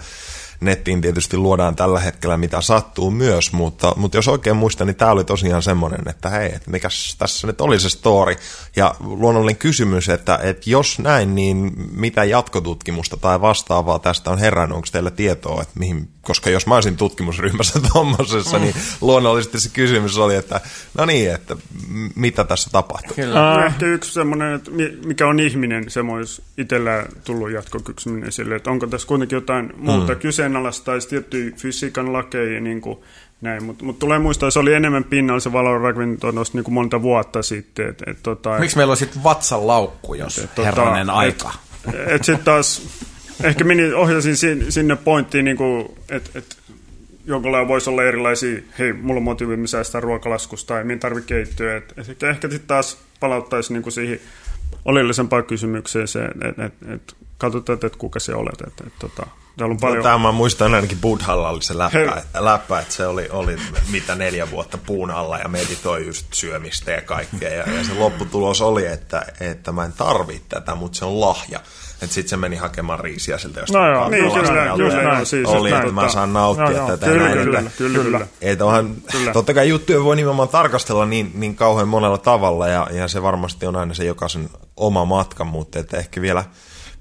[0.59, 5.11] nettiin tietysti luodaan tällä hetkellä mitä sattuu myös, mutta, mutta jos oikein muistan, niin tämä
[5.11, 8.35] oli tosiaan semmoinen, että hei, mikäs tässä nyt oli se story.
[8.77, 14.71] Ja luonnollinen kysymys, että, että jos näin, niin mitä jatkotutkimusta tai vastaavaa tästä on herran,
[14.71, 20.17] onko teillä tietoa, että mihin, koska jos mä olisin tutkimusryhmässä tuommoisessa, niin luonnollisesti se kysymys
[20.17, 20.61] oli, että
[20.97, 21.55] no niin, että
[22.15, 23.15] mitä tässä tapahtuu.
[23.15, 23.49] Kyllä.
[23.49, 28.55] Ää, Ehkä yksi semmoinen, että mi- mikä on ihminen, se olisi itsellä tullut jatkokysyminen sille,
[28.55, 30.19] että onko tässä kuitenkin jotain muuta mm.
[30.19, 32.99] kyseenalaista tai tiettyjä fysiikan lakeja niin kuin
[33.41, 37.41] näin, mutta mut tulee muistaa, se oli enemmän pinnalla se valonrakento niin kuin monta vuotta
[37.41, 37.89] sitten.
[37.89, 41.51] Et, et, tota, Miksi meillä on sitten vatsan laukku, jos tota, herranen aika?
[41.87, 42.87] Et, et sitten taas,
[43.43, 45.57] ehkä meni, ohjasin sin- sinne pointtiin, niin
[46.09, 46.57] että et,
[47.25, 51.77] jonkunlailla voisi olla erilaisia, hei, mulla on motiivi, mä säästän ruokalaskusta tai minä tarvitse keittyä.
[51.77, 54.19] Et, et ehkä ehkä sitten taas palauttaisi niin siihen
[54.85, 58.61] oleellisempaan kysymykseen se, että et, et, katsotaan, että et kuka se olet.
[58.67, 59.27] Et, et, tota,
[59.57, 59.97] täällä on paljon...
[59.97, 63.55] No, tämä mä muistan ainakin Budhalla oli se läppä, läppä, että se oli, oli
[63.91, 67.49] mitä neljä vuotta puun alla ja meditoi just syömistä ja kaikkea.
[67.49, 71.59] Ja, ja se lopputulos oli, että, että mä en tarvitse tätä, mutta se on lahja.
[72.01, 75.25] Että sitten se meni hakemaan riisiä siltä jostain No joo, niin, kyllä, just Ja näin,
[75.25, 77.05] siis oli, että mä saan nauttia Joo, tätä.
[77.05, 78.27] Kyllä, näin, kyllä, että- kyllä, kyllä.
[78.41, 78.95] että onhan,
[79.33, 83.65] totta kai juttuja voi nimenomaan tarkastella niin, niin kauhean monella tavalla ja, ja se varmasti
[83.65, 86.43] on aina se jokaisen oma matka, mutta että ehkä vielä,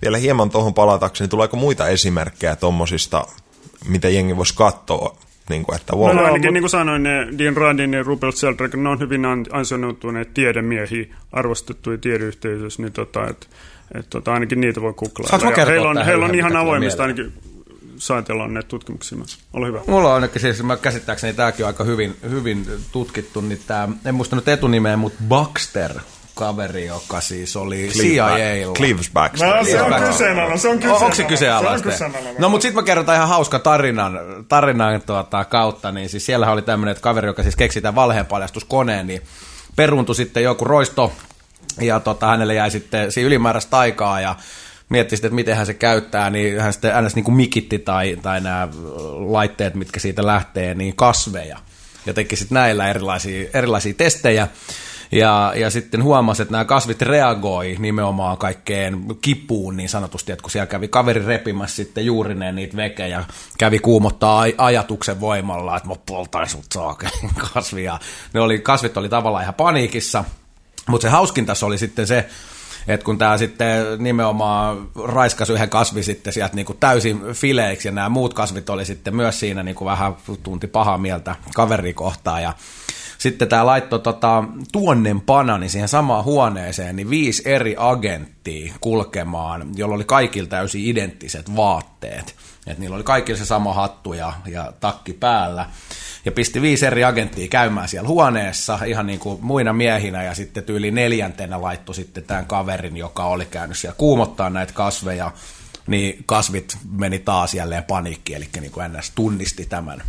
[0.02, 3.26] vielä hieman tuohon palatakseni, tuleeko muita esimerkkejä tuommoisista,
[3.88, 5.16] mitä jengi voisi katsoa,
[5.50, 8.36] niin kuin, että wow, No, joo, ainakin niin kuin sanoin, ne Dean Radin ja Rupert
[8.36, 13.48] Sheldrake, ne on hyvin an- ansioituneet tiedemiehiä, arvostettuja tiedeyhteisössä, niin tota, et,
[13.94, 15.28] et, tota, ainakin niitä voi googlaa.
[15.28, 17.24] Saanko mä kertoa heillä on, heillä on ihan avoimista mieleen?
[17.24, 17.56] ainakin
[17.96, 19.18] saatellaan ne tutkimuksia.
[19.52, 19.80] Ole hyvä.
[19.86, 24.14] Mulla on ainakin siis, mä käsittääkseni tämäkin on aika hyvin, hyvin tutkittu, niin tämä, en
[24.14, 25.92] muista nyt etunimeä, mutta Baxter,
[26.36, 28.26] kaveri, joka siis oli CIA.
[28.74, 29.48] Cleaves Baxter.
[29.48, 31.04] No, se on kyseenalainen, se on kyseenalainen.
[31.04, 31.90] Onko se kyseenalaista?
[31.90, 32.42] Se on kyseenalainen.
[32.42, 36.62] No mutta sitten mä kerron ihan hauska tarinan, tarinan tuota, kautta, niin siis siellä oli
[36.62, 39.22] tämmöinen että kaveri, joka siis keksi tämän valheenpaljastuskoneen, niin
[39.76, 41.12] peruuntui sitten joku roisto,
[41.80, 44.36] ja tota, hänelle jäi sitten siinä ylimääräistä aikaa, ja
[44.88, 47.14] mietti sitten, että miten hän se käyttää, niin hän sitten ns.
[47.14, 48.68] niin kuin mikitti tai, tai nämä
[49.26, 51.58] laitteet, mitkä siitä lähtee, niin kasveja.
[52.06, 54.48] Ja teki sitten näillä erilaisia, erilaisia testejä.
[55.12, 60.50] Ja, ja sitten huomasi, että nämä kasvit reagoi nimenomaan kaikkeen kipuun niin sanotusti, että kun
[60.50, 63.24] siellä kävi kaveri repimässä sitten juurineen niitä vekejä
[63.58, 67.98] kävi kuumottaa aj- ajatuksen voimalla, että mä poltain sut saakeen kasvia.
[68.34, 70.24] Ne oli, kasvit oli tavallaan ihan paniikissa,
[70.88, 72.28] mutta se hauskin tässä oli sitten se,
[72.88, 78.08] että kun tämä sitten nimenomaan raiskasi yhden kasvin sitten sieltä niinku täysin fileiksi ja nämä
[78.08, 82.52] muut kasvit oli sitten myös siinä niinku vähän tunti pahaa mieltä kaverikohtaa ja
[83.18, 89.94] sitten tämä laittoi tota, tuonnen panani siihen samaan huoneeseen, niin viisi eri agenttia kulkemaan, jolla
[89.94, 92.34] oli kaikilla täysin identtiset vaatteet.
[92.66, 95.66] Et niillä oli kaikilla se sama hattu ja, ja takki päällä.
[96.24, 100.64] Ja pisti viisi eri agenttia käymään siellä huoneessa ihan niin kuin muina miehinä ja sitten
[100.64, 105.32] tyyli neljäntenä laittoi sitten tämän kaverin, joka oli käynyt siellä kuumottaa näitä kasveja,
[105.86, 110.02] niin kasvit meni taas jälleen paniikkiin, eli niin kuin NS tunnisti tämän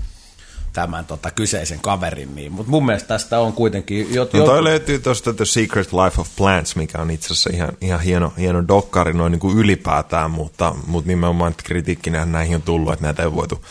[0.77, 4.13] tämän tota, kyseisen kaverin, niin, mutta mun mielestä tästä on kuitenkin...
[4.13, 7.49] Jo, No jo- toi löytyy tuosta The Secret Life of Plants, mikä on itse asiassa
[7.53, 12.55] ihan, ihan hieno, hieno dokkari noin niin kuin ylipäätään, mutta, mutta nimenomaan että kritiikkinä näihin
[12.55, 13.65] on tullut, että näitä ei voitu,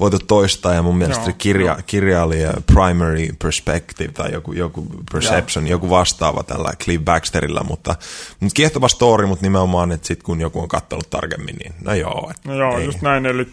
[0.00, 2.38] voitu toistaa, ja mun mielestä se kirja, kirja oli
[2.74, 7.94] Primary Perspective tai joku, joku Perception, joku vastaava tällä Clive Baxterilla, mutta,
[8.40, 12.30] mutta kiehtova story, mutta nimenomaan, että sit kun joku on katsonut tarkemmin, niin no joo.
[12.30, 12.84] Et, No joo, ei.
[12.84, 13.46] just näin, eli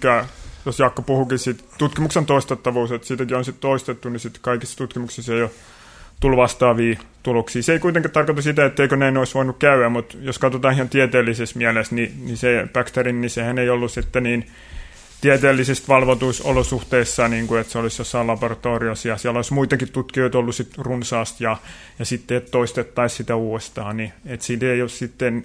[0.65, 5.33] jos Jaakko puhukin siitä tutkimuksen toistettavuus, että siitäkin on sitten toistettu, niin sitten kaikissa tutkimuksissa
[5.33, 5.51] ei ole
[6.19, 7.63] tullut vastaavia tuloksia.
[7.63, 11.57] Se ei kuitenkaan tarkoita sitä, etteikö näin olisi voinut käydä, mutta jos katsotaan ihan tieteellisessä
[11.57, 14.47] mielessä, niin, niin se Baxterin, niin sehän ei ollut sitten niin
[15.21, 20.55] tieteellisistä valvotuissa niin kuin, että se olisi jossain laboratoriossa ja siellä olisi muitakin tutkijoita ollut
[20.55, 21.57] sit runsaasti ja,
[21.99, 25.43] ja sitten, toistettaisiin sitä uudestaan, niin että siitä ei ole sitten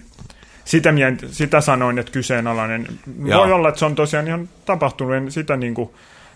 [0.65, 0.91] sitä,
[1.31, 2.87] sitä sanoin, että kyseenalainen.
[3.25, 3.41] Joo.
[3.41, 5.91] Voi olla, että se on tosiaan ihan tapahtunut, en sitä niin kuin,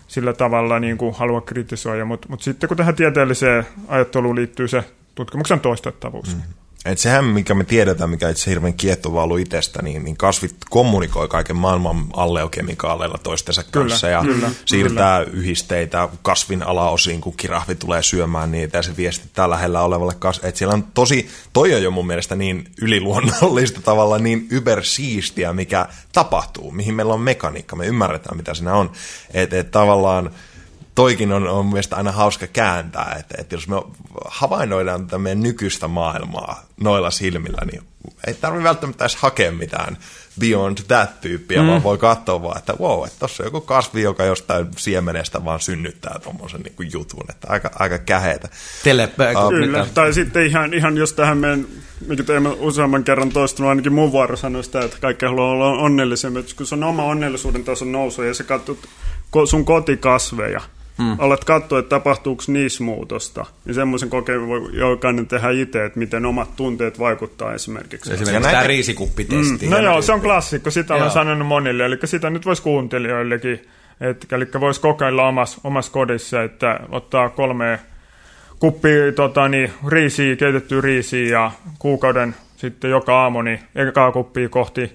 [0.07, 4.83] sillä tavalla niin kuin halua kritisoida, mutta, mutta sitten kun tähän tieteelliseen ajatteluun liittyy se
[5.15, 6.35] tutkimuksen toistettavuus.
[6.35, 6.41] Mm.
[6.85, 11.27] Et sehän, mikä me tiedetään, mikä itse hirveän kiehtovaa ollut itsestä, niin, niin kasvit kommunikoi
[11.27, 15.37] kaiken maailman alleokemikaaleilla toistensa kyllä, kanssa ja kyllä, siirtää kyllä.
[15.37, 20.55] yhdisteitä kasvin alaosiin, kun kirahvi tulee syömään niitä ja se viestittää lähellä olevalle kasville.
[20.55, 26.71] siellä on tosi, toi on jo mun mielestä niin yliluonnollista tavalla niin ybersiistiä, mikä tapahtuu,
[26.71, 28.91] mihin meillä on mekaniikka, me ymmärretään mitä siinä on.
[29.33, 30.31] Että et tavallaan
[30.99, 33.75] toikin on, on mielestäni aina hauska kääntää, että, että jos me
[34.25, 37.81] havainnoidaan tätä meidän nykyistä maailmaa noilla silmillä, niin
[38.27, 39.97] ei tarvitse välttämättä edes hakea mitään
[40.39, 41.67] beyond that tyyppiä, mm.
[41.67, 45.59] vaan voi katsoa vaan, että wow, että tuossa on joku kasvi, joka jostain siemenestä vaan
[45.59, 48.49] synnyttää tuommoisen niin jutun, että aika, aika käheitä.
[48.83, 51.65] Telepä, uh, Kyllä, tai sitten ihan, ihan jos tähän meidän,
[52.07, 56.45] mikä teemme useamman kerran toistunut, ainakin mun vuoro sanoi sitä, että kaikki haluaa olla onnellisemmin,
[56.57, 58.89] kun se on oma onnellisuuden tason nousu ja sä katsot
[59.45, 60.61] sun kotikasveja,
[60.99, 61.15] mm.
[61.17, 66.25] alat katsoa, että tapahtuuko niissä muutosta, niin semmoisen kokeilun voi jokainen tehdä itse, että miten
[66.25, 68.13] omat tunteet vaikuttaa esimerkiksi.
[68.13, 68.51] Esimerkiksi näitä...
[68.51, 69.65] tämä riisikuppitesti.
[69.65, 69.71] Mm.
[69.71, 73.67] No joo, se on klassikko, sitä olen sanonut monille, eli sitä nyt voisi kuuntelijoillekin,
[74.01, 77.79] että, eli voisi kokeilla omassa, omassa kodissa, että ottaa kolme
[78.59, 84.93] kuppia tota, niin, riisiä, keitettyä riisiä ja kuukauden sitten joka aamu, niin ekaa kuppia kohti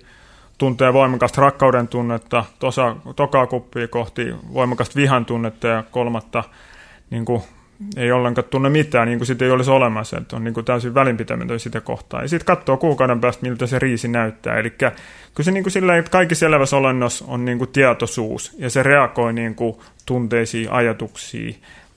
[0.59, 6.44] tuntee voimakasta rakkauden tunnetta, tosa, tokaa kuppia kohti voimakasta vihan tunnetta ja kolmatta
[7.10, 7.43] niin kuin,
[7.97, 10.94] ei ollenkaan tunne mitään, niin kuin sitä ei olisi olemassa, että on niin kuin täysin
[10.94, 12.22] välinpitämätön sitä kohtaa.
[12.22, 14.59] Ja sitten katsoo kuukauden päästä, miltä se riisi näyttää.
[14.59, 14.94] Eli kyllä
[15.40, 19.32] se niin kuin sillä että kaikki selvässä olennossa on niin kuin tietoisuus, ja se reagoi
[19.32, 19.76] niin kuin
[20.06, 21.56] tunteisiin, ajatuksiin,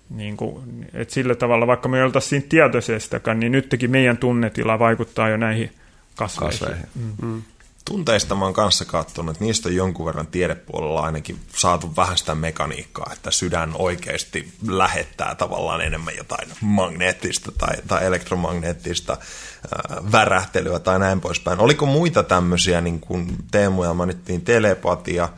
[0.09, 4.79] niin kuin, että sillä tavalla, vaikka me ei oltaisi siinä tietoisestakaan, niin nytkin meidän tunnetila
[4.79, 5.71] vaikuttaa jo näihin
[6.15, 6.59] kasveihin.
[6.59, 6.85] kasveihin.
[6.95, 7.27] Mm.
[7.27, 7.41] Mm
[7.87, 12.35] tunteista mä oon kanssa katsonut, että niistä on jonkun verran tiedepuolella ainakin saatu vähän sitä
[12.35, 20.99] mekaniikkaa, että sydän oikeasti lähettää tavallaan enemmän jotain magneettista tai, tai elektromagneettista äh, värähtelyä tai
[20.99, 21.59] näin poispäin.
[21.59, 25.29] Oliko muita tämmöisiä, niin kuin teemuja mainittiin, telepatia,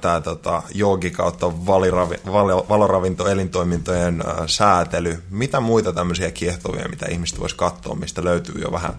[0.00, 5.22] tämä tota, joogi kautta valiravi, val, valoravinto elintoimintojen äh, säätely.
[5.30, 8.94] Mitä muita tämmöisiä kiehtovia, mitä ihmiset voisi katsoa, mistä löytyy jo vähän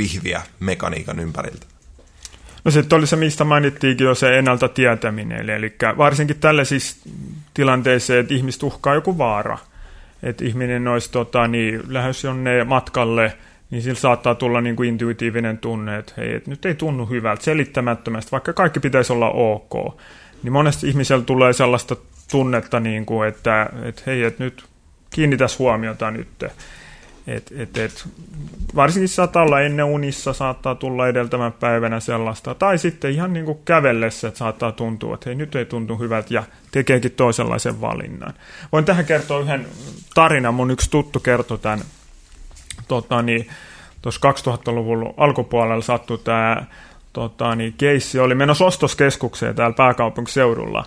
[0.00, 1.66] pihviä mekaniikan ympäriltä.
[2.64, 7.08] No sitten oli se, mistä mainittiinkin jo se ennalta tietäminen, eli varsinkin tällaisissa
[7.54, 9.58] tilanteissa, että ihmistä uhkaa joku vaara,
[10.22, 13.36] että ihminen olisi tota, niin, lähes jonne matkalle,
[13.70, 17.44] niin sillä saattaa tulla niin kuin intuitiivinen tunne, että hei, et nyt ei tunnu hyvältä,
[17.44, 20.00] selittämättömästi, vaikka kaikki pitäisi olla ok.
[20.42, 21.96] Niin monesti ihmisellä tulee sellaista
[22.30, 24.64] tunnetta, niin kuin, että, että hei, että nyt
[25.10, 26.44] kiinnitäs huomiota nyt.
[27.30, 28.08] Et, et, et,
[28.74, 33.58] varsinkin saattaa olla ennen unissa, saattaa tulla edeltävän päivänä sellaista, tai sitten ihan niin kuin
[33.64, 38.34] kävellessä, että saattaa tuntua, että hei, nyt ei tuntu hyvältä, ja tekeekin toisenlaisen valinnan.
[38.72, 39.66] Voin tähän kertoa yhden
[40.14, 41.80] tarinan, mun yksi tuttu kertoi tämän,
[42.88, 43.48] tota, niin,
[44.02, 46.66] tuossa 2000-luvun alkupuolella sattui tämä
[47.12, 50.84] tota, niin, keissi, oli menossa ostoskeskukseen täällä pääkaupunkiseudulla,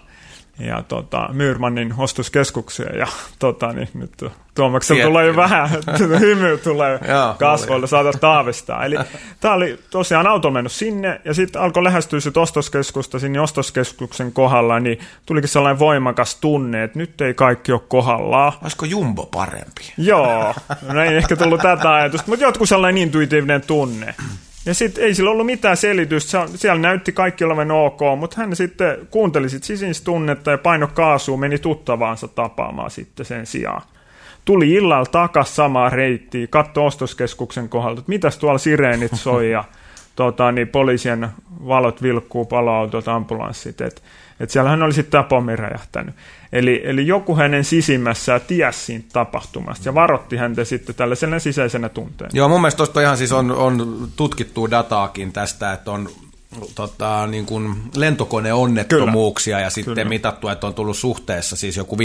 [0.60, 3.08] ja tota, Myyrmannin ostoskeskukseen ja
[3.40, 4.24] tota, niin, nyt
[4.56, 5.70] Tuomaksella tulee jo vähän,
[6.20, 7.00] hymy tulee
[7.40, 8.86] kasvoille, saata taavistaa.
[8.86, 8.96] Eli
[9.40, 14.80] tämä oli tosiaan auto mennyt sinne ja sitten alkoi lähestyä sit ostoskeskusta sinne ostoskeskuksen kohdalla,
[14.80, 18.54] niin tulikin sellainen voimakas tunne, että nyt ei kaikki ole kohdallaan.
[18.62, 19.94] Olisiko Jumbo parempi?
[19.98, 24.16] Joo, no ei ehkä tullut tätä ajatusta, mutta jotkut sellainen intuitiivinen tunne.
[24.66, 28.98] Ja sitten ei sillä ollut mitään selitystä, siellä näytti kaikki olevan ok, mutta hän sitten
[29.10, 29.64] kuunteli sit
[30.04, 33.82] tunnetta ja paino kaasua, meni tuttavaansa tapaamaan sitten sen sijaan.
[34.46, 39.64] Tuli illalla takas samaa reittiä, katso ostoskeskuksen kohdalta, että mitäs tuolla sireenit soi ja
[40.16, 41.30] tota, niin poliisien
[41.68, 44.02] valot vilkkuu, paloautot, ambulanssit, että
[44.40, 46.16] et siellähän oli sitten tämä pommi räjähtänyt.
[46.54, 52.30] Eli, eli joku hänen sisimmässään tiesi siitä tapahtumasta ja varotti häntä sitten tällaisena sisäisenä tunteen.
[52.34, 56.10] Joo, mun mielestä tuosta ihan siis on, on tutkittu dataakin tästä, että on
[56.76, 59.66] tota, niin kuin lentokoneonnettomuuksia Kyllä.
[59.66, 60.10] ja sitten Kyllä.
[60.10, 62.00] mitattu, että on tullut suhteessa siis joku 5-10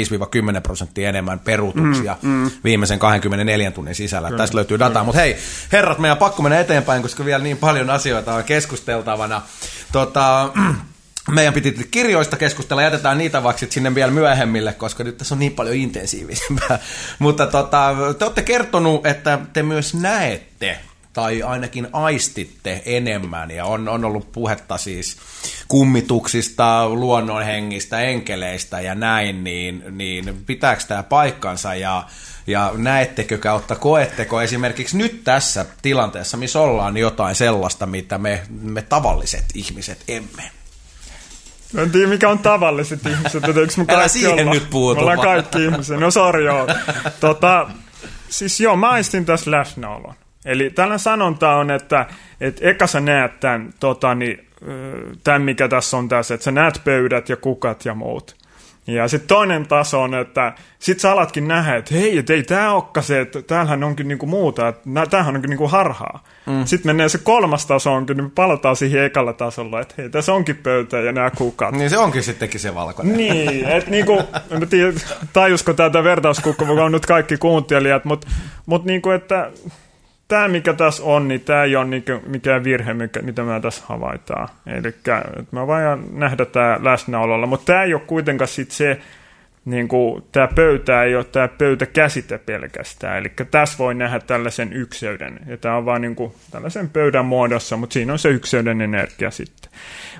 [0.63, 2.51] prosenttia enemmän peruutuksia mm, mm.
[2.65, 4.29] viimeisen 24 tunnin sisällä.
[4.29, 4.39] Kyllä.
[4.43, 5.37] Tästä löytyy dataa, mutta hei,
[5.73, 9.43] herrat, meidän pakko mennä eteenpäin, koska vielä niin paljon asioita on keskusteltavana.
[9.93, 10.51] Tota,
[11.31, 15.53] meidän piti kirjoista keskustella, jätetään niitä vaikka sinne vielä myöhemmille, koska nyt tässä on niin
[15.53, 16.79] paljon intensiivisempää.
[17.19, 20.79] Mutta tota, te olette kertonut, että te myös näette
[21.13, 25.17] tai ainakin aistitte enemmän, ja on, on ollut puhetta siis
[25.69, 32.07] kummituksista, luonnonhengistä, enkeleistä ja näin, niin, niin pitääkö tämä paikkansa, ja,
[32.47, 38.83] ja näettekö kautta koetteko esimerkiksi nyt tässä tilanteessa, missä ollaan jotain sellaista, mitä me, me
[38.83, 40.58] tavalliset ihmiset emme?
[41.77, 44.55] En tiedä, mikä on tavalliset ihmiset, että eikö me kaikki siihen olla?
[44.55, 45.97] nyt puutu Me ollaan kaikki ihmisiä.
[45.97, 46.69] No sori, joo.
[47.21, 47.71] Tota,
[48.29, 50.15] siis joo, mä aistin tässä läsnäolon.
[50.45, 52.07] Eli tällainen sanonta on, että,
[52.41, 54.49] että eka sä näet tämän, tota, niin,
[55.25, 58.37] tämän, mikä tässä on tässä, että sä näet pöydät ja kukat ja muut.
[58.89, 62.73] Ja sitten toinen taso on, että sit sä alatkin nähdä, että hei, et ei tää
[62.73, 66.25] olekaan se, että täällähän onkin niinku muuta, että tämähän onkin niinku harhaa.
[66.47, 66.65] Mm.
[66.65, 70.33] Sitten menee se kolmas taso onkin, niin me palataan siihen ekalla tasolla, että hei, tässä
[70.33, 71.75] onkin pöytä ja nämä kukat.
[71.75, 73.17] Niin se onkin sittenkin se valkoinen.
[73.17, 74.93] Niin, että niinku, en tiedä,
[75.33, 78.29] tajusko tätä vertauskukkaa on nyt kaikki kuuntelijat, mutta
[78.67, 79.51] mut niinku, että
[80.29, 83.85] tämä mikä tässä on, niin tämä ei ole niinku mikään virhe, mikä, mitä me tässä
[83.87, 84.49] havaitaan.
[84.67, 84.95] Eli
[85.53, 89.01] me voidaan nähdä tämä läsnäololla, mutta tämä ei ole kuitenkaan sit se,
[89.65, 93.19] niin kuin, tämä pöytä ei ole tämä pöytäkäsite pelkästään.
[93.19, 95.39] Eli tässä voi nähdä tällaisen ykseyden.
[95.47, 99.31] Ja tämä on vain niin kuin, tällaisen pöydän muodossa, mutta siinä on se ykseyden energia
[99.31, 99.71] sitten.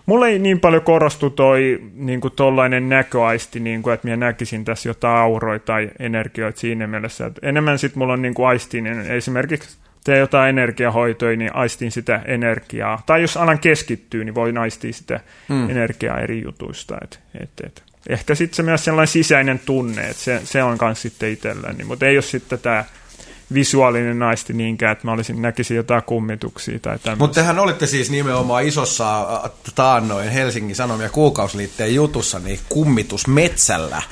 [0.07, 4.65] Mulla ei niin paljon korostu toi niin kuin tollainen näköaisti, niin kuin, että minä näkisin
[4.65, 7.27] tässä jotain auroja tai energioita siinä mielessä.
[7.27, 9.79] Että enemmän sitten mulla on niin kuin aistinen, esimerkiksi
[10.09, 13.03] tee jotain energiahoitoja, niin aistin sitä energiaa.
[13.07, 15.71] Tai jos alan keskittyä, niin voi aistia sitä hmm.
[15.71, 16.99] energiaa eri jutuista.
[17.03, 17.83] Et, et, et.
[18.09, 21.85] Ehkä sitten se myös sellainen sisäinen tunne, että se, se on myös sitten itselläni.
[21.85, 22.85] Mutta ei ole sitten tämä
[23.55, 27.25] visuaalinen aisti niinkään, että mä olisin, näkisin jotain kummituksia tai tämmöistä.
[27.25, 29.27] Mutta tehän olitte siis nimenomaan isossa
[29.75, 34.03] taannoin Helsingin Sanomia kuukausliitteen jutussa niin kummitusmetsällä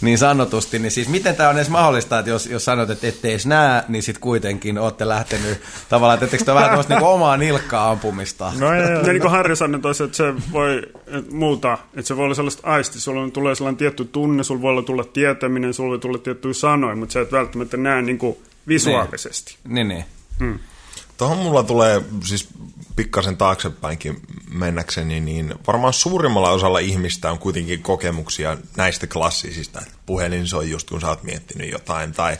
[0.00, 0.78] niin sanotusti.
[0.78, 3.82] Niin siis miten tämä on edes mahdollista, että jos, jos sanot, että ette edes näe,
[3.88, 8.52] niin sitten kuitenkin olette lähtenyt tavallaan, että ettekö te vähän tämmöistä niinku omaa nilkkaa ampumista?
[8.58, 12.16] No ei, Ja niin kuin Harri sanoi toisi, että se voi et muuta, että se
[12.16, 15.90] voi olla sellaista aisti, sulla tulee sellainen tietty tunne, sulla voi olla tulla tietäminen, sulla
[15.90, 18.36] voi tulla tiettyjä sanoja, mutta sä et välttämättä näe niin kuin
[18.68, 19.56] visuaalisesti.
[19.68, 20.04] Niin, niin.
[21.16, 22.48] Tuohon mulla tulee siis
[22.96, 30.46] pikkasen taaksepäinkin mennäkseni, niin varmaan suurimmalla osalla ihmistä on kuitenkin kokemuksia näistä klassisista, että puhelin
[30.46, 32.32] soi just kun sä oot miettinyt jotain, tai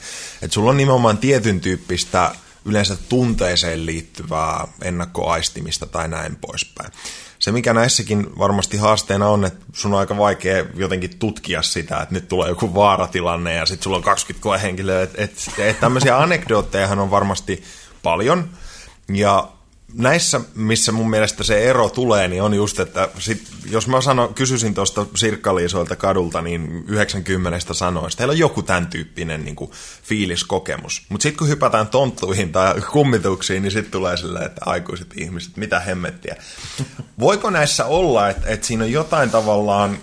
[0.43, 2.35] että sulla on nimenomaan tietyn tyyppistä
[2.65, 6.93] yleensä tunteeseen liittyvää ennakkoaistimista tai näin poispäin.
[7.45, 12.15] Se, mikä näissäkin varmasti haasteena on, että sun on aika vaikea jotenkin tutkia sitä, että
[12.15, 15.03] nyt tulee joku vaaratilanne ja sitten sulla on 20 koehenkilöä.
[15.03, 17.65] Että et, et tämmöisiä anekdoottejahan on varmasti
[18.03, 18.49] paljon.
[19.09, 19.49] Ja
[19.95, 24.29] näissä, missä mun mielestä se ero tulee, niin on just, että sit, jos mä sano,
[24.29, 29.71] kysyisin tuosta sirkkaliisoilta kadulta, niin 90 sanoista, heillä on joku tämän tyyppinen niin kuin,
[30.03, 31.03] fiiliskokemus.
[31.09, 35.81] Mutta sitten kun hypätään tonttuihin tai kummituksiin, niin sitten tulee silleen, että aikuiset ihmiset, mitä
[35.81, 36.37] hemmettiä.
[37.21, 39.99] Voiko näissä olla, että, että siinä on jotain tavallaan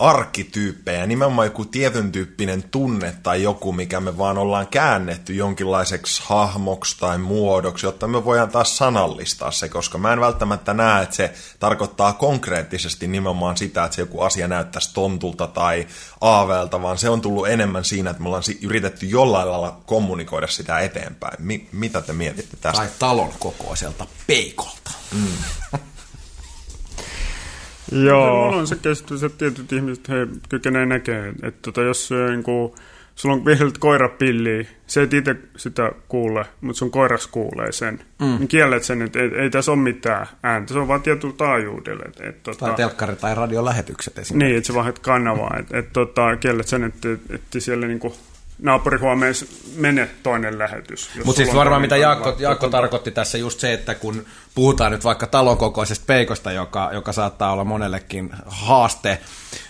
[0.00, 6.96] arkkityyppejä, nimenomaan joku tietyn tyyppinen tunne tai joku, mikä me vaan ollaan käännetty jonkinlaiseksi hahmoksi
[7.00, 11.32] tai muodoksi, jotta me voidaan taas sanallistaa se, koska mä en välttämättä näe, että se
[11.58, 15.86] tarkoittaa konkreettisesti nimenomaan sitä, että se joku asia näyttäisi tontulta tai
[16.20, 20.78] aaveelta, vaan se on tullut enemmän siinä, että me ollaan yritetty jollain lailla kommunikoida sitä
[20.78, 21.36] eteenpäin.
[21.38, 22.78] Mi- mitä te mietitte tästä?
[22.78, 24.90] Tai talon kokoiselta peikolta.
[27.92, 28.44] Joo.
[28.44, 30.14] Mulla on se käsitys, että tietyt ihmiset he
[30.48, 32.72] kykenee näkemään, että, tota, jos se, niin kuin,
[33.14, 38.00] sulla on vihreät koirapilliä, se et itse sitä kuule, mutta sun koiras kuulee sen.
[38.20, 38.26] Mm.
[38.38, 42.02] Niin kiellet sen, että ei, ei tässä ole mitään ääntä, se on vaan tietyllä taajuudella.
[42.06, 44.46] Että, että, Tai tota, telkkari- tai radiolähetykset esimerkiksi.
[44.46, 48.14] niin, että se vaihdat kanavaa, että, että tota, kiellet sen, että, että siellä niin kuin,
[48.62, 49.46] naapurihuoneessa
[49.76, 51.10] mene toinen lähetys.
[51.24, 51.96] Mutta siis varmaan mitä.
[51.96, 54.24] Jaakko, Jaakko Tota, tarkoitti tässä just se, että kun
[54.54, 59.18] puhutaan nyt vaikka talon kokoisesta peikosta, joka, joka saattaa olla monellekin haaste,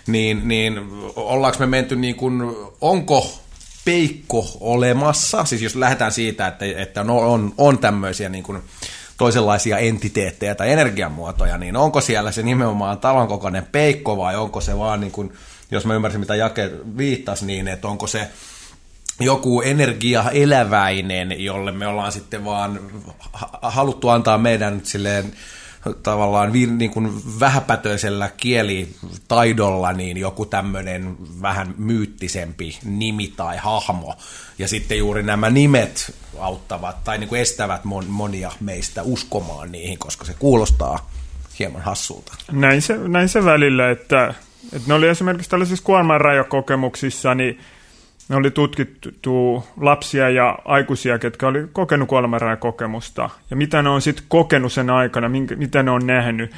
[0.07, 0.79] niin, niin
[1.15, 3.39] ollaanko me menty niin kuin, onko
[3.85, 5.45] peikko olemassa?
[5.45, 8.61] Siis jos lähdetään siitä, että, että on, on, on tämmöisiä niin kuin
[9.17, 14.77] toisenlaisia entiteettejä tai energiamuotoja, niin onko siellä se nimenomaan talon kokoinen peikko vai onko se
[14.77, 15.33] vaan niin kuin,
[15.71, 18.27] jos mä ymmärsin mitä Jake viittasi, niin että onko se
[19.23, 22.79] joku energia eläväinen, jolle me ollaan sitten vaan
[23.33, 25.33] ha- haluttu antaa meidän silleen
[26.03, 34.15] tavallaan niin kuin vähäpätöisellä kielitaidolla niin joku tämmöinen vähän myyttisempi nimi tai hahmo.
[34.59, 39.97] Ja sitten juuri nämä nimet auttavat tai niin kuin estävät mon, monia meistä uskomaan niihin,
[39.97, 41.11] koska se kuulostaa
[41.59, 42.33] hieman hassulta.
[42.51, 44.33] Näin se, näin se välillä, että,
[44.73, 47.59] että ne oli esimerkiksi tällaisissa kuormanrajokokemuksissa, niin
[48.31, 52.09] me oli tutkittu lapsia ja aikuisia, ketkä oli kokenut
[52.59, 53.29] kokemusta.
[53.49, 56.51] Ja mitä ne on sitten kokenut sen aikana, minkä, mitä ne on nähnyt,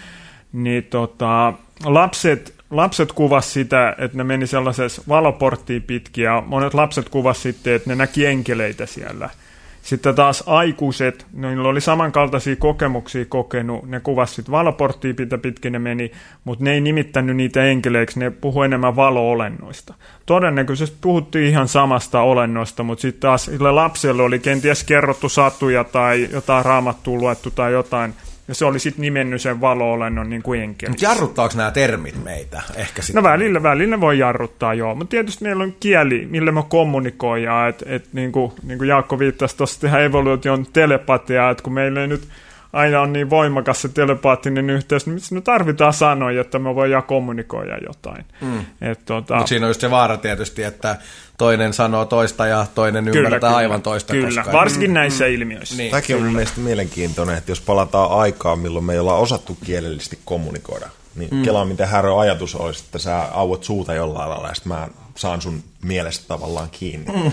[0.54, 1.54] niin tota,
[1.86, 7.74] lapset, lapset kuvas sitä, että ne meni sellaisessa valoporttiin pitkin ja monet lapset kuvas sitten,
[7.74, 9.30] että ne näki enkeleitä siellä–
[9.84, 16.12] sitten taas aikuiset, niillä oli samankaltaisia kokemuksia kokenut, ne kuvasivat valoporttia mitä pitkin ne meni,
[16.44, 19.94] mutta ne ei nimittänyt niitä enkeleiksi, ne puhu enemmän valo-olennoista.
[20.26, 26.28] Todennäköisesti puhuttiin ihan samasta olennosta, mutta sitten taas sille lapselle oli kenties kerrottu satuja tai
[26.32, 28.14] jotain raamattua luettu tai jotain,
[28.48, 30.90] ja se oli sitten nimennyt sen valo-olennon niin kuin enkeli.
[30.90, 32.62] Mutta jarruttaako nämä termit meitä?
[32.76, 33.16] Ehkä sit...
[33.16, 34.96] No välillä, välillä voi jarruttaa, joo.
[34.96, 37.70] Mutta tietysti meillä on kieli, millä me kommunikoidaan.
[37.70, 42.02] Että et, niin kuin, niin kuin Jaakko viittasi tuossa tehdä evoluution telepatiaa, että kun meillä
[42.02, 42.28] ei nyt
[42.74, 47.78] aina on niin voimakas se telepaattinen yhteys, niin me tarvitaan sanoja, jotta me voidaan kommunikoida
[47.78, 48.26] jotain.
[48.42, 48.66] Mm.
[49.06, 49.36] tota...
[49.36, 50.98] Mutta siinä on just se vaara tietysti, että
[51.38, 54.14] toinen sanoo toista ja toinen kyllä, ymmärtää kyllä, aivan toista.
[54.14, 54.58] Kyllä, koska...
[54.58, 55.76] varsinkin mm, näissä mm, ilmiöissä.
[55.76, 60.20] Niin, Tämäkin on mielestäni mielenkiintoinen, että jos palataan aikaan, milloin me ei olla osattu kielellisesti
[60.26, 61.44] kommunikoida, niin mm.
[61.44, 65.64] kelaa miten härö ajatus olisi, että sä auot suuta jollain lailla ja mä saan sun
[65.84, 67.06] mielestä tavallaan kiinni.
[67.24, 67.32] Mm.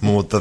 [0.00, 0.40] Mutta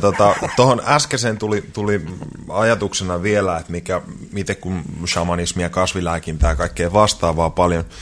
[0.55, 2.01] tuohon tota, äskeiseen tuli, tuli
[2.49, 4.01] ajatuksena vielä, että mikä,
[4.31, 7.85] miten kun shamanismia, kasvilääkintää ja kaikkea vastaavaa paljon–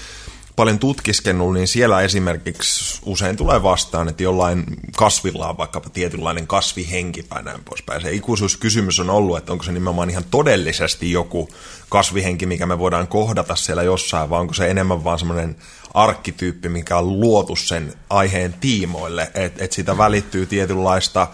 [0.56, 4.64] paljon tutkiskennut, niin siellä esimerkiksi usein tulee vastaan, että jollain
[4.96, 8.02] kasvilla on vaikkapa tietynlainen kasvihenki tai näin poispäin.
[8.02, 11.50] Se ikuisuuskysymys on ollut, että onko se nimenomaan ihan todellisesti joku
[11.90, 15.56] kasvihenki, mikä me voidaan kohdata siellä jossain, vai onko se enemmän vaan semmoinen
[15.94, 21.28] arkkityyppi, mikä on luotu sen aiheen tiimoille, että et siitä välittyy tietynlaista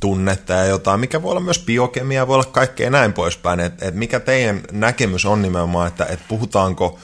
[0.00, 3.94] tunnetta ja jotain, mikä voi olla myös biokemia, voi olla kaikkea näin poispäin, että et
[3.94, 6.98] mikä teidän näkemys on nimenomaan, että et puhutaanko–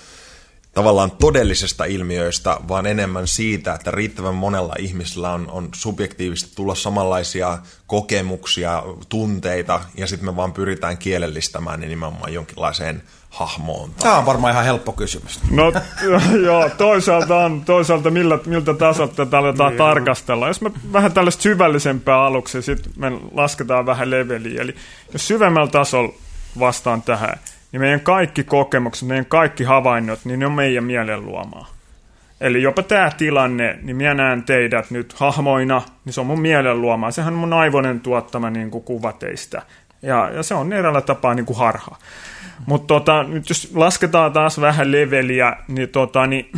[0.75, 7.59] tavallaan todellisesta ilmiöistä, vaan enemmän siitä, että riittävän monella ihmisellä on, on subjektiivisesti tulla samanlaisia
[7.87, 13.91] kokemuksia, tunteita, ja sitten me vaan pyritään kielellistämään niin nimenomaan jonkinlaiseen hahmoon.
[13.91, 14.03] Tai...
[14.03, 15.41] Tämä on varmaan ihan helppo kysymys.
[15.51, 15.73] No
[16.47, 20.49] joo, toisaalta on, toisaalta millä, miltä tasolta tätä aletaan niin, tarkastella.
[20.49, 24.63] Jos me vähän tällaista syvällisempää aluksi, sitten me lasketaan vähän leveliä.
[24.63, 24.75] Eli
[25.13, 26.15] jos syvemmällä tasolla
[26.59, 27.39] vastaan tähän,
[27.73, 31.69] niin meidän kaikki kokemukset, meidän kaikki havainnot, niin ne on meidän mielen luomaa.
[32.41, 36.81] Eli jopa tämä tilanne, niin minä näen teidät nyt hahmoina, niin se on mun mielen
[36.81, 37.11] luomaa.
[37.11, 39.63] Sehän on mun aivoinen tuottama niin kuin kuva teistä.
[40.03, 41.97] Ja, ja se on eräällä tapaa niin kuin harha.
[42.67, 46.53] Mutta tota, nyt jos lasketaan taas vähän leveliä, niin, tota, niin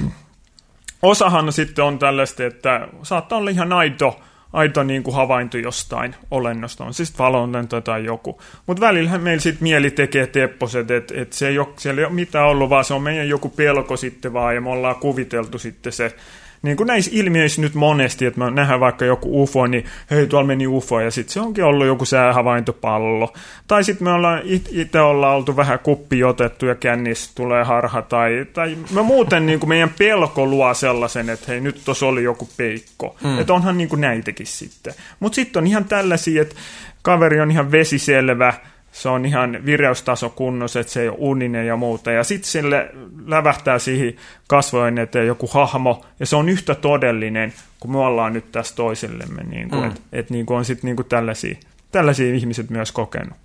[1.03, 4.20] osahan sitten on tällaista, että saattaa olla ihan aito
[4.55, 8.40] aito niin kuin havainto jostain olennosta, on siis valonlento tai joku.
[8.66, 12.14] Mutta välillä meillä sitten mieli tekee tepposet, että et se ei ole, siellä ei ole
[12.14, 15.93] mitään ollut, vaan se on meidän joku pelko sitten vaan, ja me ollaan kuviteltu sitten
[15.93, 16.16] se
[16.65, 20.47] niin kuin näissä ilmiöissä nyt monesti, että me nähdään vaikka joku UFO, niin hei, tuolla
[20.47, 23.32] meni UFO, ja sitten se onkin ollut joku säähavaintopallo.
[23.66, 28.47] Tai sitten me ollaan itse ollaan oltu vähän kuppi otettu ja kännis tulee harha, tai,
[28.53, 32.49] tai me muuten niin kuin meidän pelko luo sellaisen, että hei, nyt tuossa oli joku
[32.57, 33.16] peikko.
[33.24, 33.39] Mm.
[33.39, 34.95] Että onhan niin kuin näitäkin sitten.
[35.20, 36.55] Mutta sitten on ihan tällaisia, että
[37.03, 38.53] kaveri on ihan vesiselvä,
[38.95, 42.11] se on ihan vireystaso kunnossa, että se ei ole uninen ja muuta.
[42.11, 42.91] Ja sitten sille
[43.27, 44.16] lävähtää siihen
[44.49, 49.43] kasvojen eteen joku hahmo, ja se on yhtä todellinen, kuin me ollaan nyt tässä toisellemme.
[49.43, 49.89] Niin kuin, mm.
[49.89, 51.57] Että et, niin kuin on sitten niin kuin tällaisia,
[51.93, 53.37] tällaisia ihmiset myös kokenut.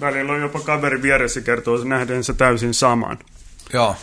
[0.00, 3.18] Välillä on jopa kaveri vieressä kertoo nähdensä täysin saman.
[3.72, 3.96] Joo.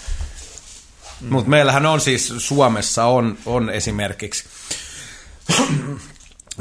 [1.22, 1.28] Mm.
[1.30, 4.44] Mutta meillähän on siis Suomessa on, on esimerkiksi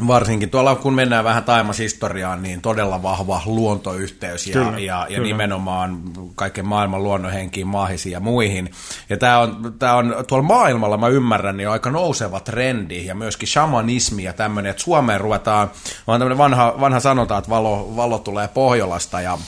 [0.06, 6.00] varsinkin tuolla kun mennään vähän taimashistoriaan, niin todella vahva luontoyhteys ja, kyllä, ja, ja nimenomaan
[6.34, 8.70] kaiken maailman luonnonhenkiin, maahisiin ja muihin.
[9.08, 13.48] Ja tämä on, tää on tuolla maailmalla, mä ymmärrän, niin aika nouseva trendi ja myöskin
[13.48, 15.70] shamanismi ja tämmöinen, että Suomeen ruvetaan,
[16.06, 19.38] on tämmöinen vanha, vanha sanota, että valo, valo tulee Pohjolasta ja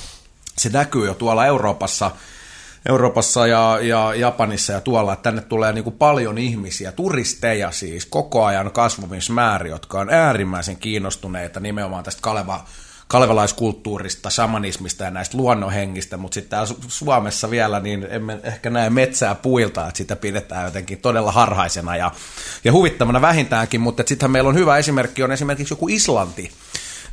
[0.58, 2.10] se näkyy jo tuolla Euroopassa–
[2.88, 8.06] Euroopassa ja, ja Japanissa ja tuolla, että tänne tulee niin kuin paljon ihmisiä, turisteja siis,
[8.06, 12.64] koko ajan kasvumismääri, jotka on äärimmäisen kiinnostuneita nimenomaan tästä Kaleva,
[13.08, 19.34] kalevalaiskulttuurista, shamanismista ja näistä luonnonhengistä, mutta sitten täällä Suomessa vielä niin emme ehkä näe metsää
[19.34, 22.12] puilta, että sitä pidetään jotenkin todella harhaisena ja,
[22.64, 26.50] ja huvittavana vähintäänkin, mutta sittenhän meillä on hyvä esimerkki, on esimerkiksi joku Islanti,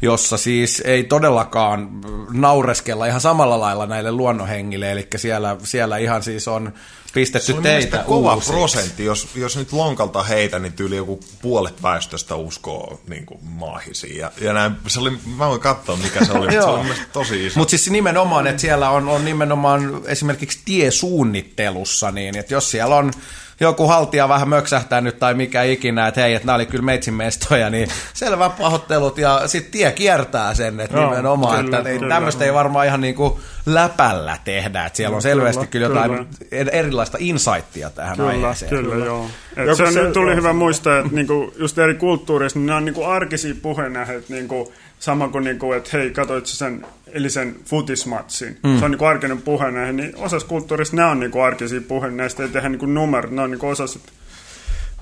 [0.03, 1.89] jossa siis ei todellakaan
[2.31, 6.73] naureskella ihan samalla lailla näille luonnonhengille, eli siellä, siellä ihan siis on
[7.13, 8.53] pistetty Se oli teitä kova uusiksi.
[8.53, 9.05] prosentti.
[9.05, 14.17] Jos, jos nyt lonkalta heitä, niin tyyli joku puolet väestöstä uskoo niin kuin maahisiin.
[14.17, 16.45] Ja, ja näin, se oli, mä voin katsoa, mikä se oli.
[16.45, 17.59] mutta se oli tosi iso.
[17.59, 23.11] Mutta siis nimenomaan, että siellä on, on nimenomaan esimerkiksi tiesuunnittelussa niin, että jos siellä on
[23.59, 27.69] joku haltija vähän möksähtänyt tai mikä ikinä, että hei, että nämä oli kyllä meitsin mestoja,
[27.69, 32.15] niin selvä pahoittelut ja sitten tie kiertää sen, että Joo, nimenomaan, kyllä, että ei, kyllä.
[32.15, 33.33] tämmöistä ei varmaan ihan niin kuin
[33.65, 38.69] läpällä tehdä, että siellä on selvästi kyllä, kyllä, jotain er- erilaista insightia tähän Kyllä, aiheeseen.
[38.69, 39.25] kyllä, joo.
[39.57, 42.59] Et Joku se, se- nyt tuli joo, hyvä se- muistaa, että niinku, just eri kulttuureissa,
[42.59, 44.73] niin nämä on niinku arkisia puheenaiheita, niinku,
[45.03, 48.59] sama kuin, niinku, että hei, katsoit sen, eli sen futismatsin.
[48.63, 48.79] Mm.
[48.79, 52.49] Se on niinku arkinen puheenaihe, niin osassa kulttuurissa nämä on niinku arkisia puheenaiheita, näistä ei
[52.49, 54.11] tehdä niinku numero, ne on niinku osassa, että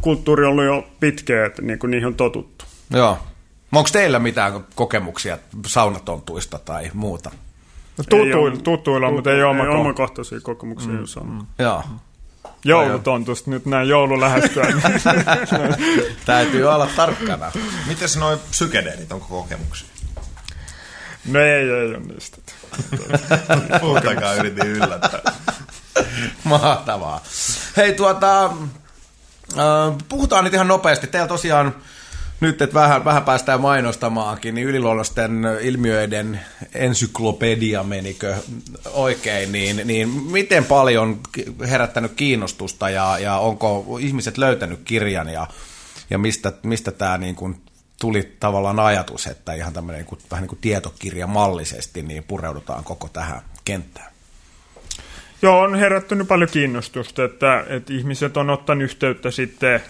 [0.01, 2.65] kulttuuri on ollut jo pitkään, että niinku, niihin on totuttu.
[2.89, 3.17] Joo.
[3.71, 7.31] Onko teillä mitään kokemuksia saunatontuista tai muuta?
[7.97, 9.67] No, tutuilla, tutuilla mutta ei ei ole.
[9.67, 11.05] omakohtaisia kokemuksia, mm.
[12.43, 12.51] On.
[12.65, 14.63] Joulutontusta nyt näin joulu lähestyä.
[16.25, 17.51] Täytyy olla tarkkana.
[17.87, 19.87] Miten noin psykedeelit, onko kokemuksia?
[21.25, 22.37] no ei, ei ole niistä.
[23.81, 25.21] Puhutakaan yritin yllättää.
[26.43, 27.23] Mahtavaa.
[27.77, 28.53] Hei tuota,
[30.09, 31.07] puhutaan nyt ihan nopeasti.
[31.07, 31.75] Teillä tosiaan
[32.41, 36.39] nyt, että vähän, vähän päästään mainostamaankin, niin yliluonnosten ilmiöiden
[36.73, 38.35] ensyklopedia menikö
[38.93, 41.19] oikein, niin, niin miten paljon
[41.69, 45.47] herättänyt kiinnostusta ja, ja onko ihmiset löytänyt kirjan ja,
[46.09, 47.61] ja mistä, mistä tämä niin kuin
[47.99, 53.09] tuli tavallaan ajatus, että ihan tämmöinen niin kuin, vähän niin kuin tietokirjamallisesti niin pureudutaan koko
[53.13, 54.11] tähän kenttään?
[55.41, 59.81] Joo, on herättänyt paljon kiinnostusta, että, että ihmiset on ottanut yhteyttä sitten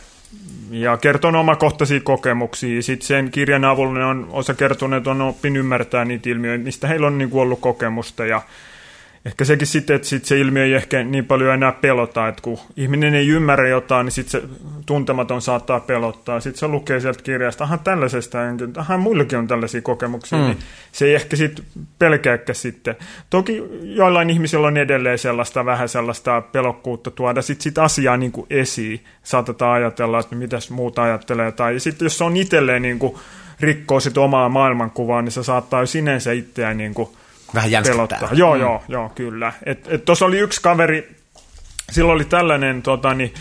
[0.72, 2.82] ja kertonut omakohtaisia kokemuksia.
[2.82, 6.88] Sitten sen kirjan avulla ne on osa kertonut, että on oppinut ymmärtää niitä ilmiöitä, mistä
[6.88, 8.26] heillä on niin ollut kokemusta.
[8.26, 8.42] Ja
[9.26, 12.60] ehkä sekin sitten, että sit se ilmiö ei ehkä niin paljon enää pelota, että kun
[12.78, 14.48] ihminen ei ymmärrä jotain, niin sitten se
[14.86, 16.40] tuntematon saattaa pelottaa.
[16.40, 18.38] Sitten se lukee sieltä kirjasta, aha tällaisesta,
[18.78, 20.46] aha muillakin on tällaisia kokemuksia, mm.
[20.46, 20.58] niin
[20.92, 21.66] se ei ehkä sitten
[22.00, 22.96] pelkääkään sitten.
[23.30, 28.48] Toki joillain ihmisillä on edelleen sellaista vähän sellaista pelokkuutta tuoda sitten sit asiaa niin kuin
[28.50, 29.04] esiin.
[29.24, 31.52] Saatetaan ajatella, että mitäs muuta ajattelee.
[31.52, 33.16] Tai sitten jos se on itselleen niin kuin
[33.60, 37.10] rikkoo sit omaa maailmankuvaa, niin se saattaa jo sinänsä itseään niin kuin
[37.56, 38.08] Vähän jänskättää.
[38.08, 38.38] pelottaa.
[38.38, 38.62] Joo, mm.
[38.62, 39.54] joo, joo, kyllä.
[40.06, 41.16] Tuossa oli yksi kaveri,
[41.92, 43.34] silloin oli tällainen, tota, niin,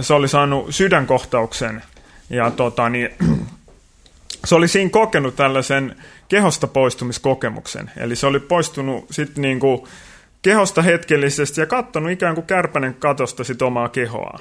[0.00, 1.82] se oli saanut sydänkohtauksen
[2.30, 3.08] ja tota, niin,
[4.44, 5.96] se oli siinä kokenut tällaisen
[6.28, 7.90] kehosta poistumiskokemuksen.
[7.96, 9.88] Eli se oli poistunut sitten niinku
[10.42, 14.38] kehosta hetkellisesti ja katsonut ikään kuin kärpänen katosta sit omaa kehoa.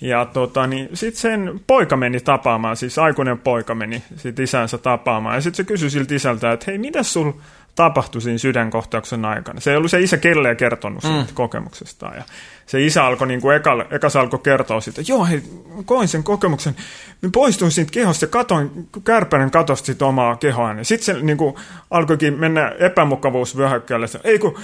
[0.00, 5.34] Ja tota, niin sitten sen poika meni tapaamaan, siis aikuinen poika meni sit isänsä tapaamaan.
[5.34, 7.32] Ja sitten se kysyi siltä isältä, että hei, mitä sul
[7.80, 9.60] tapahtui siinä sydänkohtauksen aikana?
[9.60, 11.34] Se ei ollut se isä kelleen kertonut siitä mm.
[11.34, 12.16] kokemuksestaan.
[12.16, 12.24] Ja
[12.66, 15.42] se isä alkoi, niin kuin eka, eka se alkoi kertoa siitä, joo, hei,
[15.84, 16.76] koin sen kokemuksen.
[17.22, 20.78] Mä poistuin siitä kehosta ja katoin, kärpänen katosi siitä omaa kehoaan.
[20.78, 21.54] Ja sitten se niin kuin,
[21.90, 24.06] alkoikin mennä epämukavuusvyöhykkeelle.
[24.24, 24.58] Ei kun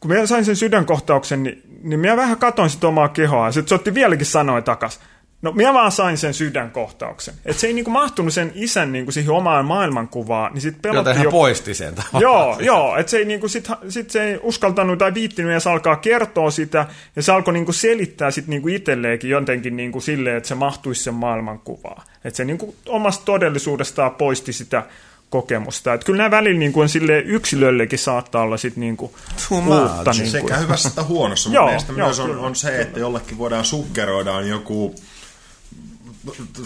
[0.00, 3.52] kun minä sain sen sydänkohtauksen, niin, niin minä vähän katoin sitä omaa kehoa.
[3.52, 5.00] Sitten se otti vieläkin sanoi takas.
[5.42, 7.34] No minä vaan sain sen sydänkohtauksen.
[7.44, 11.16] Että se ei niinku mahtunut sen isän niinku siihen omaan maailmankuvaan, niin sitten pelotti Joten
[11.16, 11.30] hän jo...
[11.30, 12.22] poisti sen tavallaan.
[12.22, 15.70] Joo, joo, että se ei, niinku sit, sit se ei uskaltanut tai viittinyt ja se
[15.70, 16.86] alkaa kertoa sitä
[17.16, 21.14] ja se alkoi niinku selittää sit niinku itselleenkin jotenkin niinku silleen, että se mahtuisi sen
[21.14, 22.02] maailmankuvaan.
[22.24, 24.82] Että se niinku omasta todellisuudestaan poisti sitä
[25.30, 25.94] kokemusta.
[25.94, 29.14] Että kyllä nämä välillä niinku on silleen yksilöllekin saattaa olla sit niinku
[29.52, 30.10] uutta.
[30.12, 30.30] Niinku.
[30.30, 31.48] Sekä hyvässä että huonossa.
[31.48, 34.94] Mun Joo, mielestä joo, myös on, kyllä, on se, että jollekin voidaan sukkeroidaan joku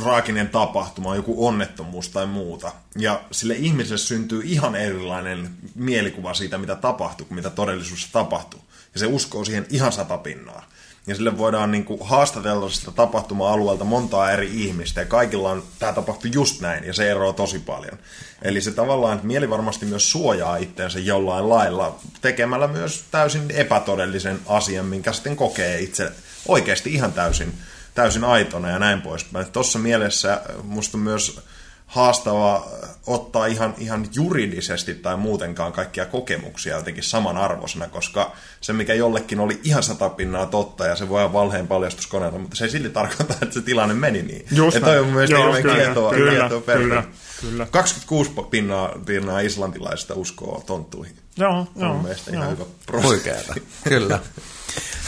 [0.02, 2.72] traaginen tapahtuma, joku onnettomuus tai muuta.
[2.98, 8.60] Ja sille ihmiselle syntyy ihan erilainen mielikuva siitä, mitä tapahtuu, kuin mitä todellisuudessa tapahtuu.
[8.94, 10.70] Ja se uskoo siihen ihan satapinnaa.
[11.06, 15.92] Ja sille voidaan niin kuin, haastatella sitä tapahtuma-alueelta montaa eri ihmistä, ja kaikilla on, tämä
[15.92, 17.98] tapahtui just näin, ja se eroaa tosi paljon.
[18.42, 24.40] Eli se tavallaan, että mieli varmasti myös suojaa itseensä jollain lailla, tekemällä myös täysin epätodellisen
[24.46, 26.12] asian, minkä sitten kokee itse
[26.48, 27.54] oikeasti ihan täysin,
[27.94, 29.46] täysin aitona ja näin poispäin.
[29.52, 31.40] Tuossa mielessä musta myös
[31.86, 32.66] haastava
[33.06, 39.60] ottaa ihan, ihan juridisesti tai muutenkaan kaikkia kokemuksia jotenkin samanarvoisena, koska se, mikä jollekin oli
[39.64, 43.54] ihan satapinnaa totta ja se voi olla valheen paljastuskoneella, mutta se ei silti tarkoita, että
[43.54, 44.46] se tilanne meni niin.
[44.50, 45.04] Just ja toi on näin.
[45.04, 47.02] mun mielestä Joo, hirveän kyllä, kiehtoa, kyllä, perillä.
[47.02, 47.04] kyllä,
[47.40, 47.66] kyllä.
[47.66, 51.16] 26 pinnaa, pinnaa islantilaisista uskoo tonttuihin.
[51.36, 52.42] Joo, Se on joo, mun mielestä joo.
[52.42, 53.08] ihan hyvä prosentti.
[53.30, 53.54] Huikeeta,
[53.88, 54.18] kyllä.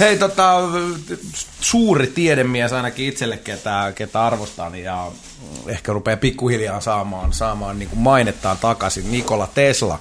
[0.01, 0.59] Hei, tota,
[1.61, 5.13] suuri tiedemies ainakin itselle, ketä, ketä arvostan ja
[5.67, 9.99] ehkä rupeaa pikkuhiljaa saamaan, saamaan niin mainettaan takaisin, Nikola Tesla.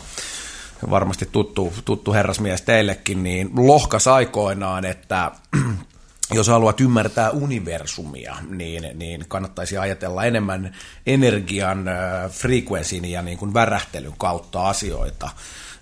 [0.89, 5.31] varmasti tuttu, tuttu herrasmies teillekin, niin lohkas aikoinaan, että
[6.33, 10.75] jos haluat ymmärtää universumia, niin, niin kannattaisi ajatella enemmän
[11.05, 12.31] energian, äh,
[13.09, 15.29] ja niin kuin värähtelyn kautta asioita.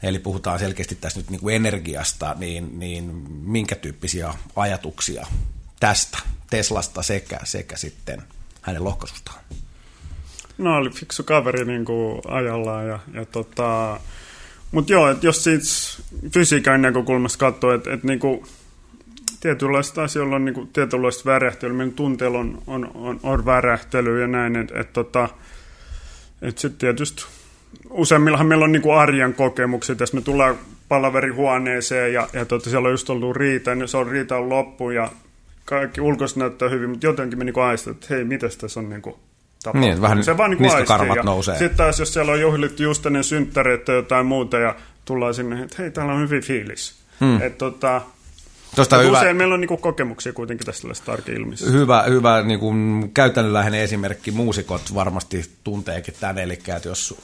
[0.03, 3.03] Eli puhutaan selkeästi tässä nyt niin kuin energiasta, niin, niin
[3.45, 5.27] minkä tyyppisiä ajatuksia
[5.79, 6.17] tästä
[6.49, 8.21] Teslasta sekä, sekä sitten
[8.61, 9.39] hänen lohkaisustaan?
[10.57, 13.99] No oli fiksu kaveri niin kuin ajallaan ja, ja tota,
[14.71, 15.65] mutta joo, että jos siitä
[16.33, 18.45] fysiikan näkökulmasta katsoo, että, että niin kuin,
[19.39, 24.27] tietynlaista asioilla on niin kuin, tietynlaista värähtelyä, meidän tunteella on, on, on, on värähtely ja
[24.27, 25.29] näin, että et, tota,
[26.41, 27.25] et sitten tietysti
[27.93, 30.55] useimmillahan meillä on niin kuin arjen kokemukset, jos me tullaan
[30.87, 34.89] palaverihuoneeseen ja, ja tota, siellä on just ollut riita, niin se on riita on loppu
[34.89, 35.11] ja
[35.65, 39.01] kaikki ulkoista näyttää hyvin, mutta jotenkin me niin aistaa, että hei, mitä tässä on niin
[39.01, 39.15] kuin
[39.63, 39.89] tapahtunut.
[39.89, 41.57] Niin, vähän se vaan niin niskakarvat ja nousee.
[41.57, 44.75] Sitten taas, jos siellä on juhlittu just ennen synttäreitä tai jotain muuta ja
[45.05, 46.95] tullaan sinne, että hei, täällä on hyvin fiilis.
[47.19, 47.41] Hmm.
[47.41, 48.01] Että tota,
[48.75, 51.71] Tuosta hyvä, usein meillä on niin kokemuksia kuitenkin tästä arki-ilmiöstä.
[51.71, 54.31] Hyvä, hyvä niin kuin käytännönläheinen esimerkki.
[54.31, 57.17] Muusikot varmasti tunteekin tämän, eli että jos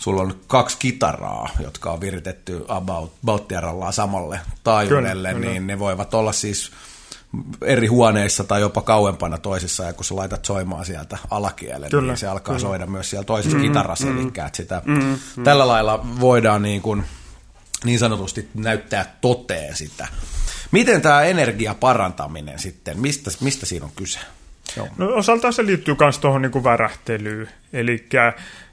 [0.00, 3.48] sulla on kaksi kitaraa, jotka on viritetty about, about
[3.90, 6.72] samalle taajuudelle, niin ne voivat olla siis
[7.62, 12.18] eri huoneissa tai jopa kauempana toisissa, ja kun sä laitat soimaan sieltä alakielen, kyllä, niin
[12.18, 12.68] se alkaa kyllä.
[12.68, 15.44] soida myös siellä toisessa mm, kitarassa, mm, eli sitä mm, mm.
[15.44, 17.04] tällä lailla voidaan niin, kuin,
[17.84, 20.08] niin sanotusti näyttää toteen sitä.
[20.70, 24.18] Miten tämä energiaparantaminen sitten, mistä, mistä siinä on kyse?
[24.76, 24.88] Joo.
[24.98, 27.48] No osaltaan se liittyy myös tuohon niin värähtelyyn.
[27.72, 28.08] Eli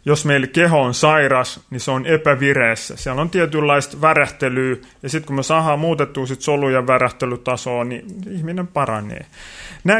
[0.07, 2.97] jos meillä keho on sairas, niin se on epävireessä.
[2.97, 8.67] Siellä on tietynlaista värähtelyä, ja sitten kun me saadaan muutettua sit solujen värähtelytasoa, niin ihminen
[8.67, 9.25] paranee.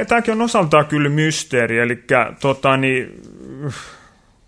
[0.08, 2.04] Tämäkin on osaltaan kyllä mysteeri, eli
[2.40, 3.22] tota, niin,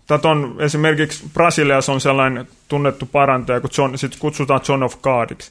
[0.06, 5.50] Tätä on esimerkiksi Brasiliassa on sellainen tunnettu parantaja, kun John, sit kutsutaan John of Godiksi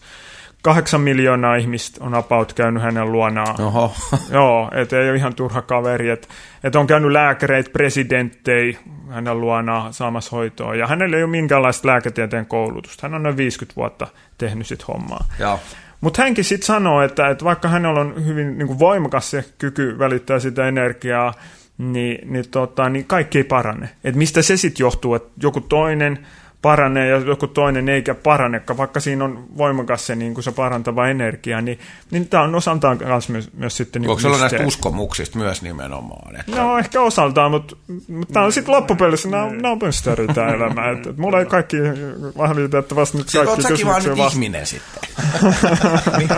[0.62, 3.62] kahdeksan miljoonaa ihmistä on about käynyt hänen luonaan.
[3.62, 3.94] Oho.
[4.32, 6.10] Joo, et ei ole ihan turha kaveri.
[6.10, 6.28] Että
[6.64, 8.78] et on käynyt lääkäreitä, presidenttejä
[9.10, 10.76] hänen luonaan saamassa hoitoa.
[10.76, 13.08] Ja hänellä ei ole minkäänlaista lääketieteen koulutusta.
[13.08, 14.08] Hän on noin 50 vuotta
[14.38, 15.26] tehnyt sit hommaa.
[16.02, 20.00] Mutta hänkin sitten sanoo, että, että vaikka hänellä on hyvin niin kuin voimakas se kyky
[20.00, 21.34] välittää sitä energiaa,
[21.78, 23.90] niin, niin, tota, niin kaikki ei parane.
[24.04, 26.20] Et mistä se sitten johtuu, että joku toinen–
[26.62, 31.08] paranee ja joku toinen eikä paranekaan, vaikka siinä on voimakas se, niin kuin se parantava
[31.08, 31.80] energia, niin,
[32.12, 34.02] niin tämä on osaltaan myös, myös, myös sitten...
[34.02, 36.36] Niin Onko niin näistä uskomuksista myös nimenomaan?
[36.36, 36.62] Että...
[36.62, 37.76] No ehkä osaltaan, mutta,
[38.08, 40.90] mutta tämä on sitten loppupelissä, nämä, nämä on mysteeri tämä elämä.
[40.90, 41.78] Että, että mulla ei kaikki
[42.38, 45.10] valitettavasti nyt kaikki kysymyksiä vaan nyt ihminen sitten.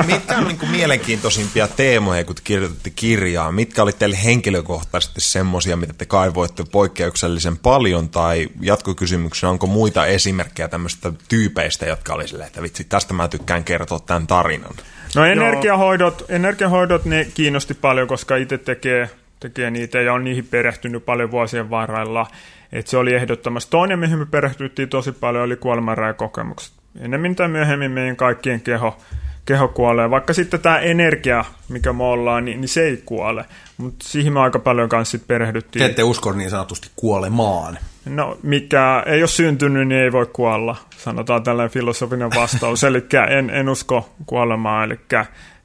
[0.05, 3.51] Mitkä on niin kuin mielenkiintoisimpia teemoja, kun te kirjoitatte kirjaa?
[3.51, 10.67] Mitkä oli teille henkilökohtaisesti semmoisia, mitä te kaivoitte poikkeuksellisen paljon, tai jatkokysymyksenä, onko muita esimerkkejä
[10.67, 14.73] tämmöistä tyypeistä, jotka oli silleen, että vitsi, tästä mä tykkään kertoa tämän tarinan.
[15.15, 19.09] No energiahoidot, energiahoidot ne kiinnosti paljon, koska itse tekee,
[19.39, 22.27] tekee niitä ja on niihin perehtynyt paljon vuosien varrella.
[22.71, 23.71] Et se oli ehdottomasti.
[23.71, 26.73] Toinen, mihin me perehtyttiin tosi paljon, oli kuolemanrajekokemukset.
[26.99, 28.97] Ennemmin tai myöhemmin meidän kaikkien keho,
[29.45, 30.09] keho kuolee.
[30.09, 33.45] Vaikka sitten tämä energia, mikä me ollaan, niin, niin se ei kuole.
[33.77, 35.83] Mutta siihen me aika paljon kanssa sitten perehdyttiin.
[35.83, 37.77] Te ette usko niin sanotusti kuolemaan.
[38.05, 40.75] No, mikä ei ole syntynyt, niin ei voi kuolla.
[40.97, 42.83] Sanotaan tällainen filosofinen vastaus.
[42.83, 43.05] eli
[43.37, 44.91] en, en usko kuolemaan.
[44.91, 44.99] Eli,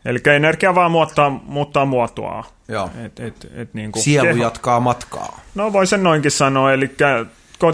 [0.05, 2.45] eli energia vaan muuttaa, muuttaa muotoa.
[2.69, 2.91] Joo.
[3.05, 4.43] Et, et, et, niin kuin Sielu keho.
[4.43, 5.41] jatkaa matkaa.
[5.55, 6.73] No voi sen noinkin sanoa.
[6.73, 6.91] Eli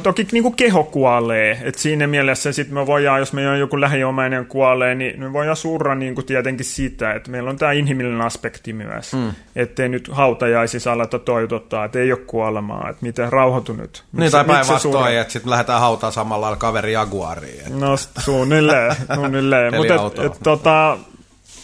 [0.02, 3.80] toki niin kuin keho kuolee, että siinä mielessä sit me voidaan, jos meillä on joku
[3.80, 8.20] lähiomainen kuolee, niin me voidaan surra niin kuin tietenkin sitä, että meillä on tämä inhimillinen
[8.20, 9.32] aspekti myös, mm.
[9.56, 14.04] ettei nyt hautajaisissa aleta toitottaa, että ei ole kuolemaa, että miten rauhoitu nyt.
[14.12, 17.60] Niin tai päinvastoin, että sitten lähdetään hautaa samalla kaveri Jaguariin.
[17.60, 17.74] Että.
[17.78, 19.74] No suunnilleen, suunnilleen.
[19.76, 20.98] mutta et, et, tota,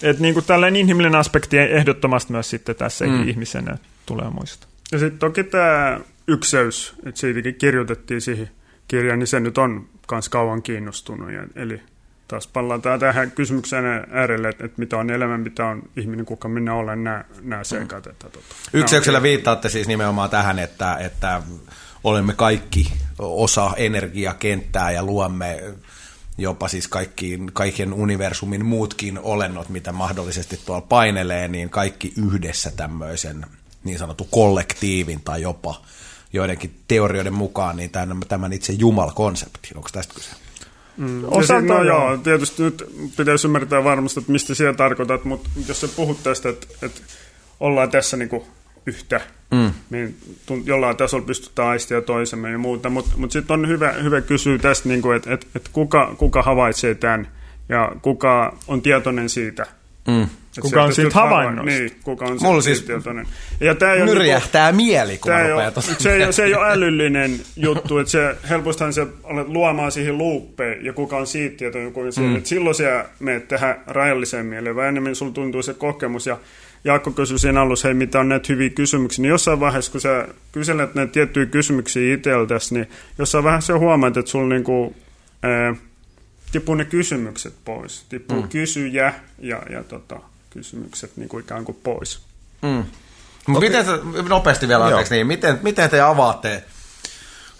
[0.02, 3.28] et, niin kuin tällainen inhimillinen aspekti ehdottomasti myös sitten tässä mm.
[3.28, 4.68] ihmisenä tulee muistaa.
[4.92, 8.50] Ja sitten toki tämä ykseys, että siitäkin kirjoitettiin siihen
[8.88, 11.32] kirjaan, niin se nyt on myös kauan kiinnostunut.
[11.32, 11.80] Ja, eli
[12.28, 16.74] taas palataan tähän kysymykseen äärelle, että, että mitä on elämä, mitä on ihminen, kuka minä
[16.74, 18.06] olen, nämä, nämä seikat.
[18.06, 21.42] Että, tota, Ykseyksellä viittaatte siis nimenomaan tähän, että, että
[22.04, 25.62] olemme kaikki osa energiakenttää ja luomme
[26.38, 33.46] jopa siis kaikkiin, kaikkien universumin muutkin olennot, mitä mahdollisesti tuolla painelee, niin kaikki yhdessä tämmöisen
[33.84, 35.82] niin sanottu kollektiivin tai jopa
[36.32, 39.70] joidenkin teorioiden mukaan niin tämän, tämän itse Jumal-konsepti.
[39.74, 40.30] Onko tästä kyse?
[40.96, 41.24] Mm.
[41.30, 42.84] Osa, no joo, tietysti nyt
[43.16, 47.00] pitäisi ymmärtää varmasti, että mistä siellä tarkoitat, mutta jos sä puhut tästä, että, että
[47.60, 48.42] ollaan tässä niin kuin
[48.86, 49.20] yhtä.
[49.50, 49.72] Mm.
[49.90, 50.12] Me
[50.64, 54.88] jollain tasolla pystytään aistia toisemme ja muuta, mutta mut sitten on hyvä, hyvä kysyä tästä,
[54.88, 57.28] niin että et, et kuka, kuka havaitsee tämän
[57.68, 59.66] ja kuka on tietoinen siitä.
[60.08, 60.26] Mm.
[60.60, 61.70] Kuka on siitä havainnosta?
[61.70, 63.26] Niin, kuka on Mulla siis tietoinen.
[63.60, 67.40] Ja tää ei nyrjähtää niinku, mieli, kun ei ole, se, ei, se ei ole älyllinen
[67.56, 72.12] juttu, että se, helpostihan se olet luomaan siihen luuppeen, ja kuka on siitä tietoinen kuin
[72.18, 72.36] mm.
[72.36, 76.36] että silloin sä menet tähän rajalliseen mieleen, vai enemmän sulla tuntuu se kokemus, ja
[76.84, 80.28] Jaakko kysyi siinä alussa, hei mitä on näitä hyviä kysymyksiä, niin jossain vaiheessa, kun sä
[80.52, 84.96] kyselet näitä tiettyjä kysymyksiä itseltäsi, niin jossain vaiheessa huomaat, että sulla niinku,
[85.42, 85.74] ää,
[86.52, 88.04] tippuu ne kysymykset pois.
[88.08, 88.48] Tippuu mm.
[88.48, 90.20] kysyjä ja, ja tota,
[90.50, 92.20] kysymykset niin kuin ikään kuin pois.
[92.62, 92.84] Mm.
[93.48, 93.60] Okay.
[93.60, 93.84] Miten,
[94.28, 96.64] nopeasti vielä anteeksi, niin, miten, miten te avaatte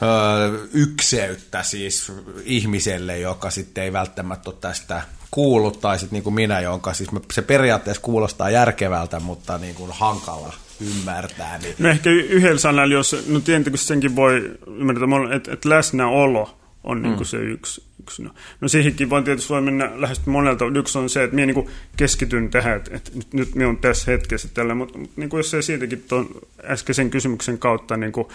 [0.03, 2.13] öö, ykseyttä siis
[2.45, 7.11] ihmiselle, joka sitten ei välttämättä ole tästä kuullut, tai sitten niin kuin minä, jonka siis
[7.33, 11.59] se periaatteessa kuulostaa järkevältä, mutta niin kuin hankala ymmärtää.
[11.59, 11.75] Niin...
[11.79, 15.07] No ehkä yhdellä sanalla, jos, no tietenkin senkin voi ymmärtää,
[15.37, 16.58] että, että läsnäolo
[16.89, 17.31] on niin kuin mm.
[17.31, 18.23] se yksi, yksi.
[18.23, 20.65] No, no siihenkin vaan tietysti voi mennä lähes monelta.
[20.75, 24.11] Yksi on se, että minä niin keskityn tähän, että, että nyt, nyt minä olen tässä
[24.11, 26.29] hetkessä tällä, mutta niin kuin jos se siitäkin tuon
[26.65, 28.29] äskeisen kysymyksen kautta niin kuin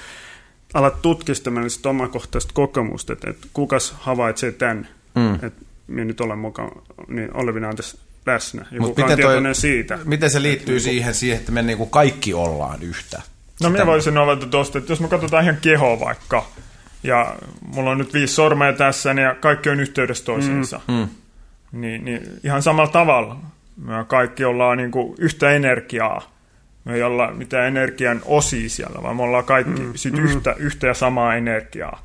[0.73, 5.33] alat tutkistamaan sitä omakohtaista kokemusta, että, että kukas havaitsee tämän, mm.
[5.33, 6.71] että minä nyt olen mukaan
[7.07, 8.65] niin olevinaan tässä läsnä.
[8.71, 9.99] Ja Mut miten, toi, siitä.
[10.05, 13.21] Miten se liittyy että, siihen, siihen, että me niin kuin kaikki ollaan yhtä?
[13.61, 16.45] No minä voisin olla tuosta, että jos me katsotaan ihan kehoa vaikka,
[17.03, 17.35] ja
[17.75, 20.81] mulla on nyt viisi sormea tässä ja kaikki on yhteydessä toisiinsa.
[20.87, 21.07] Mm, mm.
[21.71, 23.37] Niin, niin ihan samalla tavalla
[23.77, 26.33] me kaikki ollaan niin kuin yhtä energiaa.
[26.85, 30.23] Me ei olla mitään energian osia siellä, vaan me ollaan kaikki mm, sit mm.
[30.23, 32.03] Yhtä, yhtä ja samaa energiaa.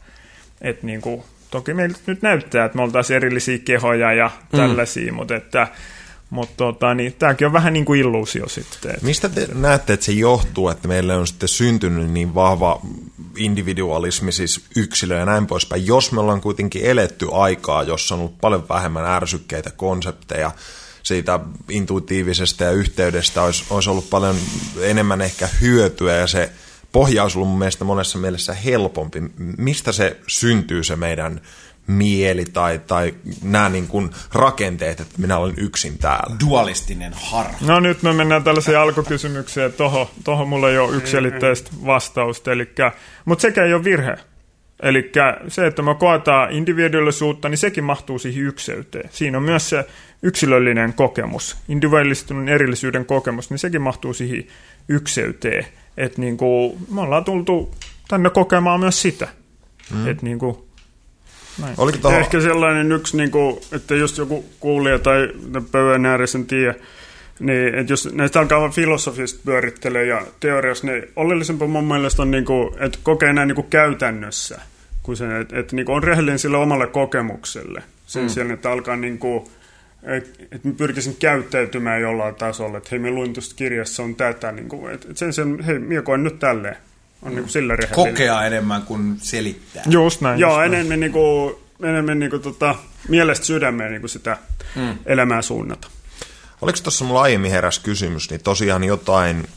[0.60, 4.56] Et niin kuin, toki meiltä nyt näyttää, että me oltaisiin erillisiä kehoja ja mm.
[4.56, 5.16] tällaisia, mm.
[5.16, 5.68] mutta että
[6.30, 8.94] mutta tota, niin, tämäkin on vähän niin kuin illuusio sitten.
[9.02, 12.80] Mistä te näette, että se johtuu, että meille on sitten syntynyt niin vahva
[13.36, 18.40] individualismi, siis yksilö ja näin poispäin, jos me ollaan kuitenkin eletty aikaa, jossa on ollut
[18.40, 20.50] paljon vähemmän ärsykkeitä konsepteja,
[21.02, 24.36] siitä intuitiivisesta ja yhteydestä olisi, olisi ollut paljon
[24.80, 26.50] enemmän ehkä hyötyä ja se
[26.92, 29.22] pohja olisi ollut mun mielestä monessa mielessä helpompi.
[29.58, 31.40] Mistä se syntyy se meidän
[31.88, 36.36] mieli tai, tai nämä niin kuin rakenteet, että minä olen yksin täällä.
[36.46, 37.58] Dualistinen harha.
[37.60, 39.72] No nyt me mennään tällaisiin alkukysymykseen.
[39.72, 42.50] Tohon, tohon mulla ei ole yksilitteistä vastausta.
[43.24, 44.16] Mutta sekä ei ole virhe.
[44.82, 45.12] Eli
[45.48, 49.10] se, että me koetaan individuaalisuutta, niin sekin mahtuu siihen ykseyteen.
[49.12, 49.86] Siinä on myös se
[50.22, 54.44] yksilöllinen kokemus, individualistunut erillisyyden kokemus, niin sekin mahtuu siihen
[54.88, 55.66] ykseyteen.
[55.96, 57.74] Että niin kuin, me ollaan tultu
[58.08, 59.28] tänne kokemaan myös sitä.
[59.94, 60.08] Mm.
[60.08, 60.67] Että niin kuin,
[61.60, 61.74] näin.
[61.78, 62.18] Oliko toho...
[62.18, 65.28] Ehkä sellainen yksi, niin kuin, että jos joku kuulija tai
[65.72, 66.74] pöydän ääressä tiedä,
[67.40, 72.44] niin, että jos näistä alkaa filosofista pyörittelee ja teoriassa, niin oleellisempaa mun mielestä on, niin
[72.44, 74.60] kuin, että kokee näin niin kuin käytännössä,
[75.02, 77.82] kuin se, että, että niin kuin on rehellinen sille omalle kokemukselle.
[78.06, 78.28] Sen mm.
[78.28, 79.44] siellä, että alkaa niin kuin,
[80.02, 84.52] että, että mä pyrkisin käyttäytymään jollain tasolla, että hei, me luin tuosta kirjassa on tätä,
[84.52, 86.76] niin kuin, että, että sen sen, hei, minä koen nyt tälleen
[87.22, 88.14] on niin kuin sillä rehellinen.
[88.14, 89.82] Kokea enemmän kuin selittää.
[89.88, 90.40] Just näin.
[90.40, 91.00] Joo, just enemmän, näin.
[91.00, 92.74] Niin kuin, enemmän niin kuin, tota,
[93.08, 94.36] mielestä sydämeen niin kuin sitä
[94.74, 94.98] mm.
[95.06, 95.88] elämää suunnata.
[96.62, 99.48] Oliko tuossa mulla aiemmin heräs kysymys, niin tosiaan jotain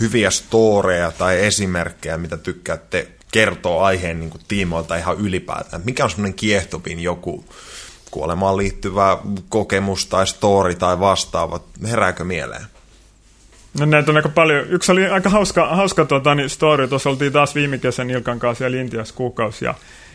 [0.00, 5.82] hyviä storeja tai esimerkkejä, mitä tykkäätte kertoa aiheen niin kuin tiimoilta ihan ylipäätään.
[5.84, 7.44] Mikä on semmoinen kiehtovin joku
[8.10, 9.18] kuolemaan liittyvä
[9.48, 11.60] kokemus tai story tai vastaava?
[11.86, 12.66] Herääkö mieleen?
[13.78, 14.66] No näitä on aika paljon.
[14.68, 16.88] Yksi oli aika hauska, hauska tota, niin story.
[16.88, 19.64] Tuossa oltiin taas viime kesän Ilkan kanssa siellä Intiassa kuukausi.
[19.64, 19.74] Ja,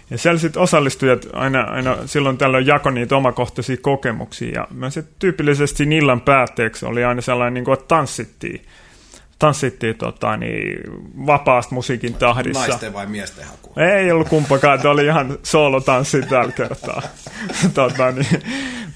[0.09, 4.51] ja siellä sitten osallistujat aina, aina silloin tällöin jako niitä omakohtaisia kokemuksia.
[4.51, 8.61] Ja mä sitten tyypillisesti illan päätteeksi oli aina sellainen, niin kuin, että tanssittiin
[9.39, 10.79] tanssittiin tota, niin,
[11.25, 12.67] vapaasta musiikin tahdissa.
[12.67, 13.79] Naisten vai miesten haku?
[13.79, 17.01] Ei ollut kumpakaan, että oli ihan soolotanssi tällä kertaa.
[17.73, 18.41] tota, niin,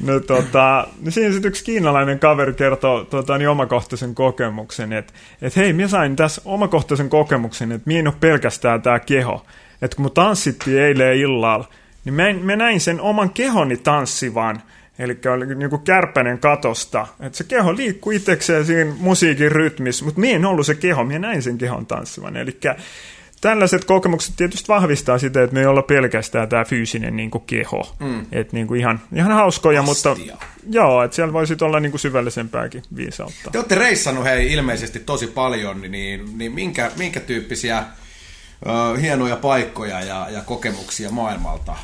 [0.03, 5.55] no, tota, niin siinä sitten yksi kiinalainen kaveri kertoo tota, niin omakohtaisen kokemuksen, että et,
[5.55, 9.45] hei, minä sain tässä omakohtaisen kokemuksen, että minä en ole pelkästään tämä keho.
[9.81, 11.65] Että kun me tanssittiin eilen illalla,
[12.05, 14.61] niin mä, mä näin sen oman kehoni tanssivan–
[14.99, 17.07] Eli oli niin kuin kärpänen katosta.
[17.19, 21.19] Että se keho liikkuu itsekseen siinä musiikin rytmissä, mutta minä en ollut se keho, minä
[21.19, 22.35] näin sen kehon tanssivan.
[22.35, 22.59] Eli
[23.41, 27.95] tällaiset kokemukset tietysti vahvistaa sitä, että me ei olla pelkästään tämä fyysinen niin kuin keho.
[27.99, 28.25] Mm.
[28.31, 30.11] Että niin kuin ihan, ihan hauskoja, Astia.
[30.13, 30.37] mutta
[30.69, 33.51] joo, että siellä voisi olla niin kuin syvällisempääkin viisautta.
[33.51, 37.83] Te olette reissannut hei ilmeisesti tosi paljon, niin, niin minkä, minkä tyyppisiä
[38.65, 41.75] ö, hienoja paikkoja ja, ja kokemuksia maailmalta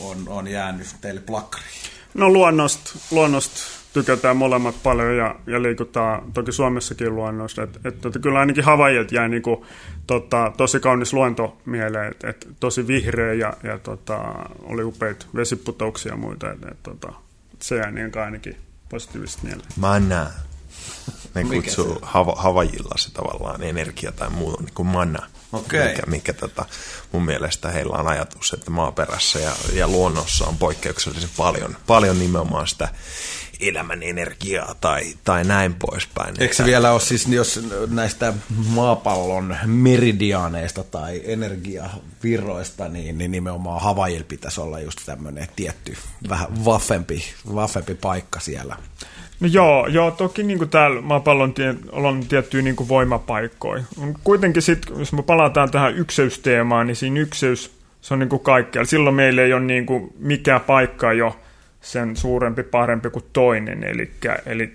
[0.00, 1.82] on, on jäänyt teille plakkariin?
[2.14, 3.52] No luonnosta luonnost
[3.92, 7.62] tykätään molemmat paljon ja, ja liikutaan toki Suomessakin luonnossa.
[7.62, 9.66] Et, et, tota, kyllä ainakin Havajilta jäi niinku,
[10.06, 14.18] tota, tosi kaunis luonto mieleen, että et, tosi vihreä ja, ja tota,
[14.62, 16.52] oli upeita vesiputouksia ja muita.
[16.52, 17.12] Et, et, tota,
[17.60, 18.56] se jäi niin ainakin
[18.88, 19.68] positiivisesti mieleen.
[19.76, 20.26] Manna.
[21.34, 25.26] Ne kutsuu hava, Havajilla se tavallaan energia tai muu niin kuin manna.
[25.52, 25.88] Okei.
[25.88, 26.64] Mikä, mikä tota,
[27.12, 32.68] mun mielestä heillä on ajatus, että maaperässä ja, ja luonnossa on poikkeuksellisen paljon, paljon nimenomaan
[32.68, 32.88] sitä
[33.62, 36.34] elämän energiaa tai, tai näin poispäin.
[36.38, 38.34] Eikö se vielä ole siis, jos näistä
[38.66, 45.96] maapallon meridiaaneista tai energiavirroista, niin, niin nimenomaan Havajilla pitäisi olla just tämmöinen tietty,
[46.28, 47.24] vähän vaffempi,
[47.54, 48.76] vaffempi paikka siellä.
[49.42, 53.82] No joo, joo toki niin kuin täällä maapallon tie, on tiettyjä niin kuin voimapaikkoja.
[54.24, 58.86] Kuitenkin sitten, jos me palataan tähän ykseysteemaan, niin siinä ykseys, se on niin kuin kaikkialla.
[58.86, 61.36] Silloin meillä ei ole niin kuin mikään paikka jo
[61.80, 63.84] sen suurempi, parempi kuin toinen.
[63.84, 64.72] Eli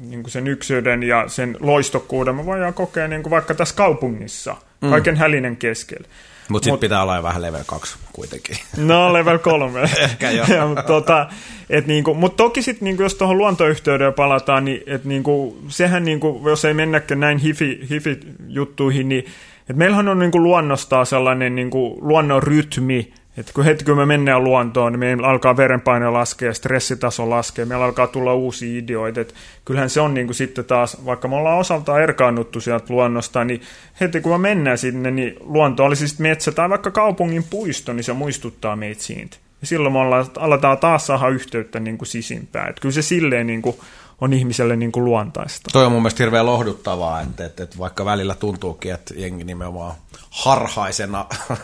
[0.00, 4.56] niin kuin sen ykseyden ja sen loistokkuuden me voidaan kokea niin kuin vaikka tässä kaupungissa,
[4.80, 4.90] mm.
[4.90, 6.08] kaiken hälinen keskellä.
[6.50, 8.56] Mutta sitten pitää olla vähän level 2 kuitenkin.
[8.76, 9.82] No level 3.
[9.98, 10.46] Ehkä joo.
[10.56, 11.26] ja, mutta tota,
[11.70, 16.42] et niinku, mut toki sitten niinku, jos tuohon luontoyhteyteen palataan, niin et niinku, sehän niinku,
[16.44, 19.24] jos ei mennäkään näin hifi, hifi-juttuihin, niin
[19.70, 24.44] et meillähän on niinku luonnostaan sellainen niinku, luonnon rytmi, että kun heti kun me mennään
[24.44, 29.20] luontoon, niin meillä alkaa verenpaine laskea, stressitaso laskee, meillä alkaa tulla uusia ideoita.
[29.20, 29.34] Että
[29.64, 33.60] kyllähän se on niin kuin sitten taas, vaikka me ollaan osaltaan erkaannuttu sieltä luonnosta, niin
[34.00, 38.04] heti kun me mennään sinne, niin luonto olisi sitten metsä tai vaikka kaupungin puisto, niin
[38.04, 39.36] se muistuttaa meitä siitä.
[39.60, 42.70] Ja silloin me ollaan, aletaan taas saada yhteyttä niin kuin sisimpään.
[42.70, 43.76] Että kyllä se silleen niin kuin
[44.20, 45.70] on ihmiselle niin kuin luontaista.
[45.72, 49.94] Toi on mun mielestä hirveän lohduttavaa, että, että, että vaikka välillä tuntuukin, että jengi nimenomaan
[50.30, 51.26] harhaisena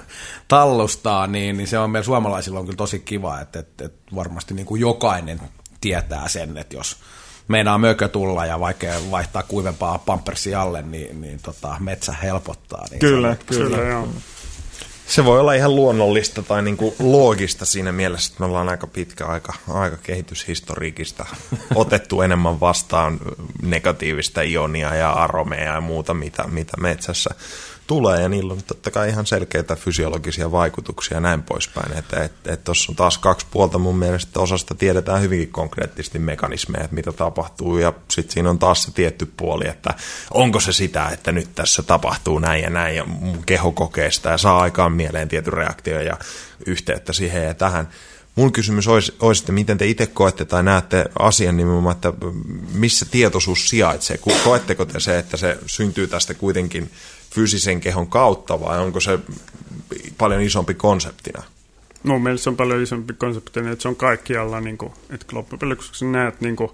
[0.49, 4.55] tallustaa, niin, niin se on meillä suomalaisilla on kyllä tosi kiva, että, että, että varmasti
[4.55, 5.41] niin kuin jokainen
[5.81, 6.97] tietää sen, että jos
[7.49, 12.87] meinaa mökö tulla ja vaikka vaihtaa kuivempaa pampersia alle, niin, niin tota, metsä helpottaa.
[12.91, 14.09] Niin kyllä, se, kyllä, kyllä, joo.
[15.09, 18.87] Se voi olla ihan luonnollista tai niin kuin loogista siinä mielessä, että me ollaan aika
[18.87, 21.27] pitkä aika, aika kehityshistoriikista
[21.75, 23.21] otettu enemmän vastaan
[23.63, 27.31] negatiivista ionia ja aromeja ja muuta, mitä, mitä metsässä
[27.87, 31.99] tulee, ja niillä on totta kai ihan selkeitä fysiologisia vaikutuksia ja näin poispäin.
[31.99, 36.85] Että et, et tuossa on taas kaksi puolta mun mielestä, osasta tiedetään hyvinkin konkreettisesti mekanismeja,
[36.85, 39.95] että mitä tapahtuu, ja sitten siinä on taas se tietty puoli, että
[40.31, 44.31] onko se sitä, että nyt tässä tapahtuu näin ja näin, ja mun keho kokee sitä,
[44.31, 46.17] ja saa aikaan mieleen tietyn reaktio ja
[46.67, 47.89] yhteyttä siihen ja tähän.
[48.37, 52.13] Mun kysymys olisi, olisi, että miten te itse koette tai näette asian nimenomaan, että
[52.73, 54.19] missä tietoisuus sijaitsee?
[54.45, 56.91] Koetteko te se, että se syntyy tästä kuitenkin
[57.37, 59.19] fyysisen kehon kautta vai onko se
[60.19, 61.43] paljon isompi konseptina?
[62.03, 65.77] Mun mielestä se on paljon isompi konseptina, että se on kaikkialla, niin kuin, että loppujen
[66.01, 66.71] kun näet niin kuin,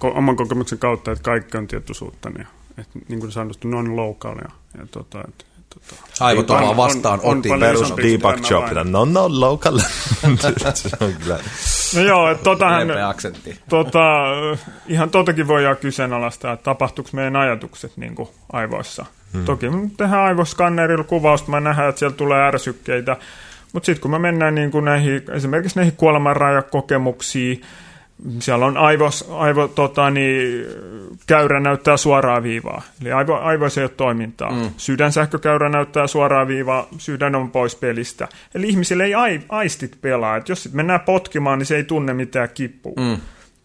[0.00, 2.46] oman kokemuksen kautta, että kaikki on tietoisuutta, niin,
[2.78, 4.36] että niin kuin sanottu, non-local.
[4.36, 5.44] Ja, ja tota, että,
[5.74, 7.60] tota, Aivot ollaan vastaan on, otin.
[7.60, 9.78] Perus Deepak Chopra, no no local.
[11.94, 12.88] no joo, että totahan,
[13.68, 14.00] tota,
[14.86, 19.44] ihan totakin voidaan kyseenalaistaa, että tapahtuuko meidän ajatukset niin kuin aivoissa– Hmm.
[19.44, 23.16] Toki me tehdään aivoskannerilla kuvausta, mä nähdään, että siellä tulee ärsykkeitä,
[23.72, 27.62] mutta sitten kun me mennään niin kuin näihin, esimerkiksi näihin kuolemanrajakokemuksiin,
[28.38, 30.64] siellä on aivos, aivo, tota, niin,
[31.26, 34.50] käyrä näyttää suoraa viivaa, eli aivo, aivoissa ei ole toimintaa.
[34.50, 34.70] Mm.
[34.76, 38.28] Sydänsähkökäyrä näyttää suoraa viivaa, sydän on pois pelistä.
[38.54, 39.14] Eli ihmisille ei
[39.48, 42.94] aistit pelaa, että jos sitten mennään potkimaan, niin se ei tunne mitään kipua.
[42.96, 43.16] Mm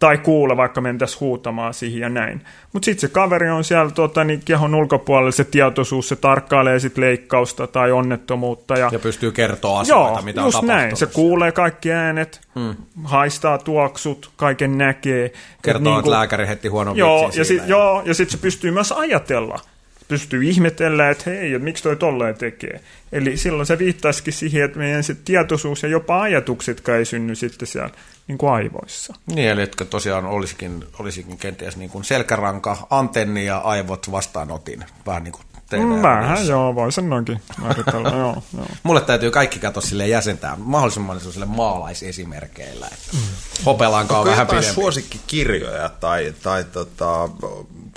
[0.04, 2.42] tai kuulla, vaikka mentäisiin huutamaan siihen ja näin.
[2.74, 6.98] Mutta sitten se kaveri on siellä tota, niin kehon ulkopuolella, se tietoisuus, se tarkkailee sit
[6.98, 8.78] leikkausta tai onnettomuutta.
[8.78, 10.98] Ja, ja pystyy kertoa asioita, joo, mitä just on näin.
[10.98, 12.76] Se kuulee kaikki äänet, hmm.
[13.04, 15.32] haistaa tuoksut, kaiken näkee.
[15.62, 18.72] Kertoo, että, niin että lääkäri heti huono joo, ja sit, joo, ja sitten se pystyy
[18.72, 19.60] myös ajatella
[20.08, 22.82] pystyy ihmetellä, että hei, että miksi toi tolleen tekee.
[23.12, 27.68] Eli silloin se viittaisikin siihen, että meidän se tietoisuus ja jopa ajatukset ei synny sitten
[27.68, 27.90] siellä
[28.28, 29.14] niin kuin aivoissa.
[29.26, 35.24] Niin, eli että tosiaan olisikin, olisikin kenties niin kuin selkäranka, antenni ja aivot vastaanotin, vähän
[35.24, 36.02] niin kuin TV.
[36.02, 38.66] Vähän, joo, voi sen noinkin määritellä, joo, joo.
[38.84, 43.20] Mulle täytyy kaikki katsoa sille jäsentää mahdollisimman sille maalaisesimerkeillä, että mm.
[43.66, 44.70] hopelankaa vähän pidempi.
[44.70, 47.30] suosikkikirjoja tai, tai tota,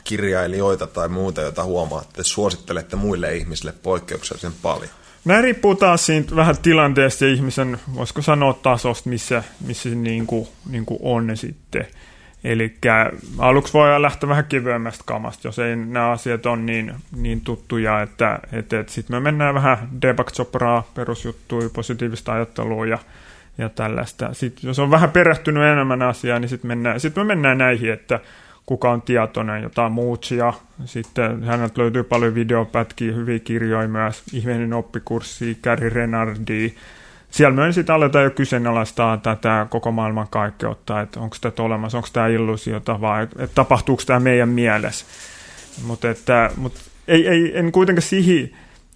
[0.04, 4.90] kirjailijoita tai muuta, joita huomaatte, suosittelette muille ihmisille poikkeuksellisen paljon?
[5.26, 10.26] Nämä riippuu taas siitä vähän tilanteesta ja ihmisen, voisiko sanoa tasosta, missä, missä se niin
[10.26, 11.86] kuin, niin kuin on sitten.
[12.44, 12.76] Eli
[13.38, 18.38] aluksi voi lähteä vähän kevyemmästä kamasta, jos ei nämä asiat ole niin, niin tuttuja, että,
[18.52, 20.28] että, että sitten me mennään vähän debug
[20.94, 22.98] perusjuttuja, positiivista ajattelua ja,
[23.58, 24.34] ja tällaista.
[24.34, 28.20] Sitten jos on vähän perehtynyt enemmän asiaa, niin sitten sit me mennään näihin, että
[28.66, 30.52] kuka on tietoinen, jotain muutsia.
[30.84, 36.74] Sitten häneltä löytyy paljon videopätkiä, hyviä kirjoja myös, ihmeinen oppikurssi, Gary Renardi.
[37.30, 42.08] Siellä myös sitten aletaan jo kyseenalaistaa tätä koko maailman kaikkeutta, että onko tätä olemassa, onko
[42.12, 45.06] tämä illusiota vai että tapahtuuko tämä meidän mielessä.
[45.86, 46.72] Mutta että, mut
[47.08, 48.50] ei, ei, en kuitenkaan siihen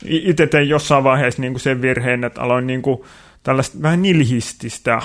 [0.05, 3.01] itse tein jossain vaiheessa niin kuin sen virheen, että aloin niin kuin,
[3.43, 5.03] tällaista vähän nilhististä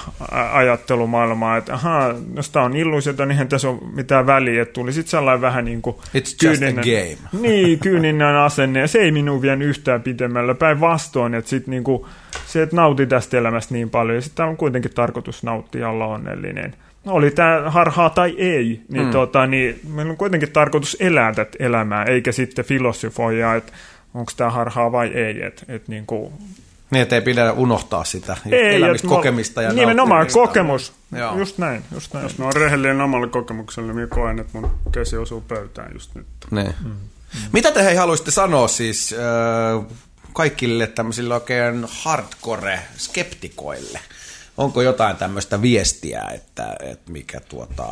[0.51, 4.93] ajattelumaailmaa, että ahaa, jos tämä on illuusiota, niin eihän tässä ole mitään väliä, että tuli
[4.93, 7.29] sitten sellainen vähän niin kuin It's kyyninen, just a game.
[7.47, 12.05] Niin, kyyninen asenne, ja se ei minun vien yhtään pitemmällä, päinvastoin, että sitten niin kuin,
[12.45, 16.75] se, että nauti tästä elämästä niin paljon, ja sitten on kuitenkin tarkoitus nauttia olla onnellinen.
[17.05, 19.11] Oli tämä harhaa tai ei, niin, mm.
[19.11, 23.73] tota, niin meillä on kuitenkin tarkoitus elää tätä elämää, eikä sitten filosofoja, että
[24.13, 25.43] onko tämä harhaa vai ei.
[25.43, 26.33] Et, et niin kuin...
[26.91, 30.93] Niin, että ei pidä unohtaa sitä ei, elämistä, kokemista ja Nimenomaan kokemus.
[31.11, 31.37] Joo.
[31.37, 32.23] Just näin, just näin.
[32.23, 36.27] Jos mä oon rehellinen omalla kokemuksella, niin koen, että mun käsi osuu pöytään just nyt.
[36.51, 36.75] Niin.
[36.83, 36.89] Mm.
[36.89, 36.95] Mm.
[37.51, 39.17] Mitä te hei haluaisitte sanoa siis äh,
[40.33, 43.99] kaikille tämmöisille oikein hardcore-skeptikoille?
[44.57, 47.87] Onko jotain tämmöistä viestiä, että, että mikä tuota,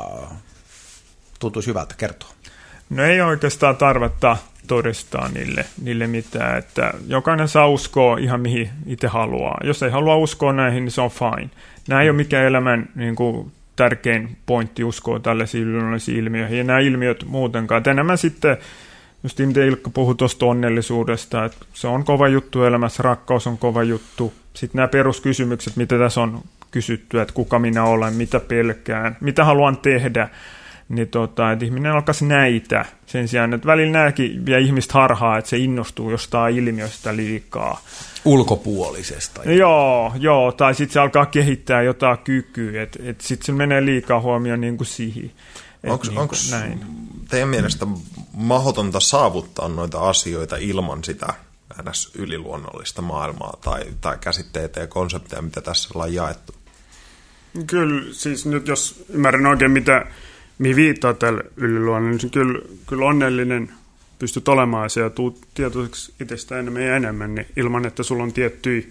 [1.40, 2.30] tuntuisi hyvältä kertoa?
[2.90, 4.38] No ei oikeastaan tarvetta
[4.68, 9.58] todistaa niille, niille mitään, että jokainen saa uskoa ihan mihin itse haluaa.
[9.64, 11.50] Jos ei halua uskoa näihin, niin se on fine.
[11.88, 15.68] Nämä ei ole mikään elämän niin kuin, tärkein pointti uskoa tällaisiin
[16.08, 17.80] ilmiöihin, ja nämä ilmiöt muutenkaan.
[17.80, 18.58] Et enemmän sitten,
[19.24, 23.84] just miten Ilkka puhui tuosta onnellisuudesta, että se on kova juttu elämässä, rakkaus on kova
[23.84, 24.34] juttu.
[24.54, 26.42] Sitten nämä peruskysymykset, mitä tässä on
[26.72, 30.30] kysytty, että kuka minä olen, mitä pelkään, mitä haluan tehdä,
[30.90, 35.50] niin tota, että ihminen alkaisi näitä sen sijaan, että välillä nämäkin vie ihmistä harhaa, että
[35.50, 37.82] se innostuu jostain ilmiöstä liikaa.
[38.26, 39.44] Ulkopuolisesta.
[39.44, 44.22] Joo, joo, tai sitten se alkaa kehittää jotain kykyä, että et sitten se menee liikaa
[44.22, 45.32] huomioon niin kuin siihen.
[45.84, 46.80] Onko niin näin.
[47.30, 47.88] teidän mielestä
[48.34, 51.34] mahdotonta saavuttaa noita asioita ilman sitä
[51.90, 52.12] ns.
[52.16, 56.56] yliluonnollista maailmaa tai, tai käsitteitä ja konsepteja, mitä tässä ollaan jaettu?
[57.68, 60.06] Kyllä, siis nyt jos ymmärrän oikein, mitä
[60.58, 63.74] mihin viittaa tällä yliluonnolla, niin kyllä, kyllä onnellinen
[64.20, 68.84] pystyt olemaan ja tuut tietoiseksi itsestä enemmän ja enemmän, niin ilman, että sulla on tiettyjä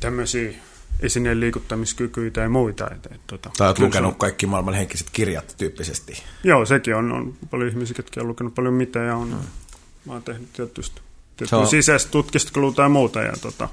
[0.00, 0.52] tämmöisiä
[1.00, 2.90] esineen liikuttamiskykyjä tai muita.
[2.90, 4.18] Et, et, tota, tai olet lukenut on...
[4.18, 6.22] kaikki maailman henkiset kirjat tyyppisesti.
[6.44, 9.40] Joo, sekin on, on paljon ihmisiä, jotka on lukenut paljon mitä ja on, hmm.
[10.04, 11.00] mä oon tehnyt tietysti,
[11.36, 11.66] tietysti on...
[11.66, 13.68] sisäistä tutkiskelua tai muuta ja tota,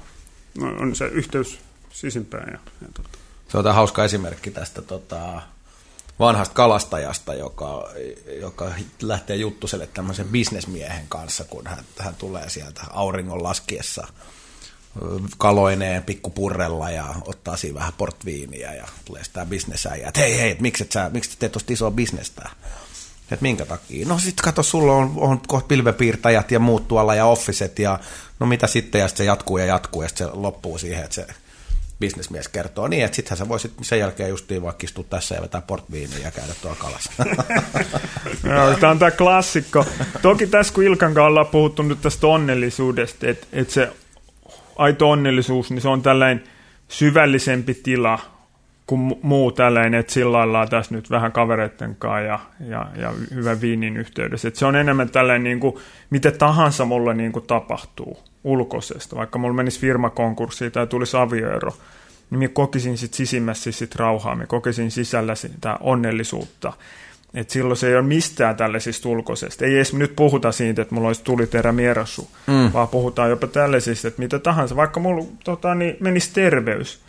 [0.78, 1.58] on se yhteys
[1.90, 2.48] sisimpään.
[2.52, 3.18] Ja, ja tota.
[3.48, 5.42] Se on hauska esimerkki tästä tota,
[6.18, 7.90] vanhasta kalastajasta, joka,
[8.40, 8.70] joka
[9.02, 14.06] lähtee juttuselle tämmöisen bisnesmiehen kanssa, kun hän, hän tulee sieltä auringon laskiessa
[15.38, 20.84] kaloineen pikkupurrella ja ottaa siinä vähän portviiniä ja tulee sitä bisnesäijä, että hei hei, miksi
[20.84, 22.50] et sä, miksi teet tuosta isoa bisnestä?
[23.30, 24.06] Että minkä takia?
[24.08, 27.98] No sit kato, sulla on, on kohta pilvepiirtäjät ja muut tuolla ja officet ja
[28.40, 31.14] no mitä sitten ja sitten se jatkuu ja jatkuu ja sitten se loppuu siihen, että
[31.14, 31.26] se
[32.00, 35.60] bisnesmies kertoo niin, että sittenhän sä voisit sen jälkeen justiin vaikka istua tässä ja vetää
[35.60, 37.12] portviiniä ja käydä tuolla kalassa.
[38.42, 39.84] no, tämä on tämä klassikko.
[40.22, 43.92] Toki tässä kun Ilkan kanssa ollaan puhuttu nyt tästä onnellisuudesta, että, että se
[44.76, 46.44] aito onnellisuus, niin se on tällainen
[46.88, 48.18] syvällisempi tila
[48.86, 53.60] kuin muu tällainen, että sillä lailla tässä nyt vähän kavereiden kanssa ja, ja, ja hyvän
[53.60, 54.48] viinin yhteydessä.
[54.48, 55.76] Että se on enemmän tällainen, niin kuin,
[56.10, 59.16] mitä tahansa mulle niin kuin tapahtuu ulkoisesta.
[59.16, 61.70] Vaikka mulla menisi firmakonkurssi tai tulisi avioero,
[62.30, 66.72] niin minä kokisin sit sisimmässä sit rauhaa, minä kokisin sisällä sitä onnellisuutta.
[67.34, 69.64] Et silloin se ei ole mistään tällaisista ulkoisesta.
[69.64, 72.72] Ei edes nyt puhuta siitä, että mulla olisi tuliterä mierassu, mm.
[72.72, 74.76] vaan puhutaan jopa tällaisista, että mitä tahansa.
[74.76, 77.00] Vaikka mulla tota, niin menisi terveys,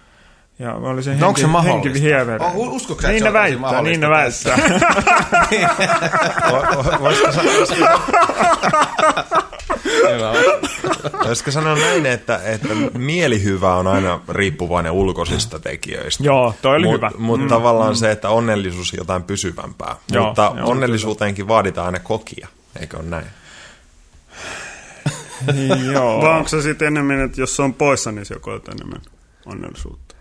[0.59, 1.99] ja oli se no, henki, onko se mahdollista?
[1.99, 4.57] Henki oh, uskotko niin ne väittää, niin ne väittää.
[6.99, 7.27] Voisiko
[11.25, 12.67] Voisiko sanoa näin, että, että
[12.97, 16.23] mielihyvä on aina riippuvainen ulkoisista tekijöistä.
[16.23, 17.11] Joo, toi oli Mut, hyvä.
[17.17, 17.95] Mutta mm, tavallaan mm.
[17.95, 19.95] se, että onnellisuus on jotain pysyvämpää.
[20.11, 21.55] Joo, mutta joo, onnellisuuteenkin kyllä.
[21.55, 22.47] vaaditaan aina kokia,
[22.79, 23.25] eikö ole näin?
[25.93, 26.21] Joo.
[26.21, 29.01] Vai onko se sitten enemmän, että jos se on poissa, niin se on enemmän
[29.45, 30.15] onnellisuutta?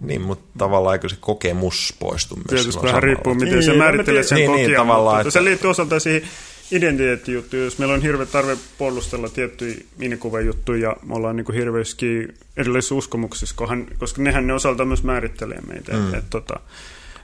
[0.00, 4.22] Niin, mutta tavallaan eikö se kokemus poistu myös Tietysti vähän riippuu, miten niin, se määrittelee
[4.22, 5.30] sen niin, kokia, niin, tavallaan, että...
[5.30, 6.22] se liittyy osaltaan siihen
[6.70, 7.62] identiteettijuttuun.
[7.62, 13.54] Jos meillä on hirveä tarve puolustella tiettyjä minikuva-juttuja ja me ollaan niin hirveästi erilaisissa uskomuksissa,
[13.98, 15.92] koska nehän ne osaltaan myös määrittelee meitä.
[15.92, 16.08] Mm.
[16.08, 16.60] Et, et, tota,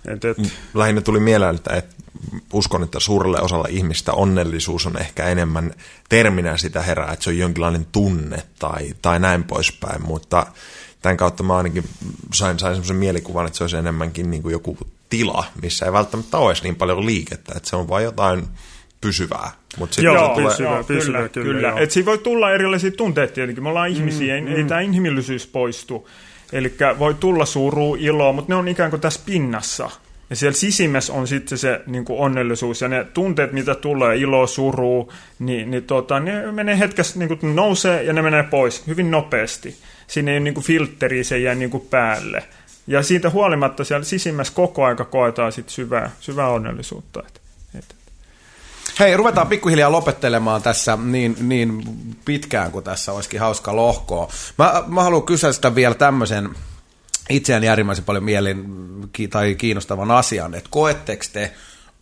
[0.09, 0.37] et, et...
[0.75, 1.87] Lähinnä tuli mieleen, että et
[2.53, 5.75] uskon, että suurelle osalle ihmistä onnellisuus on ehkä enemmän
[6.09, 10.47] terminä sitä herää, että se on jonkinlainen tunne tai, tai näin poispäin, mutta
[11.03, 11.85] tämän kautta mä ainakin
[12.35, 16.39] sain, sain semmoisen mielikuvan, että se olisi enemmänkin niin kuin joku tila, missä ei välttämättä
[16.39, 18.45] olisi niin paljon liikettä, että se on vain jotain
[19.01, 19.51] pysyvää.
[19.79, 20.49] Mutta joo, se tulee...
[20.49, 21.47] pysyvää, joo, pysyvää, kyllä.
[21.47, 21.81] kyllä, kyllä.
[21.81, 23.63] Et siinä voi tulla erilaisia tunteita tietenkin.
[23.63, 24.59] Me ollaan ihmisiä, mm, ei, mm.
[24.59, 26.09] ei tämä inhimillisyys poistu.
[26.53, 29.91] Eli voi tulla suru, iloa, mutta ne on ikään kuin tässä pinnassa.
[30.31, 34.47] Ja siellä sisimmässä on sitten se niin kuin onnellisuus ja ne tunteet, mitä tulee, ilo,
[34.47, 39.11] suru, niin, niin tota, ne menee hetkessä, niin kuin nousee ja ne menee pois hyvin
[39.11, 39.77] nopeasti.
[40.13, 42.45] Siinä ei ole niin filtteri, se jää niin päälle.
[42.87, 47.23] Ja siitä huolimatta siellä sisimmässä koko aika koetaan sit syvää, syvää onnellisuutta.
[47.27, 47.41] Et,
[47.79, 47.95] et.
[48.99, 51.83] Hei, ruvetaan pikkuhiljaa lopettelemaan tässä niin, niin
[52.25, 54.33] pitkään kuin tässä olisikin hauska lohkoa.
[54.59, 56.51] Mä, mä haluan kysyä sitä vielä tämmöisen
[57.31, 58.65] itseäni äärimmäisen paljon mielin
[59.31, 61.53] tai kiinnostavan asian, että koetteko te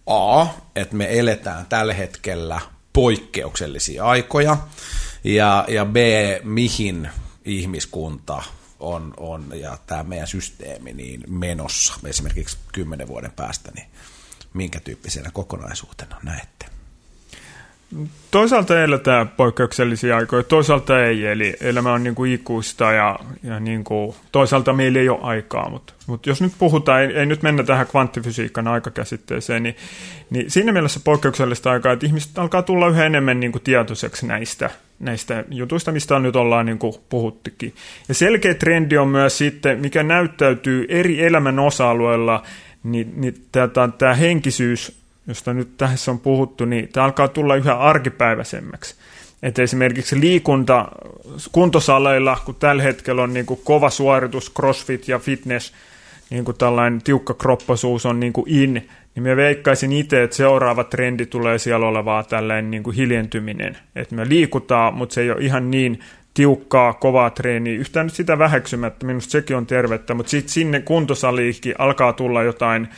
[0.07, 0.47] A,
[0.77, 2.61] että me eletään tällä hetkellä
[2.93, 4.57] poikkeuksellisia aikoja,
[5.25, 5.97] ja, ja B,
[6.43, 7.11] mihin
[7.45, 8.43] ihmiskunta
[8.81, 13.87] on, on ja tämä meidän systeemi niin menossa esimerkiksi kymmenen vuoden päästä, niin
[14.55, 16.67] minkä tyyppisenä kokonaisuutena näette?
[18.31, 23.85] Toisaalta eletään poikkeuksellisia aikoja, toisaalta ei, eli elämä on niin kuin ikuista ja, ja niin
[23.85, 27.63] kuin, toisaalta meillä ei ole aikaa, mutta, mutta jos nyt puhutaan, ei, ei nyt mennä
[27.63, 29.77] tähän kvanttifysiikan aikakäsitteeseen, niin,
[30.31, 34.71] niin siinä mielessä poikkeuksellista aikaa, että ihmiset alkaa tulla yhä enemmän niin kuin tietoiseksi näistä,
[34.99, 37.75] näistä jutuista, mistä on nyt ollaan niin kuin puhuttikin.
[38.09, 42.43] Ja selkeä trendi on myös sitten, mikä näyttäytyy eri elämän osa-alueilla,
[42.83, 43.69] niin, niin tämä,
[43.99, 45.00] tämä henkisyys
[45.31, 48.95] josta nyt tässä on puhuttu, niin tämä alkaa tulla yhä arkipäiväisemmäksi.
[49.43, 50.89] Että esimerkiksi liikunta
[51.53, 55.73] kuntosaleilla, kun tällä hetkellä on niin kuin kova suoritus, crossfit ja fitness,
[56.31, 60.85] niin kuin tällainen tiukka kropposuus on niin kuin in, niin me veikkaisin itse, että seuraava
[60.85, 63.77] trendi tulee siellä olevaa tällainen niin kuin hiljentyminen.
[63.97, 66.01] Että me liikutaan, mutta se ei ole ihan niin
[66.35, 67.79] tiukkaa, kovaa treeniä.
[67.79, 72.89] Yhtään nyt sitä väheksymättä, minusta sekin on tervettä, mutta sitten sinne kuntosaliikin alkaa tulla jotain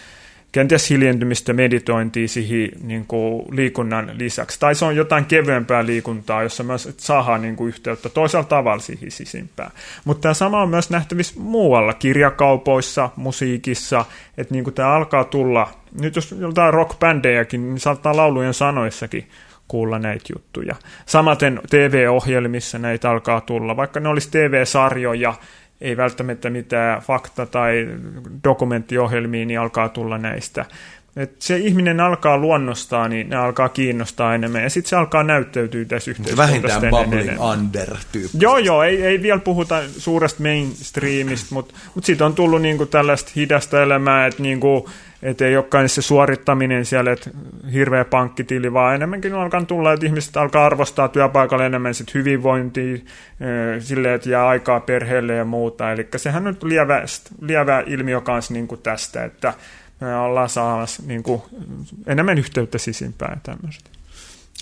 [0.53, 4.61] kenties hiljentymistä meditointia siihen niin kuin liikunnan lisäksi.
[4.61, 9.11] Tai se on jotain kevyempää liikuntaa, jossa myös saadaan niin kuin yhteyttä toisella tavalla siihen
[9.11, 9.71] sisimpään.
[10.05, 14.05] Mutta tämä sama on myös nähtävissä muualla, kirjakaupoissa, musiikissa,
[14.39, 15.69] että niin kuin tämä alkaa tulla,
[16.01, 19.29] nyt jos jotain rockbändejäkin, niin saattaa laulujen sanoissakin
[19.69, 20.75] kuulla näitä juttuja.
[21.07, 25.35] Samaten TV-ohjelmissa näitä alkaa tulla, vaikka ne olisi TV-sarjoja,
[25.83, 27.89] ei välttämättä mitään fakta- tai
[28.45, 30.65] dokumenttiohjelmia, niin alkaa tulla näistä.
[31.17, 35.85] Et se ihminen alkaa luonnostaa, niin ne alkaa kiinnostaa enemmän, ja sitten se alkaa näyttäytyä
[35.85, 36.53] tässä yhteiskunnassa.
[36.53, 38.45] Vähintään bubbling under tyyppisesti.
[38.45, 43.33] Joo, joo, ei, ei vielä puhuta suuresta mainstreamista, mutta mut siitä on tullut niinku tällaista
[43.37, 44.91] hidasta elämää, että niinku,
[45.23, 47.31] että ei olekaan se suorittaminen siellä, että
[47.73, 52.99] hirveä pankkitili, vaan enemmänkin alkanut tulla, että ihmiset alkaa arvostaa työpaikalla enemmän sit hyvinvointia,
[53.79, 55.93] silleen, että jää aikaa perheelle ja muuta.
[55.93, 57.03] Eli sehän on lievä,
[57.41, 59.55] lievä ilmiö kanssa niin kuin tästä, että
[60.07, 61.43] ollaan saamassa niin kuin,
[62.07, 63.91] enemmän yhteyttä sisimpään ja tämmöistä.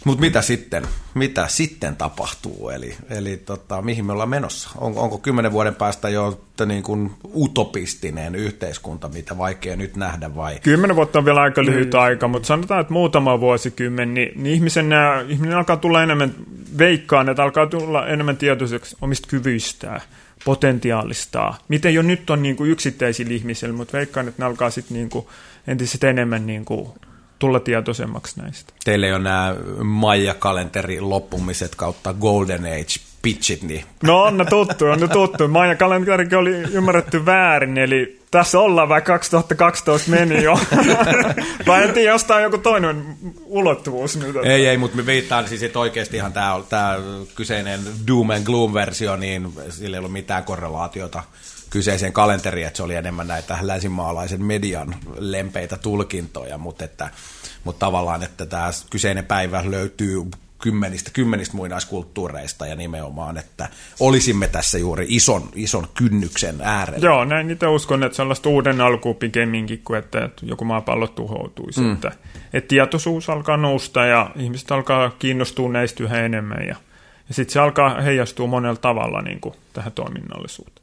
[0.04, 0.86] Mutta mitä sitten?
[1.14, 2.70] Mitä sitten tapahtuu?
[2.70, 4.70] Eli, eli tota, mihin me ollaan menossa?
[4.78, 10.58] On, onko kymmenen vuoden päästä jo niin kuin utopistinen yhteiskunta, mitä vaikea nyt nähdä vai?
[10.62, 11.98] Kymmenen vuotta on vielä aika lyhyt mm.
[11.98, 16.34] aika, mutta sanotaan, että muutama vuosikymmen, niin, niin ihmisen, nämä, ihminen alkaa tulla enemmän
[16.78, 20.00] veikkaan, että alkaa tulla enemmän tietoiseksi omista kyvyistään
[20.44, 21.54] potentiaalista.
[21.68, 25.10] Miten jo nyt on niin kuin yksittäisillä ihmisillä, mutta veikkaan, että ne alkaa sitten niin
[25.10, 25.26] kuin
[26.08, 26.88] enemmän niin kuin
[27.38, 28.72] tulla tietoisemmaksi näistä.
[28.84, 33.84] Teille ei ole nämä Maija-kalenteri loppumiset kautta Golden Age pitchit, niin...
[34.02, 35.48] No on ne tuttu, on ne tuttu.
[35.48, 40.58] Maija kalenterikin oli ymmärretty väärin, eli tässä ollaan vaikka 2012 meni jo.
[41.66, 44.36] Vai en tiedä, jostain joku toinen ulottuvuus nyt.
[44.36, 44.48] Että...
[44.48, 46.98] Ei, ei, mutta me viittaan siis, että oikeastihan tämä, tämä
[47.34, 51.22] kyseinen Doom and Gloom-versio, niin sillä ei ollut mitään korrelaatiota
[51.70, 57.10] kyseiseen kalenteriin, että se oli enemmän näitä länsimaalaisen median lempeitä tulkintoja, mutta, että,
[57.64, 60.26] mutta tavallaan, että tämä kyseinen päivä löytyy
[60.60, 63.68] kymmenistä, kymmenistä muinaiskulttuureista ja nimenomaan, että
[64.00, 67.06] olisimme tässä juuri ison, ison kynnyksen äärellä.
[67.06, 71.80] Joo, näin niitä uskon, että sellaista uuden alkuun pikemminkin kuin, että joku maapallo tuhoutuisi.
[71.80, 71.92] Mm.
[71.92, 72.12] Että,
[72.52, 76.76] että tietoisuus alkaa nousta ja ihmiset alkaa kiinnostua näistä yhä enemmän ja,
[77.28, 80.79] ja sitten se alkaa heijastua monella tavalla niin kuin, tähän toiminnallisuuteen.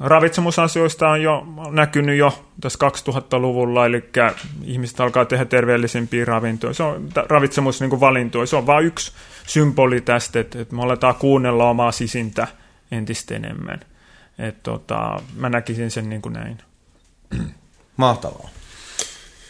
[0.00, 4.04] Ravitsemusasioista on jo näkynyt jo tässä 2000-luvulla, eli
[4.64, 6.74] ihmiset alkaa tehdä terveellisempiä ravintoja.
[6.74, 8.46] Se on ravitsemus niin valintoja.
[8.46, 9.12] Se on vain yksi
[9.46, 12.46] symboli tästä, että, että me aletaan kuunnella omaa sisintä
[12.92, 13.80] entistä enemmän.
[14.38, 16.58] Et, tota, mä näkisin sen niin kuin näin.
[17.96, 18.48] Mahtavaa.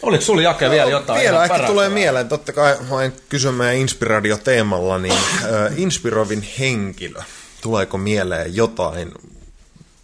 [0.03, 1.21] Oliko sulla Jake vielä jotain?
[1.21, 1.71] Vielä ehkä parantaa?
[1.71, 7.21] tulee mieleen, totta kai vain kysyn meidän Inspiraatio-teemalla, niin äh, inspiroivin henkilö.
[7.63, 9.13] Tuleeko mieleen jotain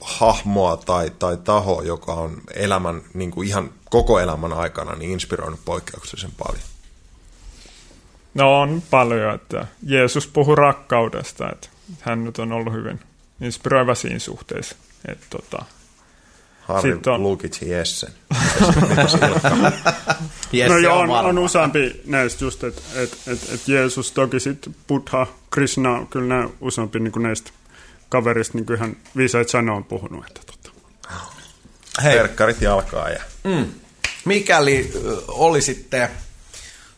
[0.00, 5.60] hahmoa tai, tai taho, joka on elämän, niin kuin ihan koko elämän aikana niin inspiroinut
[5.64, 6.64] poikkeuksellisen paljon?
[8.34, 11.68] No on paljon, että Jeesus puhui rakkaudesta, että
[12.00, 13.00] hän nyt on ollut hyvin
[13.40, 14.76] inspiroiva siinä suhteessa.
[15.08, 15.64] Että tota,
[16.60, 18.12] Harri on- lukitsi Jessen.
[20.54, 21.28] Yes, no joo, on, varma.
[21.28, 26.48] on useampi näistä just, että et, et, et Jeesus, toki sitten Buddha, Krishna, kyllä nämä
[26.60, 27.50] useampi niin näistä
[28.10, 30.26] kaverista niin ihan viisaita sanoa on puhunut.
[30.26, 30.70] Että tota.
[32.02, 33.22] Hei, Perkkarit jalkaa ja
[34.24, 36.10] mikäli ö, olisitte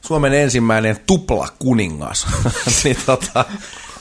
[0.00, 2.26] Suomen ensimmäinen tupla kuningas,
[2.84, 3.44] niin tota,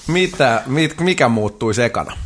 [0.08, 2.18] mitä, mit, mikä muuttuisi ekana?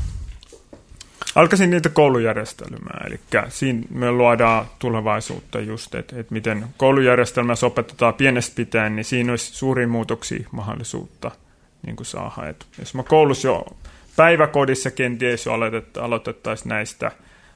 [1.36, 8.56] Alkaisin niitä koulujärjestelmää, eli siinä me luodaan tulevaisuutta just, että, että miten koulujärjestelmässä opetetaan pienestä
[8.56, 11.32] pitäen, niin siinä olisi suuria muutoksia mahdollisuutta
[11.86, 12.50] niin kuin saada.
[12.50, 13.66] Et jos mä koulussa jo
[14.16, 17.12] päiväkodissa kenties jo aloitet- aloitettaisiin näistä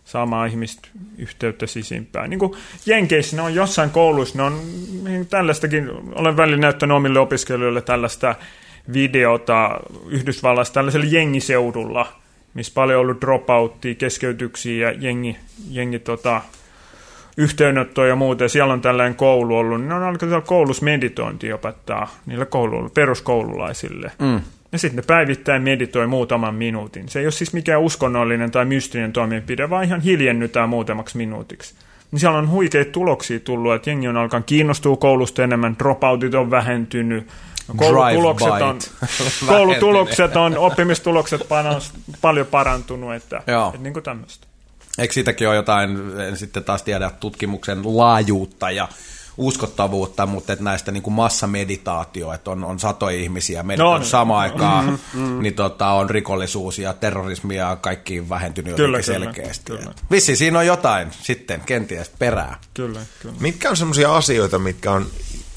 [0.06, 2.30] saamaan ihmistä yhteyttä sisimpään.
[2.30, 2.54] Niin kuin
[2.86, 4.62] Jenkeissä ne on jossain kouluissa, ne on
[5.04, 8.36] niin tällaistakin, olen välillä näyttänyt omille opiskelijoille tällaista
[8.94, 9.80] videota
[10.10, 12.14] Yhdysvallassa tällaisella jengiseudulla,
[12.54, 15.38] missä paljon on ollut dropouttia, keskeytyksiä ja jengi,
[15.70, 16.42] jengi tota,
[17.38, 21.54] yhteydenottoja ja muuta, ja siellä on tällainen koulu ollut, niin ne on alkanut koulussa meditointi
[21.54, 22.48] opettaa niille
[22.94, 24.12] peruskoululaisille.
[24.20, 24.42] Mm.
[24.72, 27.10] Ja sitten ne päivittäin meditoi muutaman minuutin.
[27.10, 31.74] Se ei ole siis mikään uskonnollinen tai mystinen toimenpide, vaan ihan hiljennytään muutamaksi minuutiksi.
[32.12, 36.52] Niin siellä on huikeita tuloksia tullut, että jengi on alkanut kiinnostua koulusta enemmän, dropoutit on
[36.52, 37.28] vähentynyt,
[37.76, 38.80] koulutulokset on,
[39.48, 43.68] koulutulokset on, oppimistulokset panos, paljon parantunut, että, Joo.
[43.68, 44.48] että niin kuin tämmöistä.
[44.98, 48.88] Eikö siitäkin ole jotain, en sitten taas tiedä tutkimuksen laajuutta ja
[49.40, 54.40] uskottavuutta, mutta että näistä niin kuin massameditaatio, että on, on satoja ihmisiä meditoinut No, samaan
[54.42, 59.66] aikaan, mm, niin tota, on rikollisuus ja terrorismi ja kaikki vähentynyt Kyllä, kyllä, selkeästi.
[59.66, 59.94] kyllä.
[60.12, 62.60] Vissi siinä on jotain sitten kenties perää.
[62.74, 63.36] Kyllä, kyllä.
[63.40, 65.06] Mitkä on semmoisia asioita, mitkä on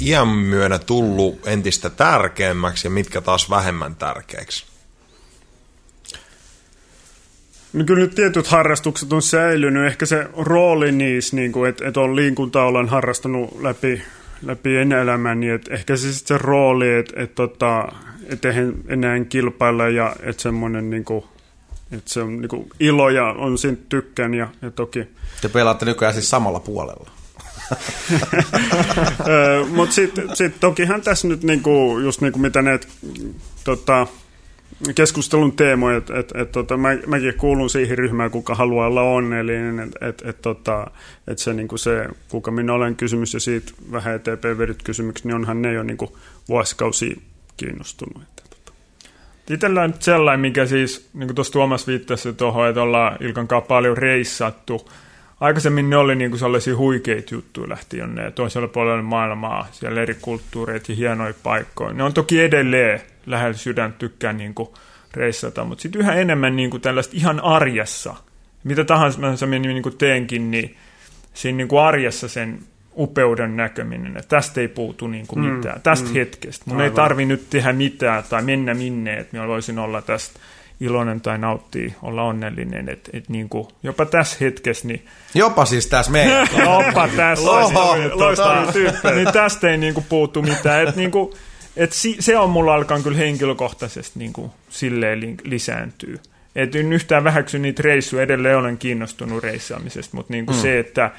[0.00, 4.72] iän myötä tullut entistä tärkeämmäksi ja mitkä taas vähemmän tärkeäksi?
[7.73, 9.86] No kyllä nyt tietyt harrastukset on säilynyt.
[9.86, 14.03] Ehkä se rooli niissä, niin kuin, että, että on liikuntaa olen harrastanut läpi,
[14.43, 17.89] läpi elämän, niin että ehkä se, sit se rooli, että, että, tota,
[18.28, 21.24] että eihän enää kilpailla ja että semmoinen niin kuin,
[21.93, 25.09] että se on niin kuin ilo ja on siinä tykkään ja, ja toki
[25.40, 27.11] Te pelaatte nykyään siis samalla puolella.
[29.77, 32.81] Mutta sitten sit tokihan tässä nyt niinku, just niinku mitä ne
[33.65, 34.07] tota,
[34.94, 39.80] keskustelun teemoja, että et, et, tota, mä, mäkin kuulun siihen ryhmään, kuka haluaa olla onnellinen,
[39.80, 40.90] että et, et, tota,
[41.28, 45.34] et se, niinku se, kuka minä olen kysymys ja siitä vähän eteenpäin vedyt kysymyksiä, niin
[45.34, 46.18] onhan ne jo niinku
[46.48, 47.16] vuosikausia
[47.56, 48.22] kiinnostunut.
[48.22, 48.72] Että, tota.
[49.50, 53.48] Itsellä on nyt sellainen, mikä siis, niin kuin tuossa Tuomas viittasi tuohon, että ollaan Ilkan
[53.48, 54.90] kanssa paljon reissattu.
[55.40, 60.92] Aikaisemmin ne oli niinku sellaisia huikeita juttuja lähti jonne toisella puolella maailmaa, siellä eri kulttuureita
[60.92, 61.92] ja hienoja paikkoja.
[61.92, 64.74] Ne on toki edelleen lähellä sydän, tykkään niinku
[65.15, 68.15] reissata, mutta sitten yhä enemmän niinku tällaista ihan arjessa.
[68.65, 70.77] Mitä tahansa mä sen niinku teenkin, niin
[71.35, 72.59] siinä niinku arjessa sen
[72.99, 76.65] upeuden näkeminen, että tästä ei puutu niinku mitään, tästä hetkestä.
[76.66, 80.40] Mun ei tarvi nyt tehdä mitään tai mennä minne, että mä voisin olla tästä
[80.81, 86.12] iloinen tai nauttia, olla onnellinen, että et niinku, jopa tässä hetkessä, niin Jopa siis tässä
[86.12, 86.49] meidän.
[86.66, 87.51] Oppa tässä.
[87.51, 89.11] Oho, Loistava tyyppi.
[89.15, 90.89] Niin tästä ei niinku puuttu mitään.
[90.89, 91.35] Et niinku,
[91.77, 96.20] et si, se on mulla alkan kyllä henkilökohtaisesti niinku silleen li, lisääntyy.
[96.57, 100.59] Et en yhtään vähäksy niitä reissuja, edelleen olen kiinnostunut reissaamisesta, mutta niinku mm.
[100.59, 101.11] se, että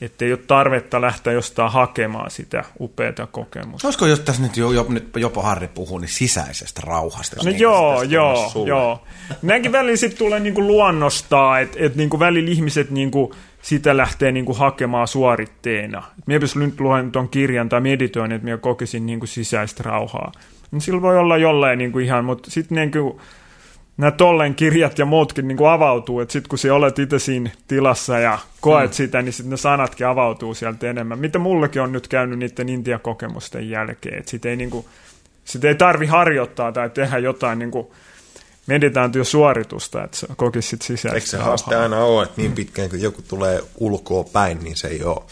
[0.00, 3.88] et ei ole tarvetta lähteä jostain hakemaan sitä upeata kokemusta.
[3.88, 7.36] Olisiko jos tässä nyt, jo, jo, nyt jopa Harri puhuu, niin sisäisestä rauhasta?
[7.36, 9.02] No Niin, joo, joo, joo.
[9.42, 14.54] Näinkin välillä sitten tulee niinku luonnostaa, että et niinku välillä ihmiset niinku sitä lähtee niinku
[14.54, 16.02] hakemaan suoritteena.
[16.26, 20.32] Mie pystyn nyt luen tuon kirjan tai meditoin, että minä kokisin niinku sisäistä rauhaa.
[20.70, 23.20] Niin sillä voi olla jollain niinku ihan, mutta sitten niinku,
[23.96, 28.18] nämä tolleen kirjat ja muutkin niinku avautuu, että sitten kun sä olet itse siinä tilassa
[28.18, 28.94] ja koet mm.
[28.94, 31.18] sitä, niin sitten ne sanatkin avautuu sieltä enemmän.
[31.18, 34.88] Mitä mullekin on nyt käynyt niiden Intia-kokemusten jälkeen, että sitten ei, niinku,
[35.44, 37.58] sit ei tarvi harjoittaa tai tehdä jotain
[38.68, 43.00] niinku meditaatiosuoritusta, että sä kokisit sisäistä Eikö se haaste aina ole, että niin pitkään kun
[43.00, 45.22] joku tulee ulkoa päin, niin se ei ole,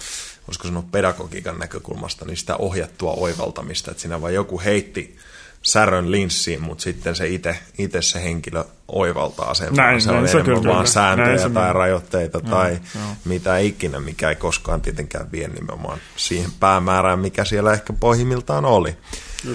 [0.49, 5.17] voisiko sanoa pedagogiikan näkökulmasta, niin sitä ohjattua oivaltamista, että siinä vaan joku heitti
[5.63, 7.57] särön linssiin, mutta sitten se itse,
[8.01, 11.45] se henkilö oivaltaa sen, Näin, se näin on se enemmän kyllä vaan sääntöjä Näin se
[11.45, 11.73] tai menee.
[11.73, 12.79] rajoitteita tai
[13.25, 18.97] mitä ikinä, mikä ei koskaan tietenkään vie nimenomaan siihen päämäärään, mikä siellä ehkä pohjimmiltaan oli.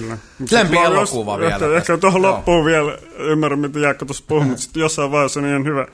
[0.00, 0.18] Kyllä.
[0.50, 1.76] Lempielokuva vielä Ehkä, tästä.
[1.76, 2.32] ehkä tuohon Joo.
[2.32, 5.86] loppuun vielä, ymmärrän mitä Jaakko tuossa puhui, mutta sitten jossain vaiheessa on ihan hyvä,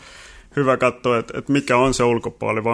[0.56, 2.72] hyvä katsoa, että, että mikä on se ulkopuoli, vai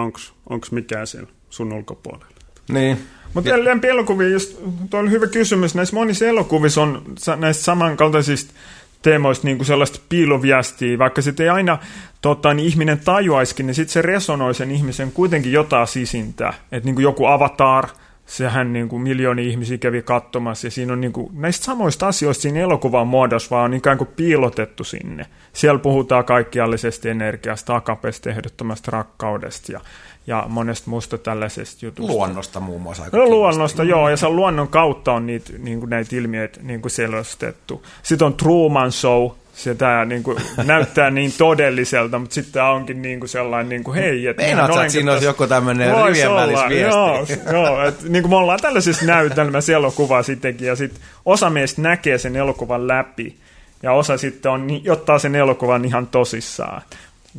[0.49, 2.25] onko mikään siellä sun ulkopuolella.
[2.69, 2.97] Niin.
[3.33, 5.75] Mutta jälleen elokuvia, just, tuo on hyvä kysymys.
[5.75, 7.01] Näissä monissa elokuvissa on
[7.37, 8.53] näistä samankaltaisista
[9.01, 11.77] teemoista niin kuin sellaista piiloviestiä, vaikka sitten ei aina
[12.21, 16.53] tota, niin ihminen tajuaisikin, niin sitten se resonoi sen ihmisen kuitenkin jotain sisintä.
[16.71, 17.87] Että niin kuin joku avatar,
[18.25, 22.41] sehän niin kuin miljooni ihmisiä kävi katsomassa, ja siinä on niin kuin, näistä samoista asioista
[22.41, 25.25] siinä elokuvan muodossa, vaan on ikään kuin piilotettu sinne.
[25.53, 29.81] Siellä puhutaan kaikkiallisesta energiasta, akapesta, ehdottomasta rakkaudesta, ja
[30.27, 32.13] ja monesta muusta tällaisesta jutusta.
[32.13, 33.03] Luonnosta muun muassa.
[33.03, 36.81] Aika no, luonnosta, joo, ja se luonnon kautta on niitä, niin kuin näitä ilmiöitä niin
[36.81, 37.83] kuin selostettu.
[38.03, 43.01] Sitten on Truman Show, se tää niin kuin, näyttää niin todelliselta, mutta sitten tämä onkin
[43.01, 44.27] niin kuin sellainen, niin kuin, hei...
[44.27, 46.79] Että Meinaat että siinä olisi joku tämmöinen rivien viesti.
[46.79, 51.81] Joo, joo että niin kuin me ollaan tällaisessa näytelmässä elokuvaa sittenkin, ja sitten osa meistä
[51.81, 53.35] näkee sen elokuvan läpi,
[53.83, 56.81] ja osa sitten on, ottaa sen elokuvan ihan tosissaan.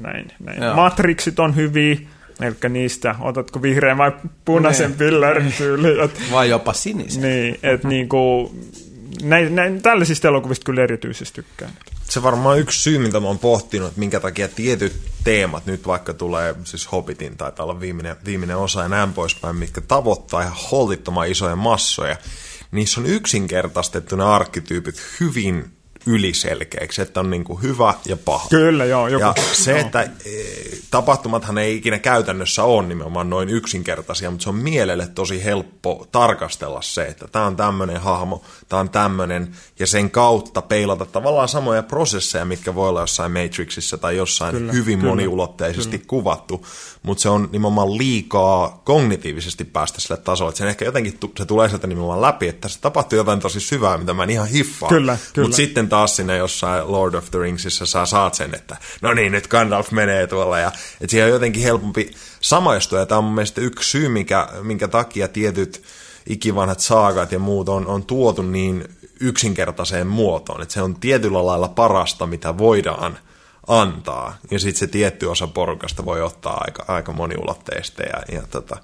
[0.00, 0.76] Näin, näin.
[0.76, 1.96] Matrixit on hyviä,
[2.40, 4.12] Eli niistä, otatko vihreän vai
[4.44, 4.98] punaisen niin.
[4.98, 6.00] pillerin tyyli.
[6.04, 7.22] Et, vai jopa sinisen.
[7.22, 8.54] Niin, että niinku,
[9.22, 11.72] näin, näin, tällaisista elokuvista kyllä erityisesti tykkään.
[12.08, 16.14] Se varmaan yksi syy, mitä mä oon pohtinut, että minkä takia tietyt teemat, nyt vaikka
[16.14, 21.28] tulee siis Hobbitin tai olla viimeinen, viimeinen osa ja näin poispäin, mitkä tavoittaa ihan holtittoman
[21.28, 22.16] isoja massoja,
[22.70, 25.75] niissä on yksinkertaistettu ne arkkityypit hyvin
[26.06, 28.48] yliselkeäksi, että on niin kuin hyvä ja paha.
[28.48, 29.08] Kyllä, joo.
[29.08, 29.34] Joku, ja
[29.64, 29.80] se, joo.
[29.80, 30.08] että e,
[30.90, 36.82] tapahtumathan ei ikinä käytännössä ole nimenomaan noin yksinkertaisia, mutta se on mielelle tosi helppo tarkastella
[36.82, 41.82] se, että tämä on tämmöinen hahmo, tämä on tämmöinen, ja sen kautta peilata tavallaan samoja
[41.82, 46.08] prosesseja, mitkä voi olla jossain Matrixissa tai jossain kyllä, hyvin kyllä, moniulotteisesti kyllä.
[46.08, 46.66] kuvattu,
[47.02, 51.68] mutta se on nimenomaan liikaa kognitiivisesti päästä sille tasolle, että sen ehkä jotenkin se tulee
[51.68, 54.88] sieltä nimenomaan läpi, että se tapahtuu jotain tosi syvää, mitä mä en ihan hiffaa.
[54.88, 55.44] Kyllä, kyllä.
[55.44, 59.32] Mutta sitten taas sinne jossain Lord of the Ringsissa sä saat sen, että no niin,
[59.32, 60.68] nyt Gandalf menee tuolla, ja
[61.00, 64.88] että siihen on jotenkin helpompi samaistua, ja tämä on mun mielestä yksi syy, minkä, minkä
[64.88, 65.82] takia tietyt
[66.26, 68.88] ikivanhat saagat ja muut on, on tuotu niin
[69.20, 73.18] yksinkertaiseen muotoon, että se on tietyllä lailla parasta, mitä voidaan
[73.66, 78.76] antaa, ja sitten se tietty osa porukasta voi ottaa aika, aika moniulotteista ja, ja tota,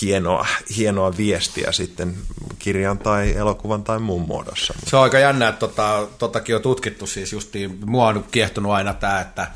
[0.00, 0.46] hienoa,
[0.76, 2.14] hienoa viestiä sitten
[2.58, 4.74] kirjan tai elokuvan tai muun muodossa.
[4.86, 8.94] Se on aika jännä, että tota, totakin on tutkittu siis justiin, mua on kiehtonut aina
[8.94, 9.46] tämä, että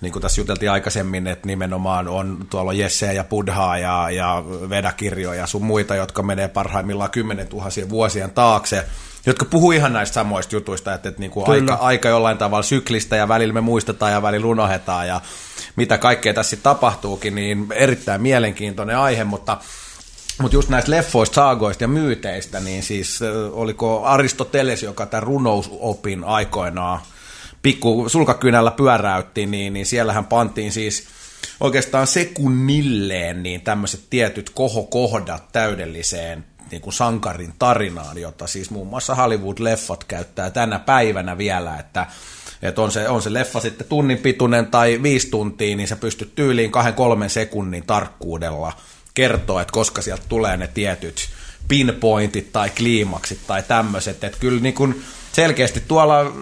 [0.00, 5.40] niin kuin tässä juteltiin aikaisemmin, että nimenomaan on tuolla Jesseä ja Budhaa ja, ja Vedakirjoja
[5.40, 8.86] ja sun muita, jotka menee parhaimmillaan kymmenen tuhansien vuosien taakse,
[9.26, 13.16] jotka puhuu ihan näistä samoista jutuista, että, että niin kuin aika, aika jollain tavalla syklistä
[13.16, 15.20] ja välillä me muistetaan ja välillä unohdetaan ja
[15.76, 19.58] mitä kaikkea tässä sitten tapahtuukin, niin erittäin mielenkiintoinen aihe, mutta
[20.42, 23.20] mutta just näistä leffoista, saagoista ja myyteistä, niin siis
[23.52, 27.00] oliko Aristoteles, joka tämän runousopin aikoinaan
[27.62, 31.04] pikku sulkakynällä pyöräytti, niin, niin siellähän pantiin siis
[31.60, 39.14] oikeastaan sekunnilleen niin tämmöiset tietyt kohokohdat täydelliseen niin kuin sankarin tarinaan, jota siis muun muassa
[39.14, 42.06] Hollywood-leffat käyttää tänä päivänä vielä, että
[42.62, 46.34] että on se, on se leffa sitten tunnin pituinen tai viisi tuntia, niin sä pystyt
[46.34, 48.72] tyyliin kahden kolmen sekunnin tarkkuudella
[49.14, 51.28] kertoa, että koska sieltä tulee ne tietyt
[51.68, 55.02] pinpointit tai kliimaksit tai tämmöiset, että kyllä niin kuin
[55.32, 56.32] selkeästi tuolla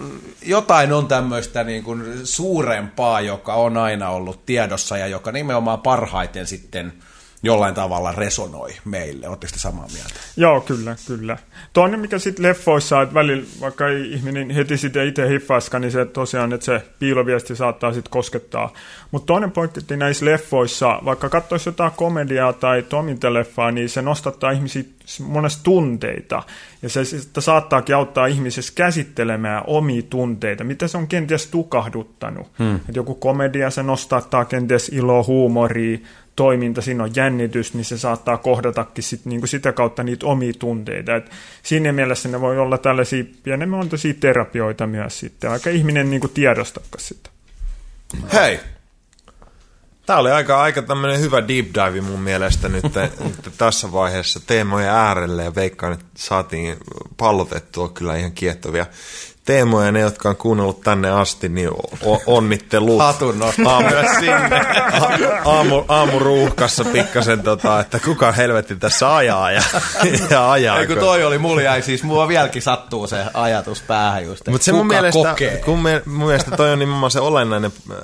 [0.41, 6.47] jotain on tämmöistä niin kuin suurempaa, joka on aina ollut tiedossa ja joka nimenomaan parhaiten
[6.47, 6.93] sitten–
[7.43, 9.27] jollain tavalla resonoi meille.
[9.27, 10.13] Oletteko te samaa mieltä?
[10.37, 11.37] Joo, kyllä, kyllä.
[11.73, 16.05] Toinen, mikä sitten leffoissa, että välillä vaikka ei ihminen heti sitten itse hiffaska, niin se
[16.05, 18.73] tosiaan, että se piiloviesti saattaa sitten koskettaa.
[19.11, 24.83] Mutta toinen pointti näissä leffoissa, vaikka katsoisi jotain komediaa tai toimintaleffaa, niin se nostattaa ihmisiä
[25.19, 26.43] monesta tunteita.
[26.81, 27.01] Ja se
[27.39, 32.47] saattaakin auttaa ihmisessä käsittelemään omia tunteita, mitä se on kenties tukahduttanut.
[32.59, 32.75] Hmm.
[32.75, 35.97] Et joku komedia, se nostattaa kenties iloa, huumoria,
[36.39, 40.53] toiminta, siinä on jännitys, niin se saattaa kohdatakin sit, niin kuin sitä kautta niitä omia
[40.59, 41.15] tunteita.
[41.15, 41.31] Et
[41.63, 47.03] siinä mielessä ne voi olla tällaisia pienemmältöisiä terapioita myös sitten, aika ihminen niin kuin tiedostakaan
[47.03, 47.29] sitä.
[48.33, 48.59] Hei!
[50.05, 52.83] Tämä oli aika, aika tämmöinen hyvä deep dive mun mielestä nyt,
[53.25, 56.77] nyt tässä vaiheessa teemojen äärelle ja veikkaan, että saatiin
[57.17, 58.85] pallotettua kyllä ihan kiehtovia
[59.49, 61.69] teemoja, ne jotka on kuunnellut tänne asti, niin
[62.25, 62.99] onnittelut.
[62.99, 64.61] Hatun aamu, sinne.
[65.45, 69.61] Aamu, aamuruuhkassa pikkasen, tota, että kuka helvetti tässä ajaa ja,
[70.29, 70.79] ja ajaa.
[70.79, 74.65] Ei kun toi oli, mulla jäi siis, mulla vieläkin sattuu se ajatus päähän just, Mutta
[74.65, 77.97] se mun mielestä, kun me, mun mielestä toi on nimenomaan se olennainen äh,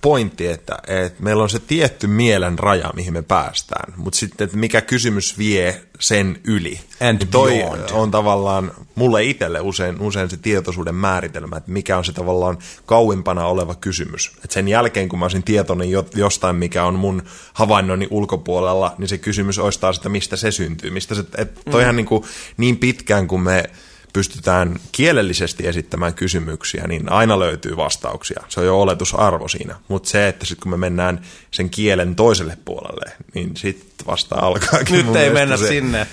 [0.00, 4.56] pointti, että, että meillä on se tietty mielen raja, mihin me päästään, mutta sitten, että
[4.56, 6.80] mikä kysymys vie sen yli.
[7.00, 7.90] And niin toi beyond.
[7.92, 12.58] on tavallaan mulle itselle usein, usein se tietoisuus tietoisuuden määritelmä, että mikä on se tavallaan
[12.86, 14.32] kauimpana oleva kysymys.
[14.44, 19.18] Et sen jälkeen, kun mä olisin tietoinen jostain, mikä on mun havainnoni ulkopuolella, niin se
[19.18, 20.90] kysymys olisi taas, että mistä se syntyy.
[20.90, 21.96] Mistä se, et toihan mm.
[21.96, 22.24] niin, kuin,
[22.56, 23.70] niin pitkään, kun me
[24.12, 28.42] pystytään kielellisesti esittämään kysymyksiä, niin aina löytyy vastauksia.
[28.48, 29.74] Se on jo oletusarvo siinä.
[29.88, 31.20] Mutta se, että sitten kun me mennään
[31.50, 34.80] sen kielen toiselle puolelle, niin sitten vasta alkaa.
[34.90, 36.06] Nyt ei mennä sinne.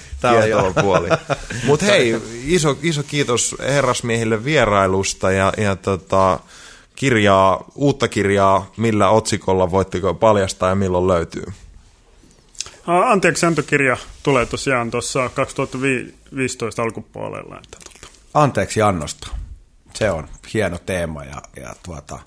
[0.81, 1.09] puoli.
[1.67, 6.39] Mutta hei, iso, iso kiitos herrasmiehille vierailusta ja, ja tota,
[6.95, 11.43] kirjaa, uutta kirjaa, millä otsikolla voitteko paljastaa ja milloin löytyy?
[12.87, 17.57] Anteeksi, kirja tulee tosiaan tuossa 2015 alkupuolella.
[17.63, 17.77] Että
[18.35, 19.27] Anteeksi annosta.
[19.93, 22.19] Se on hieno teema ja, ja tuota,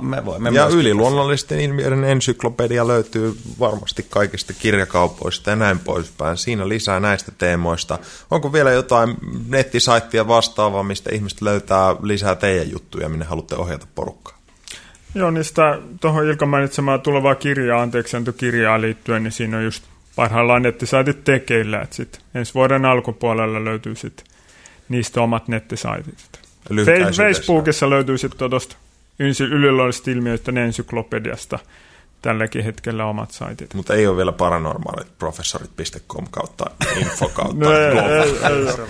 [0.00, 6.36] me voimme ja yliluonnollisten ilmiöiden ensyklopedia löytyy varmasti kaikista kirjakaupoista ja näin poispäin.
[6.36, 7.98] Siinä lisää näistä teemoista.
[8.30, 9.16] Onko vielä jotain
[9.48, 14.38] nettisaittia vastaavaa, mistä ihmiset löytää lisää teidän juttuja, minne haluatte ohjata porukkaa?
[15.14, 17.88] Joo, niin sitä tuohon Ilkan mainitsemaan tulevaa kirjaa,
[18.36, 19.84] kirjaa liittyen, niin siinä on just
[20.16, 21.80] parhaillaan nettisaitit tekeillä.
[21.80, 24.29] Että sit ensi vuoden alkupuolella löytyy sitten
[24.90, 26.40] niistä omat nettisaitit.
[27.16, 28.76] Facebookissa löytyy sitten tuosta
[29.18, 31.58] yliluonnollisista ilmiöistä ensyklopediasta
[32.22, 33.74] tälläkin hetkellä omat saitit.
[33.74, 36.64] Mutta ei ole vielä paranormaalit professorit.com kautta
[36.96, 38.28] info kautta no, ei, ei, ei,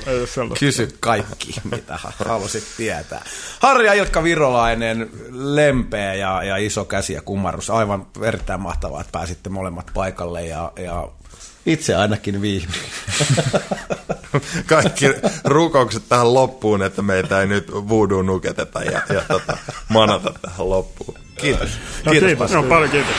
[0.07, 3.25] ei, ei Kysy kaikki, mitä halusit tietää.
[3.61, 7.71] Harri ja Ilkka Virolainen, lempeä ja, ja iso käsi ja kumarrus.
[7.71, 11.09] Aivan erittäin mahtavaa, että pääsitte molemmat paikalle ja, ja
[11.67, 12.83] itse ainakin viihdyin.
[14.67, 15.07] Kaikki
[15.45, 19.57] rukoukset tähän loppuun, että meitä ei nyt voodoo nuketeta ja, ja tota,
[19.89, 21.15] manata tähän loppuun.
[21.37, 21.69] Kiitos.
[22.05, 22.27] No, kiitos.
[22.27, 22.51] kiitos.
[22.53, 23.15] No, paljon kiitos.